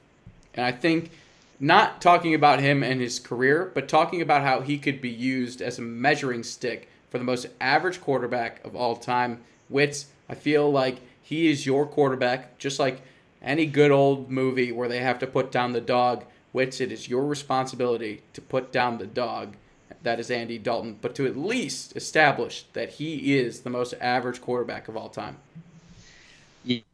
And 0.55 0.65
I 0.65 0.73
think 0.73 1.11
not 1.59 2.01
talking 2.01 2.35
about 2.35 2.61
him 2.61 2.83
and 2.83 3.01
his 3.01 3.19
career, 3.19 3.71
but 3.75 3.89
talking 3.89 4.21
about 4.21 4.43
how 4.43 4.61
he 4.61 4.79
could 4.79 5.01
be 5.01 5.11
used 5.11 5.61
as 5.61 5.79
a 5.79 5.83
measuring 5.83 6.43
stick 6.43 6.89
for 7.11 7.19
the 7.19 7.25
most 7.25 7.47
average 7.61 8.01
quarterback 8.01 8.65
of 8.65 8.77
all 8.77 8.97
time. 8.97 9.41
Wits, 9.69 10.07
I 10.29 10.35
feel 10.35 10.71
like 10.71 11.01
he 11.23 11.51
is 11.51 11.67
your 11.67 11.87
quarterback, 11.87 12.59
just 12.59 12.79
like 12.79 13.01
any 13.43 13.67
good 13.67 13.91
old 13.91 14.31
movie 14.31 14.73
where 14.73 14.89
they 14.89 14.99
have 15.01 15.19
to 15.21 15.27
put 15.27 15.51
down 15.51 15.73
the 15.73 15.81
dog. 15.81 16.25
Wits, 16.53 16.81
it 16.81 16.93
is 16.93 17.09
your 17.09 17.25
responsibility 17.25 18.23
to 18.33 18.41
put 18.41 18.71
down 18.73 18.99
the 18.99 19.07
dog 19.07 19.57
that 20.03 20.21
is 20.21 20.31
Andy 20.31 20.59
Dalton, 20.59 20.99
but 21.01 21.15
to 21.17 21.27
at 21.27 21.37
least 21.37 21.97
establish 21.97 22.67
that 22.73 22.95
he 22.95 23.37
is 23.37 23.61
the 23.61 23.71
most 23.71 23.95
average 24.01 24.41
quarterback 24.41 24.89
of 24.89 24.97
all 24.97 25.09
time. 25.09 25.39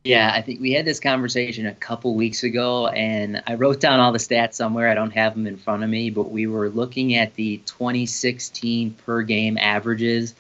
Yeah, 0.03 0.33
I 0.35 0.43
think 0.43 0.61
we 0.61 0.73
had 0.73 0.85
this 0.85 0.99
conversation 0.99 1.67
a 1.67 1.75
couple 1.75 2.17
weeks 2.17 2.43
ago, 2.43 2.89
and 2.89 3.41
I 3.47 3.55
wrote 3.55 3.79
down 3.79 4.01
all 4.01 4.11
the 4.11 4.19
stats 4.19 4.55
somewhere. 4.55 4.89
I 4.89 4.95
don't 4.95 5.13
have 5.13 5.35
them 5.35 5.47
in 5.47 5.57
front 5.57 5.85
of 5.85 5.91
me, 5.91 6.11
but 6.11 6.31
we 6.31 6.49
were 6.49 6.69
looking 6.69 7.15
at 7.15 7.35
the 7.35 7.59
2016 7.59 8.95
per 8.95 9.23
game 9.23 9.57
averages 9.59 10.35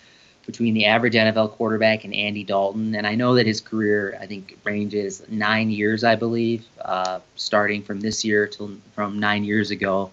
between 0.47 0.75
the 0.75 0.87
average 0.87 1.15
NFL 1.15 1.53
quarterback 1.53 2.03
and 2.03 2.13
Andy 2.13 2.43
Dalton. 2.43 2.97
And 2.97 3.07
I 3.07 3.15
know 3.15 3.37
that 3.37 3.47
his 3.47 3.61
career, 3.61 4.19
I 4.21 4.27
think, 4.27 4.59
ranges 4.65 5.23
nine 5.29 5.71
years, 5.71 6.03
I 6.03 6.17
believe, 6.17 6.65
uh, 6.81 7.21
starting 7.37 7.85
from 7.85 8.01
this 8.01 8.25
year 8.25 8.49
till 8.49 8.73
from 8.97 9.21
nine 9.21 9.45
years 9.45 9.71
ago. 9.71 10.11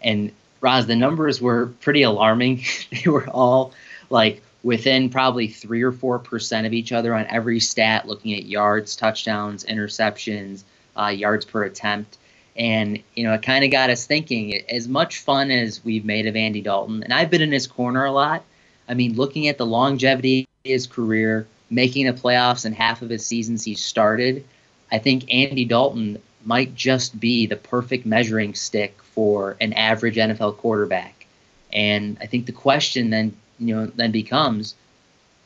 And 0.00 0.30
Roz, 0.60 0.86
the 0.86 0.96
numbers 0.96 1.40
were 1.40 1.66
pretty 1.80 2.02
alarming. 2.02 2.64
they 2.90 3.10
were 3.10 3.28
all 3.28 3.72
like 4.10 4.42
within 4.62 5.08
probably 5.08 5.48
three 5.48 5.82
or 5.82 5.92
four 5.92 6.18
percent 6.18 6.66
of 6.66 6.72
each 6.72 6.92
other 6.92 7.14
on 7.14 7.26
every 7.26 7.60
stat, 7.60 8.06
looking 8.06 8.34
at 8.34 8.44
yards, 8.44 8.96
touchdowns, 8.96 9.64
interceptions, 9.64 10.64
uh, 10.96 11.08
yards 11.08 11.44
per 11.44 11.64
attempt. 11.64 12.18
And, 12.56 13.02
you 13.14 13.24
know, 13.24 13.32
it 13.32 13.42
kind 13.42 13.64
of 13.64 13.70
got 13.70 13.90
us 13.90 14.06
thinking 14.06 14.62
as 14.68 14.88
much 14.88 15.20
fun 15.20 15.50
as 15.50 15.82
we've 15.84 16.04
made 16.04 16.26
of 16.26 16.36
Andy 16.36 16.60
Dalton, 16.60 17.02
and 17.02 17.14
I've 17.14 17.30
been 17.30 17.40
in 17.40 17.52
his 17.52 17.66
corner 17.66 18.04
a 18.04 18.12
lot. 18.12 18.44
I 18.88 18.94
mean, 18.94 19.14
looking 19.14 19.48
at 19.48 19.56
the 19.56 19.64
longevity 19.64 20.42
of 20.42 20.68
his 20.70 20.86
career, 20.86 21.46
making 21.70 22.06
the 22.06 22.12
playoffs 22.12 22.66
in 22.66 22.72
half 22.72 23.02
of 23.02 23.08
his 23.08 23.24
seasons 23.24 23.64
he 23.64 23.74
started, 23.74 24.44
I 24.90 24.98
think 24.98 25.32
Andy 25.32 25.64
Dalton 25.64 26.20
might 26.44 26.74
just 26.74 27.18
be 27.18 27.46
the 27.46 27.56
perfect 27.56 28.04
measuring 28.04 28.54
stick 28.54 29.00
for 29.20 29.54
an 29.60 29.74
average 29.74 30.16
NFL 30.16 30.56
quarterback. 30.56 31.26
And 31.74 32.16
I 32.22 32.26
think 32.26 32.46
the 32.46 32.52
question 32.52 33.10
then, 33.10 33.36
you 33.58 33.76
know, 33.76 33.84
then 33.84 34.12
becomes, 34.12 34.74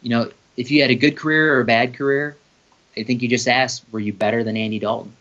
you 0.01 0.11
know, 0.11 0.31
if 0.57 0.71
you 0.71 0.81
had 0.81 0.93
a 0.93 0.95
good 0.95 1.17
career 1.17 1.57
or 1.57 1.63
a 1.63 1.65
bad 1.65 1.93
career, 1.93 2.37
I 2.97 3.03
think 3.03 3.21
you 3.21 3.29
just 3.29 3.49
asked, 3.49 3.85
were 3.91 3.99
you 3.99 4.13
better 4.13 4.45
than 4.45 4.57
Andy 4.57 4.79
Dalton? 4.79 5.13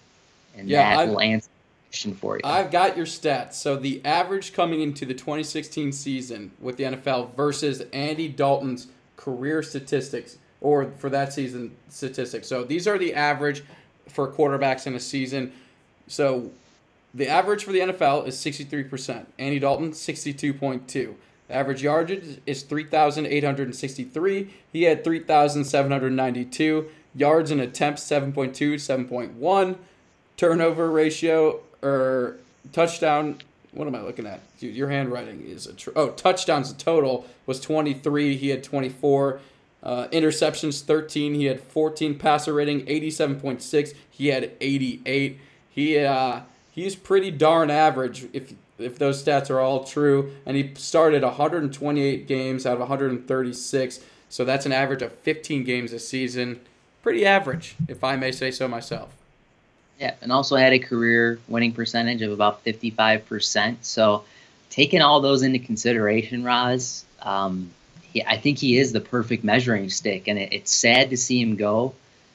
And 0.56 0.70
yeah, 0.70 0.88
that 0.88 1.00
I've, 1.00 1.10
will 1.10 1.20
answer 1.20 1.48
the 1.48 1.90
question 1.90 2.14
for 2.14 2.36
you. 2.36 2.42
I've 2.44 2.70
got 2.70 2.96
your 2.96 3.08
stats. 3.08 3.54
So 3.54 3.76
the 3.76 4.06
average 4.06 4.54
coming 4.54 4.82
into 4.82 5.04
the 5.04 5.16
2016 5.16 5.92
season 5.92 6.52
with 6.60 6.78
the 6.78 6.84
NFL 6.84 7.34
versus 7.34 7.82
Andy 7.92 8.28
Dalton's 8.28 8.86
career 9.18 9.64
statistics, 9.64 10.38
or 10.62 10.92
for 11.00 11.10
that 11.10 11.34
season 11.34 11.76
statistics. 11.90 12.48
So 12.48 12.64
these 12.64 12.88
are 12.88 13.00
the 13.00 13.16
average 13.16 13.64
for 14.10 14.32
quarterbacks 14.32 14.86
in 14.86 14.94
a 14.94 15.00
season. 15.00 15.52
So 16.08 16.52
the 17.14 17.28
average 17.28 17.64
for 17.64 17.72
the 17.72 17.80
NFL 17.80 18.28
is 18.28 18.36
63%. 18.38 19.26
Andy 19.38 19.60
Dalton, 19.60 19.92
62.2. 19.92 21.16
The 21.48 21.54
average 21.54 21.84
yardage 21.84 22.40
is 22.46 22.64
3,863. 22.64 24.54
He 24.72 24.84
had 24.84 25.04
3,792. 25.04 26.90
Yards 27.16 27.52
and 27.52 27.62
attempts, 27.62 28.04
7.2, 28.04 28.76
7.1. 28.76 29.76
Turnover 30.36 30.90
ratio, 30.90 31.60
or 31.84 32.38
touchdown, 32.72 33.38
what 33.74 33.88
am 33.88 33.96
I 33.96 34.02
looking 34.02 34.26
at? 34.26 34.40
Dude, 34.60 34.76
your 34.76 34.90
handwriting 34.90 35.46
is 35.46 35.68
a. 35.68 35.74
Tr- 35.74 35.92
oh, 35.96 36.10
touchdowns 36.12 36.74
total 36.74 37.28
was 37.46 37.60
23. 37.60 38.38
He 38.38 38.50
had 38.50 38.64
24. 38.64 39.40
Uh, 39.84 40.08
interceptions, 40.08 40.82
13. 40.82 41.36
He 41.36 41.46
had 41.46 41.60
14. 41.60 42.18
Passer 42.18 42.54
rating, 42.54 42.86
87.6. 42.86 43.94
He 44.10 44.28
had 44.28 44.52
88. 44.62 45.40
He, 45.70 46.00
uh, 46.00 46.42
he's 46.74 46.96
pretty 46.96 47.32
darn 47.32 47.70
average 47.70 48.26
if 48.34 48.54
if 48.78 48.98
those 48.98 49.24
stats 49.24 49.50
are 49.50 49.60
all 49.60 49.84
true. 49.84 50.34
And 50.46 50.58
he 50.58 50.74
started 50.76 51.24
128 51.24 52.28
games 52.28 52.66
out 52.66 52.74
of 52.74 52.80
136, 52.80 54.00
so 54.30 54.44
that's 54.44 54.66
an 54.66 54.72
average 54.72 55.02
of 55.02 55.14
15 55.14 55.64
games 55.64 55.94
a 55.94 56.00
season. 56.00 56.60
Pretty 57.02 57.26
average, 57.26 57.76
if 57.88 58.04
I 58.04 58.16
may 58.16 58.32
say 58.32 58.52
so 58.52 58.68
myself. 58.68 59.10
Yeah, 60.00 60.16
and 60.22 60.32
also 60.32 60.56
had 60.56 60.74
a 60.74 60.80
career 60.80 61.40
winning 61.48 61.72
percentage 61.72 62.22
of 62.24 62.32
about 62.32 62.66
55%. 62.66 63.78
So, 63.82 64.24
taking 64.70 65.02
all 65.02 65.22
those 65.22 65.44
into 65.44 65.60
consideration, 65.60 66.44
Roz, 66.44 67.06
um, 67.22 67.70
he, 68.02 68.24
I 68.24 68.38
think 68.38 68.58
he 68.58 68.78
is 68.80 68.92
the 68.92 69.02
perfect 69.02 69.44
measuring 69.44 69.90
stick. 69.90 70.28
And 70.28 70.40
it, 70.40 70.52
it's 70.52 70.74
sad 70.74 71.12
to 71.12 71.18
see 71.18 71.40
him 71.40 71.56
go 71.58 71.94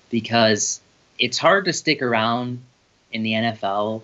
because 0.08 0.80
it's 1.18 1.36
hard 1.36 1.64
to 1.64 1.72
stick 1.72 2.00
around 2.00 2.62
in 3.12 3.22
the 3.22 3.32
NFL 3.32 4.02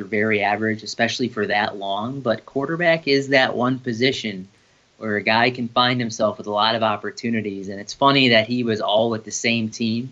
you're 0.00 0.08
very 0.08 0.42
average, 0.42 0.82
especially 0.82 1.28
for 1.28 1.46
that 1.46 1.76
long. 1.76 2.22
But 2.22 2.46
quarterback 2.46 3.06
is 3.06 3.28
that 3.28 3.54
one 3.54 3.78
position 3.78 4.48
where 4.96 5.16
a 5.16 5.22
guy 5.22 5.50
can 5.50 5.68
find 5.68 6.00
himself 6.00 6.38
with 6.38 6.46
a 6.46 6.50
lot 6.50 6.74
of 6.74 6.82
opportunities. 6.82 7.68
And 7.68 7.78
it's 7.78 7.92
funny 7.92 8.30
that 8.30 8.46
he 8.48 8.64
was 8.64 8.80
all 8.80 9.10
with 9.10 9.24
the 9.24 9.30
same 9.30 9.68
team. 9.68 10.10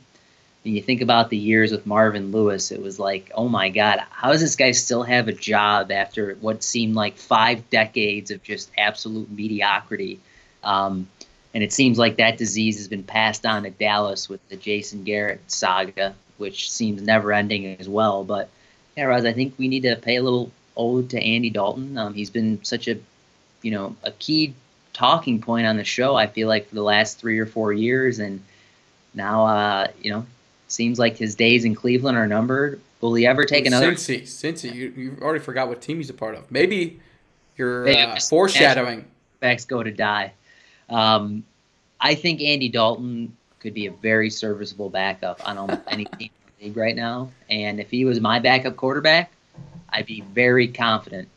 And 0.63 0.75
you 0.75 0.83
think 0.83 1.01
about 1.01 1.31
the 1.31 1.39
years 1.39 1.73
with 1.73 1.87
Marvin 1.87 2.33
Lewis, 2.33 2.71
it 2.71 2.83
was 2.83 2.99
like, 2.99 3.31
oh 3.35 3.49
my 3.49 3.71
God, 3.71 4.03
how 4.11 4.31
does 4.31 4.43
this 4.43 4.57
guy 4.57 4.73
still 4.73 5.05
have 5.05 5.27
a 5.27 5.33
job 5.33 5.91
after 5.91 6.35
what 6.35 6.63
seemed 6.63 6.95
like 6.95 7.17
five 7.17 7.71
decades 7.71 8.31
of 8.31 8.43
just 8.43 8.71
absolute 8.77 9.31
mediocrity? 9.31 10.21
Um, 10.63 11.09
and 11.55 11.65
it 11.65 11.73
seems 11.73 11.99
like 11.99 12.17
that 12.17 12.37
disease 12.37 12.77
has 12.77 12.89
been 12.89 13.05
passed 13.05 13.47
on 13.47 13.63
to 13.63 13.71
Dallas 13.71 14.29
with 14.29 14.47
the 14.51 14.57
Jason 14.57 15.05
Garrett 15.05 15.41
saga, 15.47 16.15
which 16.37 16.71
seems 16.71 17.01
never 17.01 17.33
ending 17.33 17.79
as 17.81 17.89
well. 17.89 18.23
But 18.23 18.51
yeah, 18.99 19.05
Roz, 19.05 19.25
I 19.25 19.33
think 19.33 19.55
we 19.59 19.69
need 19.69 19.85
to 19.85 19.95
pay 19.95 20.17
a 20.17 20.23
little 20.25 20.51
ode 20.77 21.11
to 21.11 21.23
Andy 21.23 21.51
Dalton. 21.51 21.97
Um, 21.97 22.15
he's 22.15 22.31
been 22.31 22.65
such 22.65 22.89
a, 22.89 22.99
you 23.63 23.71
know, 23.71 23.95
a 24.03 24.11
key 24.11 24.55
talking 24.93 25.41
point 25.41 25.69
on 25.69 25.77
the 25.77 25.85
show. 25.85 26.17
I 26.17 26.27
feel 26.27 26.49
like 26.49 26.69
for 26.69 26.75
the 26.75 26.83
last 26.83 27.17
three 27.17 27.39
or 27.39 27.47
four 27.47 27.73
years, 27.73 28.19
and 28.19 28.43
now, 29.15 29.47
uh, 29.47 29.87
you 30.03 30.11
know, 30.11 30.27
seems 30.67 30.99
like 30.99 31.17
his 31.17 31.37
days 31.37 31.65
in 31.65 31.77
Cleveland 31.77 32.19
are 32.19 32.27
numbered. 32.27 32.81
Will 33.01 33.15
he 33.15 33.25
ever 33.25 33.45
take 33.45 33.67
another? 33.67 33.93
Cincy, 33.93 34.23
Cincy, 34.23 34.75
you 34.75 34.93
you 34.97 35.17
already 35.23 35.45
forgot 35.45 35.69
what 35.69 35.81
team 35.81 35.99
he's 35.99 36.11
a 36.11 36.15
part 36.15 36.35
of. 36.35 36.51
Maybe 36.51 36.99
you're 37.57 37.89
uh, 37.89 38.19
foreshadowing. 38.19 39.05
Backs 39.39 39.65
go 39.65 39.81
to 39.81 39.93
die. 39.93 40.33
Um, 40.89 41.45
I 42.01 42.17
think 42.17 42.41
Andy 42.41 42.69
Dalton 42.69 43.37
could 43.61 43.75
be 43.75 43.87
a 43.87 43.93
very 43.93 44.29
serviceable 44.29 44.91
backup 44.91 45.49
on 45.49 45.57
almost 45.57 45.83
any 45.87 46.05
team 46.19 46.31
league 46.61 46.77
right 46.77 46.97
now. 46.97 47.31
And 47.49 47.81
if 47.81 47.91
he 47.91 48.05
was 48.05 48.21
my 48.21 48.39
backup 48.39 48.77
quarterback, 48.77 49.33
I'd 49.91 50.07
be 50.07 50.21
very 50.21 50.69
confident 50.69 51.29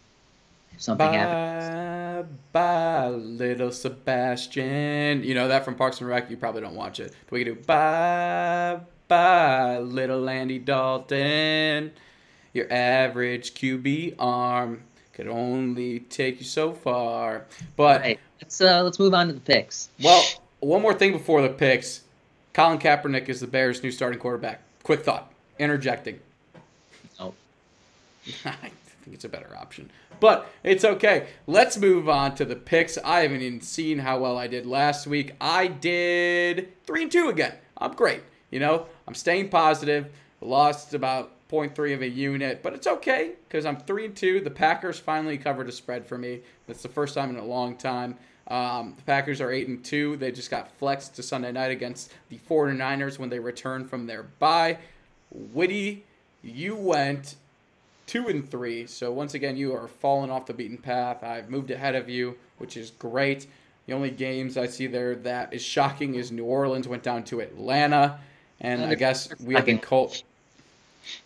if 0.74 0.82
something 0.82 1.12
happened. 1.12 2.28
Bye, 2.52 3.10
bye, 3.10 3.10
little 3.10 3.72
Sebastian. 3.72 5.24
You 5.24 5.34
know 5.36 5.48
that 5.48 5.66
from 5.66 5.76
Parks 5.76 6.00
and 6.02 6.10
Rec. 6.10 6.30
You 6.30 6.38
probably 6.38 6.62
don't 6.62 6.76
watch 6.76 7.00
it. 7.00 7.14
But 7.26 7.32
we 7.34 7.44
can 7.44 7.54
do 7.54 7.62
bye, 7.62 8.80
bye, 9.08 9.80
little 9.80 10.30
Andy 10.30 10.60
Dalton. 10.60 11.92
Your 12.54 12.72
average 12.72 13.54
QB 13.54 14.16
arm 14.20 14.84
could 15.14 15.28
only 15.28 16.00
take 16.00 16.40
you 16.40 16.46
so 16.46 16.74
far. 16.74 17.46
But 17.76 18.02
Right. 18.02 18.20
Let's 18.42 18.60
uh, 18.60 18.84
let's 18.84 18.98
move 19.00 19.14
on 19.14 19.28
to 19.28 19.34
the 19.34 19.40
picks. 19.40 19.90
well, 20.04 20.24
one 20.62 20.82
more 20.82 20.94
thing 20.94 21.12
before 21.12 21.42
the 21.42 21.50
picks. 21.50 22.02
Colin 22.54 22.80
Kaepernick 22.80 23.30
is 23.30 23.40
the 23.40 23.48
Bears' 23.48 23.82
new 23.82 23.92
starting 23.92 24.20
quarterback. 24.20 24.62
Quick 24.84 25.04
thought, 25.04 25.32
interjecting. 25.60 26.20
Oh, 27.20 27.34
I 28.46 28.72
think 29.04 29.14
it's 29.14 29.26
a 29.26 29.30
better 29.30 29.56
option. 29.56 29.90
But 30.20 30.48
it's 30.64 30.86
okay. 30.86 31.28
Let's 31.48 31.78
move 31.78 32.08
on 32.08 32.36
to 32.36 32.46
the 32.46 32.56
picks. 32.56 32.98
I 33.04 33.22
haven't 33.22 33.42
even 33.42 33.62
seen 33.62 34.00
how 34.00 34.20
well 34.20 34.38
I 34.38 34.48
did 34.48 34.66
last 34.66 35.08
week. 35.08 35.34
I 35.42 35.68
did 35.68 36.72
three 36.86 37.04
and 37.04 37.12
two 37.12 37.30
again. 37.30 37.54
I'm 37.78 37.94
great. 37.94 38.22
You 38.52 38.60
know, 38.60 38.86
I'm 39.08 39.16
staying 39.16 39.50
positive. 39.50 40.10
Lost 40.40 40.94
about 40.94 41.32
0.3 41.50 41.94
of 41.94 42.02
a 42.02 42.08
unit, 42.08 42.62
but 42.64 42.74
it's 42.74 42.88
okay 42.88 43.32
because 43.48 43.66
I'm 43.66 43.78
three 43.78 44.06
and 44.06 44.16
two. 44.16 44.40
The 44.42 44.52
Packers 44.52 45.00
finally 45.00 45.38
covered 45.38 45.68
a 45.68 45.72
spread 45.72 46.06
for 46.06 46.18
me. 46.18 46.42
That's 46.68 46.84
the 46.84 46.90
first 46.90 47.16
time 47.16 47.30
in 47.30 47.38
a 47.38 47.46
long 47.46 47.76
time. 47.76 48.18
Um, 48.52 48.94
the 48.98 49.04
Packers 49.04 49.40
are 49.40 49.52
eight 49.52 49.68
and 49.68 49.84
two. 49.84 50.18
They 50.18 50.32
just 50.32 50.52
got 50.52 50.70
flexed 50.78 51.16
to 51.16 51.24
Sunday 51.24 51.52
night 51.52 51.72
against 51.72 52.12
the 52.30 52.38
49ers 52.50 53.18
when 53.18 53.30
they 53.30 53.40
returned 53.40 53.90
from 53.90 54.08
their 54.08 54.24
bye. 54.24 54.78
Witty, 55.32 56.04
you 56.44 56.76
went 56.76 57.36
two 58.08 58.28
and 58.28 58.50
three. 58.50 58.86
So 58.88 59.12
once 59.12 59.34
again, 59.36 59.56
you 59.56 59.74
are 59.74 59.88
falling 59.88 60.30
off 60.30 60.46
the 60.48 60.54
beaten 60.54 60.78
path. 60.78 61.24
I've 61.24 61.50
moved 61.50 61.72
ahead 61.72 61.96
of 61.96 62.10
you, 62.10 62.36
which 62.58 62.76
is 62.76 62.92
great. 62.92 63.48
The 63.88 63.94
only 63.94 64.12
games 64.12 64.58
I 64.58 64.68
see 64.68 64.88
there 64.88 65.16
that 65.16 65.54
is 65.54 65.62
shocking 65.62 66.16
is 66.16 66.32
New 66.32 66.44
Orleans 66.44 66.88
went 66.88 67.04
down 67.04 67.24
to 67.26 67.40
Atlanta, 67.40 68.20
and 68.60 68.84
I 68.84 68.96
guess 68.96 69.30
we 69.40 69.56
have 69.56 69.66
the. 69.66 69.78
Colts. 69.78 70.24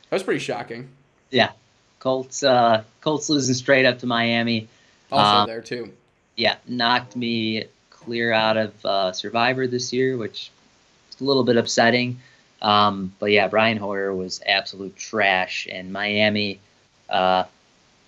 That 0.09 0.15
was 0.15 0.23
pretty 0.23 0.39
shocking. 0.39 0.89
yeah. 1.31 1.51
Colts 1.99 2.43
uh, 2.43 2.83
Colts 3.01 3.29
losing 3.29 3.55
straight 3.55 3.83
up 3.85 3.97
to 3.99 4.05
Miami. 4.05 4.67
Also 5.11 5.37
Um, 5.39 5.47
there 5.47 5.61
too. 5.61 5.91
Yeah, 6.35 6.55
knocked 6.67 7.15
me 7.15 7.65
clear 7.89 8.31
out 8.31 8.57
of 8.57 8.85
uh, 8.85 9.11
Survivor 9.11 9.67
this 9.67 9.93
year, 9.93 10.17
which 10.17 10.51
is 11.11 11.21
a 11.21 11.23
little 11.23 11.43
bit 11.43 11.57
upsetting. 11.57 12.19
Um, 12.61 13.13
but 13.19 13.31
yeah, 13.31 13.47
Brian 13.47 13.77
Hoyer 13.77 14.13
was 14.13 14.41
absolute 14.45 14.95
trash, 14.95 15.67
and 15.71 15.91
Miami, 15.91 16.59
uh, 17.09 17.43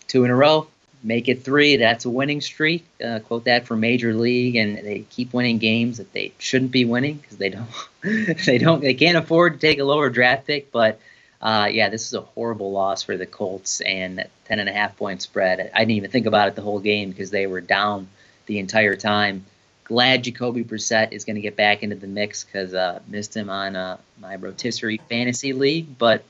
two 0.07 0.23
in 0.23 0.31
a 0.31 0.35
row, 0.35 0.67
make 1.03 1.27
it 1.27 1.43
three. 1.43 1.77
That's 1.77 2.05
a 2.05 2.09
winning 2.09 2.41
streak. 2.41 2.85
Uh, 3.03 3.19
quote 3.19 3.45
that 3.45 3.65
from 3.65 3.79
Major 3.79 4.13
League, 4.13 4.55
and 4.55 4.77
they 4.77 5.05
keep 5.09 5.33
winning 5.33 5.57
games 5.57 5.97
that 5.97 6.11
they 6.13 6.33
shouldn't 6.39 6.71
be 6.71 6.85
winning 6.85 7.17
because 7.17 7.37
they 7.37 7.49
don't, 7.49 7.69
they 8.45 8.57
don't, 8.57 8.81
they 8.81 8.93
can't 8.93 9.17
afford 9.17 9.53
to 9.53 9.59
take 9.59 9.79
a 9.79 9.83
lower 9.83 10.09
draft 10.09 10.47
pick. 10.47 10.71
But 10.71 10.99
uh, 11.41 11.69
yeah, 11.71 11.89
this 11.89 12.07
is 12.07 12.13
a 12.13 12.21
horrible 12.21 12.71
loss 12.71 13.03
for 13.03 13.15
the 13.15 13.25
Colts 13.25 13.81
and 13.81 14.25
ten 14.45 14.59
and 14.59 14.69
a 14.69 14.73
half 14.73 14.97
point 14.97 15.21
spread. 15.21 15.71
I 15.73 15.79
didn't 15.79 15.91
even 15.91 16.11
think 16.11 16.25
about 16.25 16.47
it 16.47 16.55
the 16.55 16.61
whole 16.61 16.79
game 16.79 17.09
because 17.11 17.31
they 17.31 17.47
were 17.47 17.61
down 17.61 18.07
the 18.47 18.59
entire 18.59 18.95
time. 18.95 19.45
Glad 19.83 20.23
Jacoby 20.23 20.63
Brissett 20.63 21.13
is 21.13 21.23
going 21.23 21.35
to 21.35 21.41
get 21.41 21.55
back 21.55 21.83
into 21.83 21.95
the 21.95 22.07
mix 22.07 22.43
because 22.43 22.73
uh, 22.73 22.99
missed 23.07 23.35
him 23.37 23.49
on 23.49 23.75
uh, 23.75 23.97
my 24.19 24.35
rotisserie 24.35 24.99
fantasy 25.07 25.53
league. 25.53 25.97
But 25.97 26.25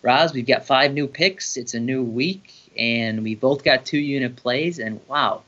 Roz, 0.00 0.32
we've 0.32 0.46
got 0.46 0.64
five 0.64 0.94
new 0.94 1.06
picks. 1.06 1.56
It's 1.56 1.74
a 1.74 1.80
new 1.80 2.02
week, 2.02 2.52
and 2.78 3.22
we 3.22 3.34
both 3.34 3.64
got 3.64 3.84
two 3.84 3.98
unit 3.98 4.36
plays. 4.36 4.78
And 4.78 5.00
wow, 5.06 5.42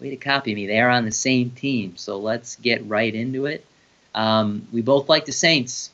way 0.00 0.10
to 0.10 0.16
copy 0.16 0.54
me. 0.54 0.66
They 0.66 0.80
are 0.80 0.90
on 0.90 1.04
the 1.04 1.12
same 1.12 1.50
team. 1.50 1.96
So 1.96 2.18
let's 2.18 2.56
get 2.56 2.86
right 2.86 3.14
into 3.14 3.46
it. 3.46 3.64
Um, 4.14 4.68
we 4.72 4.82
both 4.82 5.08
like 5.08 5.24
the 5.24 5.32
Saints 5.32 5.90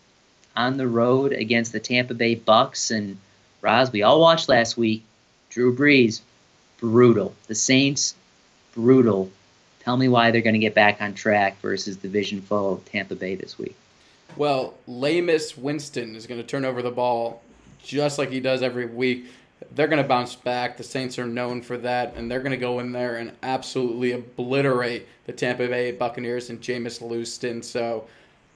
on 0.56 0.76
the 0.76 0.88
road 0.88 1.32
against 1.32 1.72
the 1.72 1.80
Tampa 1.80 2.14
Bay 2.14 2.34
Bucks. 2.34 2.90
And 2.90 3.18
Roz, 3.62 3.92
we 3.92 4.02
all 4.02 4.20
watched 4.20 4.48
last 4.48 4.76
week. 4.76 5.04
Drew 5.50 5.74
Brees, 5.74 6.20
brutal. 6.78 7.34
The 7.46 7.54
Saints, 7.54 8.14
brutal. 8.74 9.30
Tell 9.88 9.96
me 9.96 10.08
why 10.08 10.30
they're 10.30 10.42
going 10.42 10.52
to 10.52 10.58
get 10.58 10.74
back 10.74 11.00
on 11.00 11.14
track 11.14 11.58
versus 11.62 11.96
the 11.96 12.08
division 12.08 12.42
foe 12.42 12.82
Tampa 12.84 13.14
Bay 13.14 13.36
this 13.36 13.56
week. 13.56 13.74
Well, 14.36 14.74
Jameis 14.86 15.56
Winston 15.56 16.14
is 16.14 16.26
going 16.26 16.38
to 16.38 16.46
turn 16.46 16.66
over 16.66 16.82
the 16.82 16.90
ball 16.90 17.40
just 17.82 18.18
like 18.18 18.28
he 18.28 18.38
does 18.38 18.60
every 18.60 18.84
week. 18.84 19.30
They're 19.74 19.86
going 19.86 20.02
to 20.02 20.06
bounce 20.06 20.34
back. 20.34 20.76
The 20.76 20.84
Saints 20.84 21.18
are 21.18 21.26
known 21.26 21.62
for 21.62 21.78
that, 21.78 22.12
and 22.16 22.30
they're 22.30 22.40
going 22.40 22.50
to 22.50 22.58
go 22.58 22.80
in 22.80 22.92
there 22.92 23.16
and 23.16 23.32
absolutely 23.42 24.12
obliterate 24.12 25.08
the 25.24 25.32
Tampa 25.32 25.66
Bay 25.66 25.92
Buccaneers 25.92 26.50
and 26.50 26.60
Jameis 26.60 27.00
Winston. 27.00 27.62
So 27.62 28.06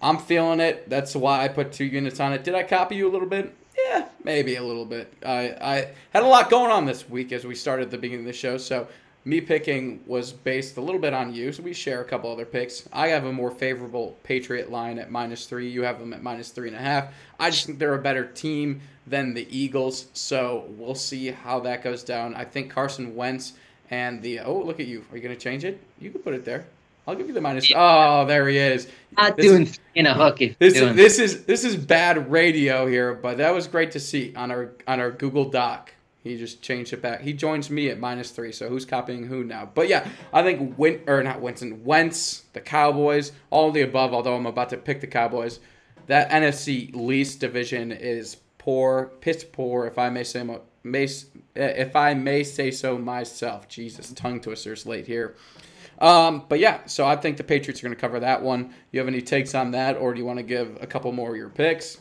I'm 0.02 0.18
feeling 0.18 0.60
it. 0.60 0.90
That's 0.90 1.16
why 1.16 1.44
I 1.44 1.48
put 1.48 1.72
two 1.72 1.86
units 1.86 2.20
on 2.20 2.34
it. 2.34 2.44
Did 2.44 2.54
I 2.54 2.62
copy 2.62 2.96
you 2.96 3.08
a 3.08 3.10
little 3.10 3.26
bit? 3.26 3.54
Yeah, 3.86 4.06
maybe 4.22 4.56
a 4.56 4.62
little 4.62 4.84
bit. 4.84 5.10
I, 5.24 5.56
I 5.62 5.88
had 6.12 6.24
a 6.24 6.26
lot 6.26 6.50
going 6.50 6.70
on 6.70 6.84
this 6.84 7.08
week 7.08 7.32
as 7.32 7.46
we 7.46 7.54
started 7.54 7.90
the 7.90 7.96
beginning 7.96 8.26
of 8.26 8.30
the 8.30 8.38
show, 8.38 8.58
so 8.58 8.86
me 9.24 9.40
picking 9.40 10.02
was 10.06 10.32
based 10.32 10.76
a 10.76 10.80
little 10.80 11.00
bit 11.00 11.14
on 11.14 11.34
you. 11.34 11.52
So 11.52 11.62
we 11.62 11.72
share 11.72 12.00
a 12.00 12.04
couple 12.04 12.30
other 12.30 12.44
picks. 12.44 12.88
I 12.92 13.08
have 13.08 13.24
a 13.24 13.32
more 13.32 13.50
favorable 13.50 14.16
Patriot 14.24 14.70
line 14.70 14.98
at 14.98 15.10
minus 15.10 15.46
three. 15.46 15.68
You 15.68 15.82
have 15.82 15.98
them 15.98 16.12
at 16.12 16.22
minus 16.22 16.50
three 16.50 16.68
and 16.68 16.76
a 16.76 16.80
half. 16.80 17.14
I 17.38 17.50
just 17.50 17.66
think 17.66 17.78
they're 17.78 17.94
a 17.94 18.02
better 18.02 18.26
team 18.26 18.80
than 19.06 19.34
the 19.34 19.46
Eagles, 19.56 20.06
so 20.12 20.66
we'll 20.76 20.94
see 20.94 21.30
how 21.30 21.60
that 21.60 21.82
goes 21.82 22.02
down. 22.04 22.34
I 22.34 22.44
think 22.44 22.70
Carson 22.70 23.16
Wentz 23.16 23.54
and 23.90 24.22
the 24.22 24.40
oh 24.40 24.60
look 24.60 24.80
at 24.80 24.86
you. 24.86 25.04
Are 25.10 25.16
you 25.16 25.22
going 25.22 25.34
to 25.34 25.40
change 25.40 25.64
it? 25.64 25.80
You 26.00 26.10
can 26.10 26.20
put 26.20 26.34
it 26.34 26.44
there. 26.44 26.64
I'll 27.06 27.16
give 27.16 27.26
you 27.26 27.34
the 27.34 27.40
minus. 27.40 27.70
Oh, 27.74 28.24
there 28.26 28.48
he 28.48 28.58
is. 28.58 28.86
Not 29.16 29.36
This 29.36 29.46
doing 29.46 29.68
in 29.96 30.06
a 30.06 30.14
hook. 30.14 30.38
This 30.58 30.74
doing, 30.74 30.94
this 30.94 31.18
is 31.18 31.44
this 31.44 31.64
is 31.64 31.74
bad 31.74 32.30
radio 32.30 32.86
here, 32.86 33.14
but 33.14 33.38
that 33.38 33.52
was 33.52 33.66
great 33.66 33.90
to 33.92 34.00
see 34.00 34.32
on 34.36 34.50
our 34.50 34.70
on 34.86 35.00
our 35.00 35.10
Google 35.10 35.46
Doc. 35.46 35.92
He 36.22 36.36
just 36.36 36.62
changed 36.62 36.92
it 36.92 37.02
back. 37.02 37.20
He 37.20 37.32
joins 37.32 37.68
me 37.68 37.88
at 37.88 37.98
minus 37.98 38.30
three. 38.30 38.52
So 38.52 38.68
who's 38.68 38.84
copying 38.84 39.26
who 39.26 39.42
now? 39.42 39.68
But 39.74 39.88
yeah, 39.88 40.06
I 40.32 40.42
think 40.42 40.78
Win 40.78 41.00
or 41.08 41.22
not 41.22 41.40
Winston 41.40 41.84
Wentz, 41.84 42.44
the 42.52 42.60
Cowboys, 42.60 43.32
all 43.50 43.72
the 43.72 43.82
above. 43.82 44.14
Although 44.14 44.36
I'm 44.36 44.46
about 44.46 44.70
to 44.70 44.76
pick 44.76 45.00
the 45.00 45.08
Cowboys, 45.08 45.58
that 46.06 46.30
NFC 46.30 46.94
least 46.94 47.40
division 47.40 47.90
is 47.90 48.36
poor, 48.58 49.12
piss 49.20 49.44
poor. 49.44 49.86
If 49.86 49.98
I 49.98 50.10
may 50.10 50.22
say 50.22 50.48
may 50.84 51.08
if 51.56 51.96
I 51.96 52.14
may 52.14 52.44
say 52.44 52.70
so 52.70 52.98
myself. 52.98 53.68
Jesus, 53.68 54.12
tongue 54.12 54.40
twisters 54.40 54.86
late 54.86 55.06
here. 55.06 55.34
Um, 55.98 56.44
but 56.48 56.58
yeah, 56.58 56.80
so 56.86 57.06
I 57.06 57.16
think 57.16 57.36
the 57.36 57.44
Patriots 57.44 57.80
are 57.80 57.86
going 57.86 57.94
to 57.94 58.00
cover 58.00 58.20
that 58.20 58.42
one. 58.42 58.74
You 58.90 58.98
have 59.00 59.08
any 59.08 59.22
takes 59.22 59.54
on 59.54 59.72
that, 59.72 59.96
or 59.96 60.12
do 60.12 60.20
you 60.20 60.26
want 60.26 60.38
to 60.38 60.44
give 60.44 60.78
a 60.80 60.86
couple 60.86 61.12
more 61.12 61.30
of 61.30 61.36
your 61.36 61.48
picks? 61.48 61.98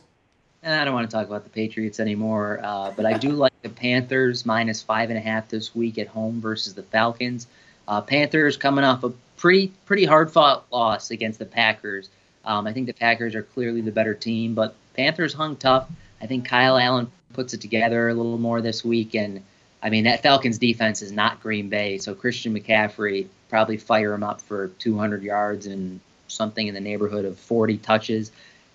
And 0.64 0.76
I 0.76 0.86
don't 0.86 0.94
want 0.94 1.10
to 1.10 1.16
talk 1.16 1.26
about 1.28 1.44
the 1.44 1.50
Patriots 1.50 2.00
anymore, 2.00 2.60
uh, 2.64 2.92
but 2.96 3.06
I 3.06 3.18
do 3.18 3.30
like 3.32 3.54
the 3.64 3.70
Panthers 3.70 4.46
minus 4.46 4.82
five 4.82 5.10
and 5.10 5.18
a 5.18 5.22
half 5.22 5.50
this 5.50 5.74
week 5.76 5.98
at 5.98 6.08
home 6.08 6.40
versus 6.40 6.76
the 6.76 6.84
Falcons. 6.84 7.48
Uh, 7.88 8.02
Panthers 8.02 8.58
coming 8.58 8.84
off 8.84 9.04
a 9.04 9.12
pretty 9.38 9.72
pretty 9.86 10.06
hard 10.06 10.32
fought 10.32 10.66
loss 10.72 11.10
against 11.10 11.40
the 11.40 11.46
Packers. 11.46 12.10
Um, 12.46 12.68
I 12.68 12.74
think 12.74 12.86
the 12.86 12.94
Packers 12.94 13.34
are 13.34 13.42
clearly 13.42 13.82
the 13.82 13.92
better 13.92 14.14
team, 14.14 14.54
but 14.54 14.76
Panthers 14.96 15.34
hung 15.34 15.56
tough. 15.56 15.88
I 16.22 16.28
think 16.28 16.46
Kyle 16.46 16.78
Allen 16.78 17.12
puts 17.34 17.54
it 17.54 17.62
together 17.62 18.10
a 18.10 18.14
little 18.14 18.38
more 18.38 18.62
this 18.62 18.86
week, 18.86 19.16
and 19.16 19.42
I 19.82 19.90
mean 19.90 20.04
that 20.04 20.22
Falcons 20.22 20.60
defense 20.60 21.02
is 21.02 21.12
not 21.12 21.42
Green 21.42 21.70
Bay, 21.70 21.98
so 21.98 22.14
Christian 22.14 22.54
McCaffrey 22.54 23.28
probably 23.50 23.78
fire 23.78 24.14
him 24.14 24.24
up 24.24 24.42
for 24.42 24.68
200 24.68 25.24
yards 25.24 25.66
and 25.66 26.00
something 26.28 26.68
in 26.68 26.76
the 26.76 26.80
neighborhood 26.80 27.26
of 27.26 27.38
40 27.40 27.78
touches. 27.80 28.32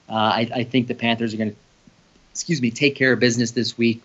Uh, 0.08 0.14
I, 0.14 0.50
I 0.54 0.64
think 0.64 0.88
the 0.88 0.94
Panthers 0.94 1.32
are 1.32 1.36
going 1.36 1.50
to 1.50 1.56
excuse 2.36 2.60
me, 2.60 2.70
take 2.70 2.96
care 2.96 3.14
of 3.14 3.18
business 3.18 3.52
this 3.52 3.78
week. 3.78 4.02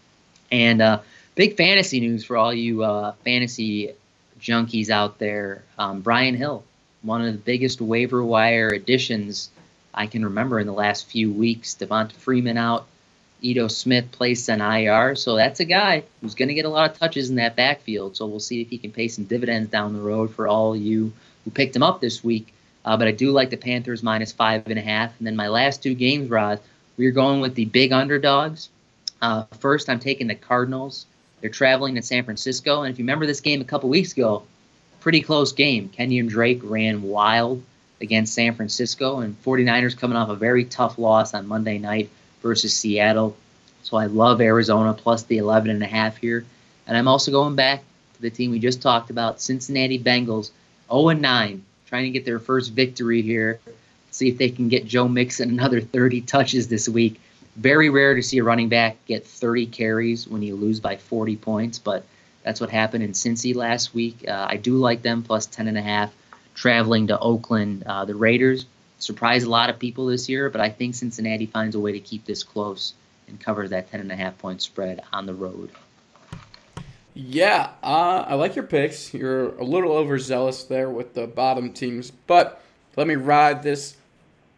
And 0.53 0.81
uh, 0.81 0.99
big 1.35 1.57
fantasy 1.57 1.99
news 1.99 2.23
for 2.23 2.37
all 2.37 2.53
you 2.53 2.81
uh, 2.81 3.11
fantasy 3.25 3.91
junkies 4.39 4.89
out 4.89 5.19
there. 5.19 5.63
Um, 5.77 5.99
Brian 5.99 6.35
Hill, 6.35 6.63
one 7.01 7.19
of 7.21 7.33
the 7.33 7.37
biggest 7.37 7.81
waiver 7.81 8.23
wire 8.23 8.69
additions 8.69 9.49
I 9.93 10.07
can 10.07 10.23
remember 10.23 10.61
in 10.61 10.65
the 10.65 10.73
last 10.73 11.07
few 11.07 11.29
weeks. 11.29 11.75
Devonta 11.75 12.13
Freeman 12.13 12.57
out, 12.57 12.87
Ito 13.41 13.67
Smith 13.67 14.13
placed 14.13 14.49
on 14.49 14.61
IR, 14.61 15.15
so 15.17 15.35
that's 15.35 15.59
a 15.59 15.65
guy 15.65 16.03
who's 16.21 16.35
going 16.35 16.47
to 16.47 16.53
get 16.53 16.63
a 16.63 16.69
lot 16.69 16.89
of 16.89 16.97
touches 16.97 17.29
in 17.29 17.35
that 17.35 17.57
backfield. 17.57 18.15
So 18.15 18.27
we'll 18.27 18.39
see 18.39 18.61
if 18.61 18.69
he 18.69 18.77
can 18.77 18.93
pay 18.93 19.09
some 19.09 19.25
dividends 19.25 19.69
down 19.69 19.93
the 19.93 19.99
road 19.99 20.33
for 20.33 20.47
all 20.47 20.73
you 20.73 21.11
who 21.43 21.51
picked 21.51 21.75
him 21.75 21.83
up 21.83 21.99
this 21.99 22.23
week. 22.23 22.53
Uh, 22.85 22.95
but 22.95 23.09
I 23.09 23.11
do 23.11 23.31
like 23.31 23.49
the 23.49 23.57
Panthers 23.57 24.01
minus 24.01 24.31
five 24.31 24.67
and 24.67 24.79
a 24.79 24.81
half. 24.81 25.11
And 25.17 25.27
then 25.27 25.35
my 25.35 25.49
last 25.49 25.83
two 25.83 25.95
games, 25.95 26.29
Rod, 26.29 26.61
we're 27.01 27.09
going 27.09 27.41
with 27.41 27.55
the 27.55 27.65
big 27.65 27.91
underdogs. 27.91 28.69
Uh, 29.23 29.43
first, 29.59 29.89
I'm 29.89 29.99
taking 29.99 30.27
the 30.27 30.35
Cardinals. 30.35 31.07
They're 31.39 31.49
traveling 31.49 31.95
to 31.95 32.03
San 32.03 32.23
Francisco. 32.23 32.83
And 32.83 32.93
if 32.93 32.99
you 32.99 33.05
remember 33.05 33.25
this 33.25 33.41
game 33.41 33.59
a 33.59 33.63
couple 33.63 33.89
weeks 33.89 34.11
ago, 34.11 34.43
pretty 34.99 35.21
close 35.21 35.51
game. 35.51 35.89
Kenyan 35.89 36.29
Drake 36.29 36.59
ran 36.63 37.01
wild 37.01 37.63
against 38.01 38.35
San 38.35 38.53
Francisco, 38.53 39.21
and 39.21 39.35
49ers 39.43 39.97
coming 39.97 40.15
off 40.15 40.29
a 40.29 40.35
very 40.35 40.63
tough 40.63 40.99
loss 40.99 41.33
on 41.33 41.47
Monday 41.47 41.79
night 41.79 42.11
versus 42.43 42.71
Seattle. 42.75 43.35
So 43.81 43.97
I 43.97 44.05
love 44.05 44.39
Arizona 44.39 44.93
plus 44.93 45.23
the 45.23 45.39
11 45.39 45.71
and 45.71 45.81
a 45.81 45.87
half 45.87 46.17
here. 46.17 46.45
And 46.85 46.95
I'm 46.95 47.07
also 47.07 47.31
going 47.31 47.55
back 47.55 47.83
to 48.13 48.21
the 48.21 48.29
team 48.29 48.51
we 48.51 48.59
just 48.59 48.79
talked 48.79 49.09
about, 49.09 49.41
Cincinnati 49.41 49.97
Bengals, 49.97 50.51
0 50.91 51.09
and 51.09 51.21
9, 51.21 51.63
trying 51.87 52.03
to 52.03 52.11
get 52.11 52.25
their 52.25 52.39
first 52.39 52.73
victory 52.73 53.23
here. 53.23 53.59
See 54.11 54.29
if 54.29 54.37
they 54.37 54.49
can 54.49 54.67
get 54.67 54.85
Joe 54.85 55.07
Mixon 55.07 55.49
another 55.49 55.81
30 55.81 56.21
touches 56.21 56.67
this 56.67 56.87
week. 56.87 57.19
Very 57.55 57.89
rare 57.89 58.15
to 58.15 58.21
see 58.21 58.37
a 58.37 58.43
running 58.43 58.69
back 58.69 58.97
get 59.05 59.25
30 59.25 59.65
carries 59.67 60.27
when 60.27 60.41
you 60.41 60.55
lose 60.55 60.79
by 60.79 60.97
40 60.97 61.35
points, 61.37 61.79
but 61.79 62.05
that's 62.43 62.61
what 62.61 62.69
happened 62.69 63.03
in 63.03 63.11
Cincy 63.11 63.55
last 63.55 63.93
week. 63.93 64.25
Uh, 64.27 64.47
I 64.49 64.57
do 64.57 64.75
like 64.75 65.01
them 65.01 65.23
plus 65.23 65.45
10 65.45 65.67
and 65.67 65.77
a 65.77 65.81
half 65.81 66.13
traveling 66.55 67.07
to 67.07 67.19
Oakland. 67.19 67.83
Uh, 67.85 68.05
the 68.05 68.15
Raiders 68.15 68.65
surprised 68.99 69.45
a 69.45 69.49
lot 69.49 69.69
of 69.69 69.79
people 69.79 70.05
this 70.05 70.29
year, 70.29 70.49
but 70.49 70.61
I 70.61 70.69
think 70.69 70.95
Cincinnati 70.95 71.45
finds 71.45 71.75
a 71.75 71.79
way 71.79 71.91
to 71.91 71.99
keep 71.99 72.25
this 72.25 72.43
close 72.43 72.93
and 73.27 73.39
cover 73.39 73.67
that 73.67 73.91
10 73.91 74.01
and 74.01 74.11
a 74.11 74.15
half 74.15 74.37
point 74.37 74.61
spread 74.61 75.01
on 75.11 75.25
the 75.25 75.33
road. 75.33 75.71
Yeah, 77.13 77.71
uh, 77.83 78.25
I 78.27 78.35
like 78.35 78.55
your 78.55 78.65
picks. 78.65 79.13
You're 79.13 79.49
a 79.57 79.63
little 79.63 79.91
overzealous 79.91 80.63
there 80.63 80.89
with 80.89 81.13
the 81.13 81.27
bottom 81.27 81.73
teams, 81.73 82.11
but 82.11 82.63
let 82.95 83.07
me 83.07 83.15
ride 83.15 83.63
this. 83.63 83.97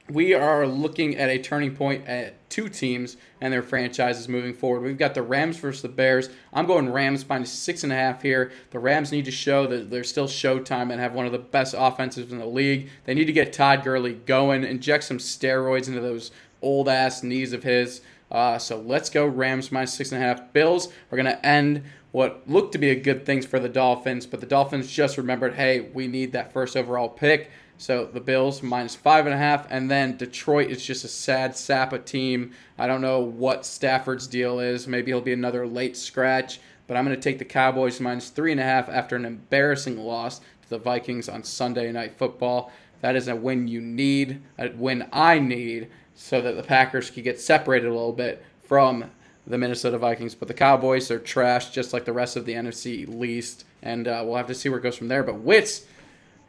We 0.09 0.33
are 0.33 0.67
looking 0.67 1.15
at 1.15 1.29
a 1.29 1.39
turning 1.39 1.75
point 1.75 2.05
at 2.07 2.49
two 2.49 2.67
teams 2.67 3.15
and 3.39 3.53
their 3.53 3.63
franchises 3.63 4.27
moving 4.27 4.53
forward. 4.53 4.81
We've 4.81 4.97
got 4.97 5.13
the 5.13 5.23
Rams 5.23 5.55
versus 5.57 5.81
the 5.81 5.87
Bears. 5.87 6.29
I'm 6.51 6.65
going 6.65 6.91
Rams 6.91 7.27
minus 7.27 7.53
six 7.53 7.85
and 7.85 7.93
a 7.93 7.95
half 7.95 8.21
here. 8.21 8.51
The 8.71 8.79
Rams 8.79 9.13
need 9.13 9.23
to 9.25 9.31
show 9.31 9.65
that 9.67 9.89
they're 9.89 10.03
still 10.03 10.27
showtime 10.27 10.91
and 10.91 10.99
have 10.99 11.13
one 11.13 11.25
of 11.25 11.31
the 11.31 11.39
best 11.39 11.73
offenses 11.77 12.33
in 12.33 12.37
the 12.37 12.45
league. 12.45 12.89
They 13.05 13.13
need 13.13 13.25
to 13.25 13.33
get 13.33 13.53
Todd 13.53 13.83
Gurley 13.83 14.13
going, 14.13 14.65
inject 14.65 15.05
some 15.05 15.19
steroids 15.19 15.87
into 15.87 16.01
those 16.01 16.31
old 16.61 16.89
ass 16.89 17.23
knees 17.23 17.53
of 17.53 17.63
his. 17.63 18.01
Uh, 18.29 18.57
so 18.57 18.79
let's 18.81 19.09
go 19.09 19.25
Rams 19.25 19.71
minus 19.71 19.93
six 19.93 20.11
and 20.11 20.21
a 20.21 20.25
half. 20.25 20.51
Bills 20.51 20.89
are 21.11 21.17
going 21.17 21.25
to 21.25 21.45
end 21.45 21.83
what 22.11 22.43
looked 22.45 22.73
to 22.73 22.77
be 22.77 22.89
a 22.89 22.95
good 22.95 23.25
things 23.25 23.45
for 23.45 23.59
the 23.59 23.69
Dolphins, 23.69 24.25
but 24.25 24.41
the 24.41 24.45
Dolphins 24.45 24.91
just 24.91 25.17
remembered, 25.17 25.53
hey, 25.55 25.79
we 25.79 26.07
need 26.07 26.33
that 26.33 26.51
first 26.51 26.75
overall 26.75 27.09
pick. 27.09 27.49
So 27.77 28.05
the 28.05 28.21
Bills 28.21 28.63
minus 28.63 28.95
five 28.95 29.25
and 29.25 29.33
a 29.33 29.37
half, 29.37 29.67
and 29.69 29.89
then 29.89 30.15
Detroit 30.15 30.69
is 30.69 30.85
just 30.85 31.03
a 31.03 31.09
sad 31.09 31.55
sap 31.55 31.91
of 31.91 32.05
team. 32.05 32.51
I 32.77 32.87
don't 32.87 33.01
know 33.01 33.19
what 33.19 33.65
Stafford's 33.65 34.27
deal 34.27 34.59
is. 34.59 34.87
Maybe 34.87 35.11
he'll 35.11 35.21
be 35.21 35.33
another 35.33 35.67
late 35.67 35.97
scratch, 35.97 36.59
but 36.87 36.95
I'm 36.95 37.03
going 37.03 37.15
to 37.15 37.21
take 37.21 37.39
the 37.39 37.45
Cowboys 37.45 37.99
minus 37.99 38.29
three 38.29 38.51
and 38.51 38.61
a 38.61 38.63
half 38.63 38.89
after 38.89 39.15
an 39.15 39.25
embarrassing 39.25 39.97
loss 39.97 40.39
to 40.39 40.69
the 40.69 40.77
Vikings 40.77 41.27
on 41.27 41.43
Sunday 41.43 41.91
Night 41.91 42.17
Football. 42.17 42.71
That 43.01 43.17
is 43.17 43.27
a 43.27 43.35
win 43.35 43.67
you 43.67 43.81
need, 43.81 44.41
a 44.57 44.69
win 44.69 45.09
I 45.11 45.39
need, 45.39 45.89
so 46.15 46.39
that 46.41 46.55
the 46.55 46.63
Packers 46.63 47.09
can 47.09 47.23
get 47.23 47.39
separated 47.39 47.87
a 47.87 47.93
little 47.93 48.13
bit 48.13 48.45
from 48.63 49.11
the 49.45 49.57
Minnesota 49.57 49.97
Vikings. 49.97 50.35
But 50.35 50.47
the 50.47 50.53
Cowboys 50.53 51.11
are 51.11 51.19
trash, 51.19 51.71
just 51.71 51.91
like 51.91 52.05
the 52.05 52.13
rest 52.13 52.37
of 52.37 52.45
the 52.45 52.53
NFC 52.53 53.05
least, 53.07 53.65
and 53.81 54.07
uh, 54.07 54.23
we'll 54.25 54.37
have 54.37 54.47
to 54.47 54.55
see 54.55 54.69
where 54.69 54.79
it 54.79 54.83
goes 54.83 54.95
from 54.95 55.09
there. 55.09 55.23
But 55.23 55.39
Wits 55.39 55.85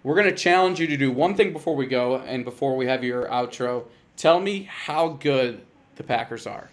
we're 0.05 0.15
going 0.15 0.29
to 0.29 0.37
challenge 0.37 0.79
you 0.79 0.87
to 0.87 0.97
do 0.97 1.11
one 1.11 1.35
thing 1.35 1.53
before 1.53 1.75
we 1.75 1.87
go 1.87 2.17
and 2.17 2.45
before 2.45 2.77
we 2.77 2.87
have 2.87 3.03
your 3.03 3.27
outro. 3.27 3.85
Tell 4.17 4.39
me 4.39 4.69
how 4.71 5.09
good 5.09 5.63
the 5.97 6.05
Packers 6.05 6.47
are. 6.47 6.69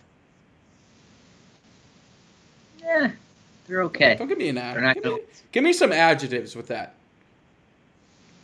Yeah, 2.79 3.11
they're 3.67 3.83
okay. 3.83 4.15
Don't 4.15 4.27
give 4.27 4.37
me 4.37 4.49
an 4.49 4.57
ad. 4.57 5.01
Give, 5.01 5.19
give 5.51 5.63
me 5.63 5.71
some 5.71 5.91
adjectives 5.91 6.55
with 6.55 6.67
that. 6.67 6.93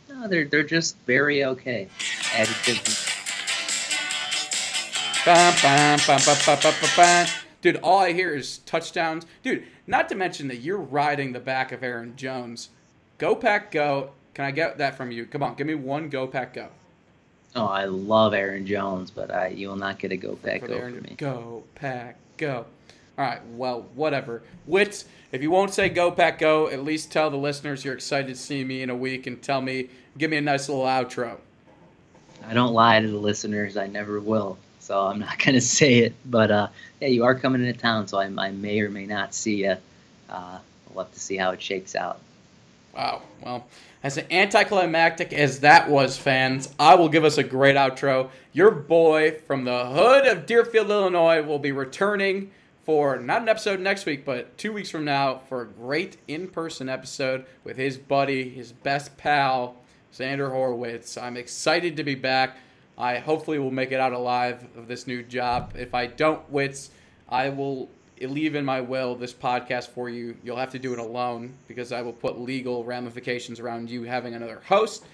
No, 0.08 0.26
they're 0.26 0.46
they're 0.46 0.62
just 0.62 0.96
very 1.06 1.44
okay. 1.44 1.88
Adjectives. 2.34 3.06
Bam, 5.24 5.54
bam, 5.62 5.98
bam, 6.06 6.20
bam, 6.24 6.36
bam, 6.46 6.58
bam, 6.62 6.74
bam, 6.80 6.90
bam. 6.96 7.28
Dude, 7.60 7.76
all 7.82 7.98
I 7.98 8.12
hear 8.12 8.34
is 8.34 8.58
touchdowns. 8.58 9.26
Dude, 9.42 9.64
not 9.86 10.08
to 10.08 10.14
mention 10.14 10.48
that 10.48 10.56
you're 10.56 10.78
riding 10.78 11.32
the 11.32 11.40
back 11.40 11.72
of 11.72 11.82
Aaron 11.82 12.16
Jones. 12.16 12.70
Go 13.18 13.34
Pack 13.34 13.70
Go. 13.70 14.12
Can 14.38 14.44
I 14.44 14.52
get 14.52 14.78
that 14.78 14.96
from 14.96 15.10
you? 15.10 15.26
Come 15.26 15.42
on, 15.42 15.56
give 15.56 15.66
me 15.66 15.74
one 15.74 16.08
Go 16.10 16.24
Pack 16.28 16.54
Go. 16.54 16.68
Oh, 17.56 17.66
I 17.66 17.86
love 17.86 18.34
Aaron 18.34 18.66
Jones, 18.66 19.10
but 19.10 19.32
I 19.32 19.48
you 19.48 19.66
will 19.68 19.74
not 19.74 19.98
get 19.98 20.12
a 20.12 20.16
go 20.16 20.36
back 20.36 20.60
for 20.60 20.66
over 20.66 20.74
Aaron- 20.74 21.02
me. 21.02 21.16
Go 21.18 21.64
Pack 21.74 22.18
Go. 22.36 22.64
All 23.18 23.24
right, 23.24 23.40
well, 23.56 23.86
whatever. 23.96 24.42
Wits, 24.64 25.06
if 25.32 25.42
you 25.42 25.50
won't 25.50 25.74
say 25.74 25.88
Go 25.88 26.12
Pack 26.12 26.38
Go, 26.38 26.68
at 26.68 26.84
least 26.84 27.10
tell 27.10 27.30
the 27.30 27.36
listeners 27.36 27.84
you're 27.84 27.94
excited 27.94 28.28
to 28.28 28.36
see 28.36 28.62
me 28.62 28.80
in 28.80 28.90
a 28.90 28.94
week 28.94 29.26
and 29.26 29.42
tell 29.42 29.60
me, 29.60 29.88
give 30.16 30.30
me 30.30 30.36
a 30.36 30.40
nice 30.40 30.68
little 30.68 30.84
outro. 30.84 31.38
I 32.46 32.54
don't 32.54 32.72
lie 32.72 33.00
to 33.00 33.08
the 33.08 33.18
listeners. 33.18 33.76
I 33.76 33.88
never 33.88 34.20
will. 34.20 34.56
So 34.78 35.00
I'm 35.08 35.18
not 35.18 35.36
going 35.44 35.54
to 35.56 35.60
say 35.60 35.98
it. 35.98 36.14
But 36.24 36.52
uh, 36.52 36.68
yeah, 37.00 37.08
you 37.08 37.24
are 37.24 37.34
coming 37.34 37.66
into 37.66 37.76
town, 37.76 38.06
so 38.06 38.20
I, 38.20 38.26
I 38.38 38.52
may 38.52 38.78
or 38.82 38.88
may 38.88 39.06
not 39.06 39.34
see 39.34 39.64
you. 39.64 39.78
Uh, 40.30 40.58
we'll 40.94 41.06
have 41.06 41.12
to 41.12 41.18
see 41.18 41.36
how 41.36 41.50
it 41.50 41.60
shakes 41.60 41.96
out. 41.96 42.20
Wow. 42.94 43.22
Well, 43.44 43.66
as 44.02 44.18
anticlimactic 44.30 45.32
as 45.32 45.60
that 45.60 45.90
was, 45.90 46.16
fans, 46.16 46.72
I 46.78 46.94
will 46.94 47.08
give 47.08 47.24
us 47.24 47.38
a 47.38 47.42
great 47.42 47.76
outro. 47.76 48.30
Your 48.52 48.70
boy 48.70 49.32
from 49.46 49.64
the 49.64 49.86
hood 49.86 50.26
of 50.26 50.46
Deerfield, 50.46 50.90
Illinois, 50.90 51.42
will 51.42 51.58
be 51.58 51.72
returning 51.72 52.50
for 52.84 53.18
not 53.18 53.42
an 53.42 53.48
episode 53.48 53.80
next 53.80 54.06
week, 54.06 54.24
but 54.24 54.56
two 54.56 54.72
weeks 54.72 54.88
from 54.88 55.04
now 55.04 55.36
for 55.36 55.62
a 55.62 55.66
great 55.66 56.16
in 56.26 56.48
person 56.48 56.88
episode 56.88 57.44
with 57.64 57.76
his 57.76 57.98
buddy, 57.98 58.48
his 58.48 58.72
best 58.72 59.16
pal, 59.18 59.76
Xander 60.12 60.50
Horowitz. 60.50 61.18
I'm 61.18 61.36
excited 61.36 61.96
to 61.96 62.04
be 62.04 62.14
back. 62.14 62.56
I 62.96 63.18
hopefully 63.18 63.58
will 63.58 63.70
make 63.70 63.92
it 63.92 64.00
out 64.00 64.12
alive 64.12 64.66
of 64.76 64.88
this 64.88 65.06
new 65.06 65.22
job. 65.22 65.74
If 65.76 65.94
I 65.94 66.06
don't, 66.06 66.48
Wits, 66.50 66.90
I 67.28 67.50
will 67.50 67.90
leave 68.20 68.54
in 68.54 68.64
my 68.64 68.80
will 68.80 69.14
this 69.14 69.32
podcast 69.32 69.88
for 69.88 70.08
you. 70.08 70.36
You'll 70.42 70.56
have 70.56 70.70
to 70.70 70.78
do 70.78 70.92
it 70.92 70.98
alone 70.98 71.54
because 71.66 71.92
I 71.92 72.02
will 72.02 72.12
put 72.12 72.40
legal 72.40 72.84
ramifications 72.84 73.60
around 73.60 73.90
you 73.90 74.02
having 74.04 74.34
another 74.34 74.62
host. 74.66 75.04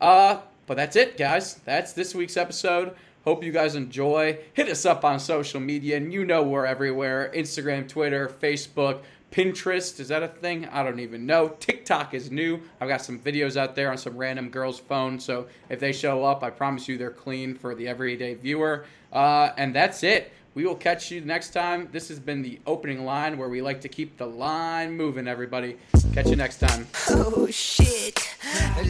Uh, 0.00 0.40
but 0.66 0.76
that's 0.76 0.96
it, 0.96 1.16
guys. 1.16 1.54
That's 1.64 1.92
this 1.92 2.14
week's 2.14 2.36
episode. 2.36 2.94
Hope 3.24 3.42
you 3.42 3.52
guys 3.52 3.74
enjoy. 3.74 4.38
Hit 4.54 4.68
us 4.68 4.86
up 4.86 5.04
on 5.04 5.20
social 5.20 5.60
media, 5.60 5.96
and 5.96 6.12
you 6.12 6.24
know 6.24 6.42
we're 6.42 6.66
everywhere 6.66 7.30
Instagram, 7.34 7.88
Twitter, 7.88 8.28
Facebook, 8.40 9.00
Pinterest. 9.30 10.00
Is 10.00 10.08
that 10.08 10.22
a 10.22 10.28
thing? 10.28 10.66
I 10.66 10.82
don't 10.82 11.00
even 11.00 11.26
know. 11.26 11.48
TikTok 11.60 12.14
is 12.14 12.30
new. 12.30 12.60
I've 12.80 12.88
got 12.88 13.02
some 13.02 13.18
videos 13.18 13.56
out 13.56 13.74
there 13.74 13.90
on 13.90 13.98
some 13.98 14.16
random 14.16 14.48
girl's 14.48 14.78
phone, 14.78 15.20
so 15.20 15.46
if 15.68 15.80
they 15.80 15.92
show 15.92 16.24
up, 16.24 16.42
I 16.42 16.50
promise 16.50 16.88
you 16.88 16.96
they're 16.96 17.10
clean 17.10 17.54
for 17.54 17.74
the 17.74 17.88
everyday 17.88 18.34
viewer. 18.34 18.86
Uh, 19.12 19.50
and 19.56 19.74
that's 19.74 20.02
it. 20.02 20.32
We 20.54 20.66
will 20.66 20.74
catch 20.74 21.10
you 21.10 21.20
next 21.20 21.50
time. 21.50 21.88
This 21.92 22.08
has 22.08 22.18
been 22.18 22.42
the 22.42 22.58
opening 22.66 23.04
line 23.04 23.38
where 23.38 23.48
we 23.48 23.62
like 23.62 23.80
to 23.82 23.88
keep 23.88 24.16
the 24.16 24.26
line 24.26 24.96
moving, 24.96 25.28
everybody. 25.28 25.76
Catch 26.12 26.28
you 26.28 26.36
next 26.36 26.58
time. 26.58 26.86
Oh 27.10 27.46
shit. 27.50 28.18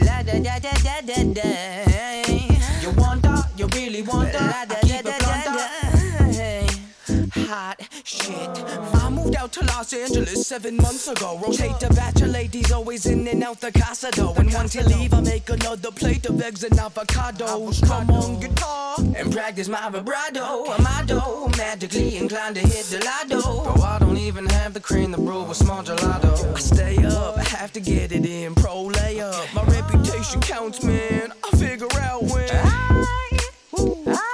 La 0.01 0.23
da 0.23 0.39
da 0.39 0.59
da 0.59 0.71
da 0.71 1.01
da 1.01 1.33
da. 1.33 2.49
You 2.81 2.91
want 2.97 3.21
that? 3.23 3.49
You 3.57 3.67
really 3.67 4.01
want 4.01 4.31
that? 4.31 4.71
I 4.71 4.75
keep 4.75 4.81
it 4.81 4.81
blunt. 4.81 4.88
Hot 7.47 7.81
shit. 8.03 8.49
I 8.95 9.09
moved 9.09 9.35
out 9.35 9.51
to 9.53 9.65
Los 9.65 9.93
Angeles 9.93 10.47
seven 10.47 10.77
months 10.77 11.07
ago. 11.07 11.39
Rotate 11.39 11.79
the 11.79 11.89
batch 11.95 12.21
of 12.21 12.29
ladies 12.29 12.71
always 12.71 13.05
in 13.05 13.27
and 13.27 13.43
out 13.43 13.59
the 13.61 13.71
casa 13.71 14.09
though. 14.15 14.33
And 14.35 14.53
once 14.53 14.75
you 14.75 14.83
leave, 14.83 15.13
I 15.13 15.21
make 15.21 15.49
another 15.49 15.91
plate 15.91 16.25
of 16.25 16.41
eggs 16.41 16.63
and 16.63 16.73
avocados. 16.73 17.85
Come 17.87 18.09
on 18.11 18.39
guitar 18.39 18.95
and 19.15 19.31
practice 19.31 19.67
my 19.67 19.89
vibrato. 19.89 20.65
Dough 21.05 21.49
magically 21.57 22.17
inclined 22.17 22.55
to 22.55 22.61
hit 22.61 22.85
the 22.85 23.03
lotto. 23.03 23.63
Bro, 23.63 23.83
I 23.83 23.97
don't 23.99 24.17
even 24.17 24.45
have 24.47 24.73
the 24.73 24.79
cream 24.79 25.11
to 25.13 25.17
brew 25.17 25.49
a 25.49 25.55
small 25.55 25.81
gelato. 25.83 26.55
I 26.55 26.59
stay 26.59 26.97
up, 27.05 27.37
I 27.37 27.43
have 27.43 27.71
to 27.73 27.79
get 27.79 28.11
it 28.11 28.25
in. 28.25 28.53
Pro 28.53 28.89
layup, 28.89 29.53
my 29.55 29.63
reputation 29.63 30.41
counts, 30.41 30.83
man. 30.83 31.31
I 31.43 31.57
figure 31.57 31.87
out 31.99 32.23
when. 32.23 32.49
I, 32.51 33.39
I 34.07 34.28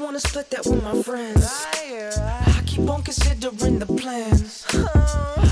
just 0.00 0.06
wanna 0.06 0.20
split 0.20 0.48
that 0.48 0.64
with 0.64 0.82
my 0.82 1.02
friends. 1.02 1.66
I 1.76 2.62
keep 2.64 2.88
on 2.88 3.02
considering 3.02 3.78
the 3.78 3.86
plans. 3.86 4.64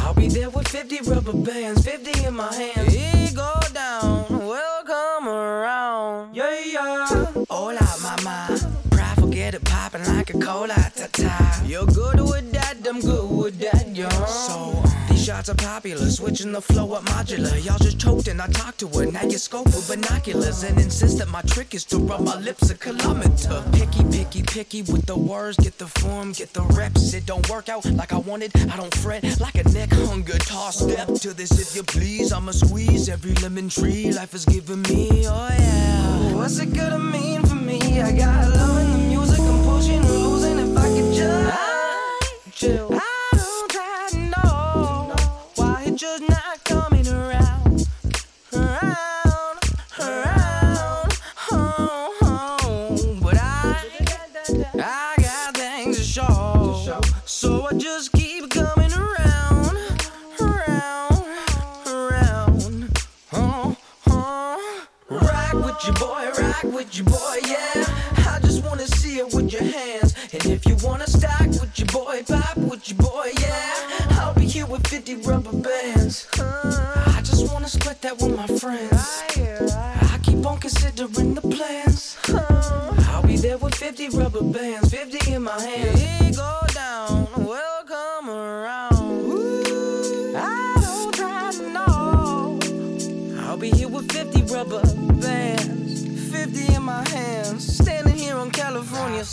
I'll 0.00 0.14
be 0.14 0.28
there 0.28 0.48
with 0.48 0.66
50 0.68 1.10
rubber 1.10 1.34
bands, 1.34 1.84
50 1.84 2.24
in 2.24 2.34
my 2.34 2.52
hands. 2.54 2.94
It 2.94 3.34
go 3.36 3.52
down, 3.74 4.24
welcome 4.30 5.28
around. 5.28 6.34
Yeah, 6.34 6.64
yeah. 6.64 7.26
Hola, 7.50 7.86
mama. 8.02 8.58
Pride, 8.90 9.16
forget 9.16 9.54
it, 9.54 9.64
popping 9.64 10.04
like 10.06 10.30
a 10.32 10.38
cola, 10.38 10.92
ta 10.96 11.08
ta. 11.12 11.62
You're 11.66 11.84
good 11.84 12.20
with 12.20 12.50
that, 12.52 12.76
I'm 12.88 13.00
good 13.00 13.27
shots 15.38 15.50
are 15.50 15.68
popular, 15.68 16.10
switching 16.10 16.50
the 16.50 16.60
flow 16.60 16.94
up 16.94 17.04
modular. 17.04 17.64
Y'all 17.64 17.78
just 17.78 18.00
choked 18.00 18.26
and 18.26 18.42
I 18.42 18.48
talked 18.48 18.78
to 18.80 18.88
her. 18.88 19.06
Now 19.06 19.22
you 19.22 19.38
scope 19.38 19.66
with 19.66 19.86
binoculars 19.88 20.64
and 20.64 20.76
insist 20.80 21.18
that 21.18 21.28
my 21.28 21.42
trick 21.42 21.74
is 21.74 21.84
to 21.86 21.98
rub 21.98 22.22
my 22.22 22.36
lips 22.40 22.70
a 22.70 22.74
kilometer. 22.74 23.62
Picky, 23.72 24.02
picky, 24.10 24.42
picky 24.42 24.82
with 24.82 25.06
the 25.06 25.16
words, 25.16 25.56
get 25.58 25.78
the 25.78 25.86
form, 25.86 26.32
get 26.32 26.52
the 26.54 26.62
reps. 26.78 27.14
It 27.14 27.26
don't 27.26 27.48
work 27.48 27.68
out 27.68 27.84
like 27.92 28.12
I 28.12 28.18
wanted, 28.18 28.50
I 28.72 28.76
don't 28.76 28.94
fret 28.96 29.22
like 29.40 29.54
a 29.54 29.64
neck 29.70 29.90
hung 29.92 30.22
guitar. 30.22 30.72
Step 30.72 31.06
to 31.22 31.34
this 31.34 31.52
if 31.60 31.76
you 31.76 31.84
please. 31.84 32.32
I'ma 32.32 32.52
squeeze 32.52 33.08
every 33.08 33.34
lemon 33.34 33.68
tree 33.68 34.12
life 34.12 34.32
has 34.32 34.44
given 34.44 34.82
me. 34.82 35.24
Oh 35.26 35.48
yeah. 35.58 36.34
What's 36.34 36.58
it 36.58 36.72
gonna 36.74 36.98
mean 36.98 37.42
for 37.44 37.54
me? 37.54 38.00
I 38.00 38.10
got 38.10 38.48
love 38.48 38.78
in 38.78 38.90
the 38.92 38.98
music, 39.06 39.38
I'm 39.38 39.62
pushing 39.64 39.98
and 39.98 40.10
losing. 40.10 40.58
If 40.58 40.76
I 40.76 40.88
could 40.88 41.14
just 41.14 42.54
chill. 42.54 43.07
Rock 66.96 67.27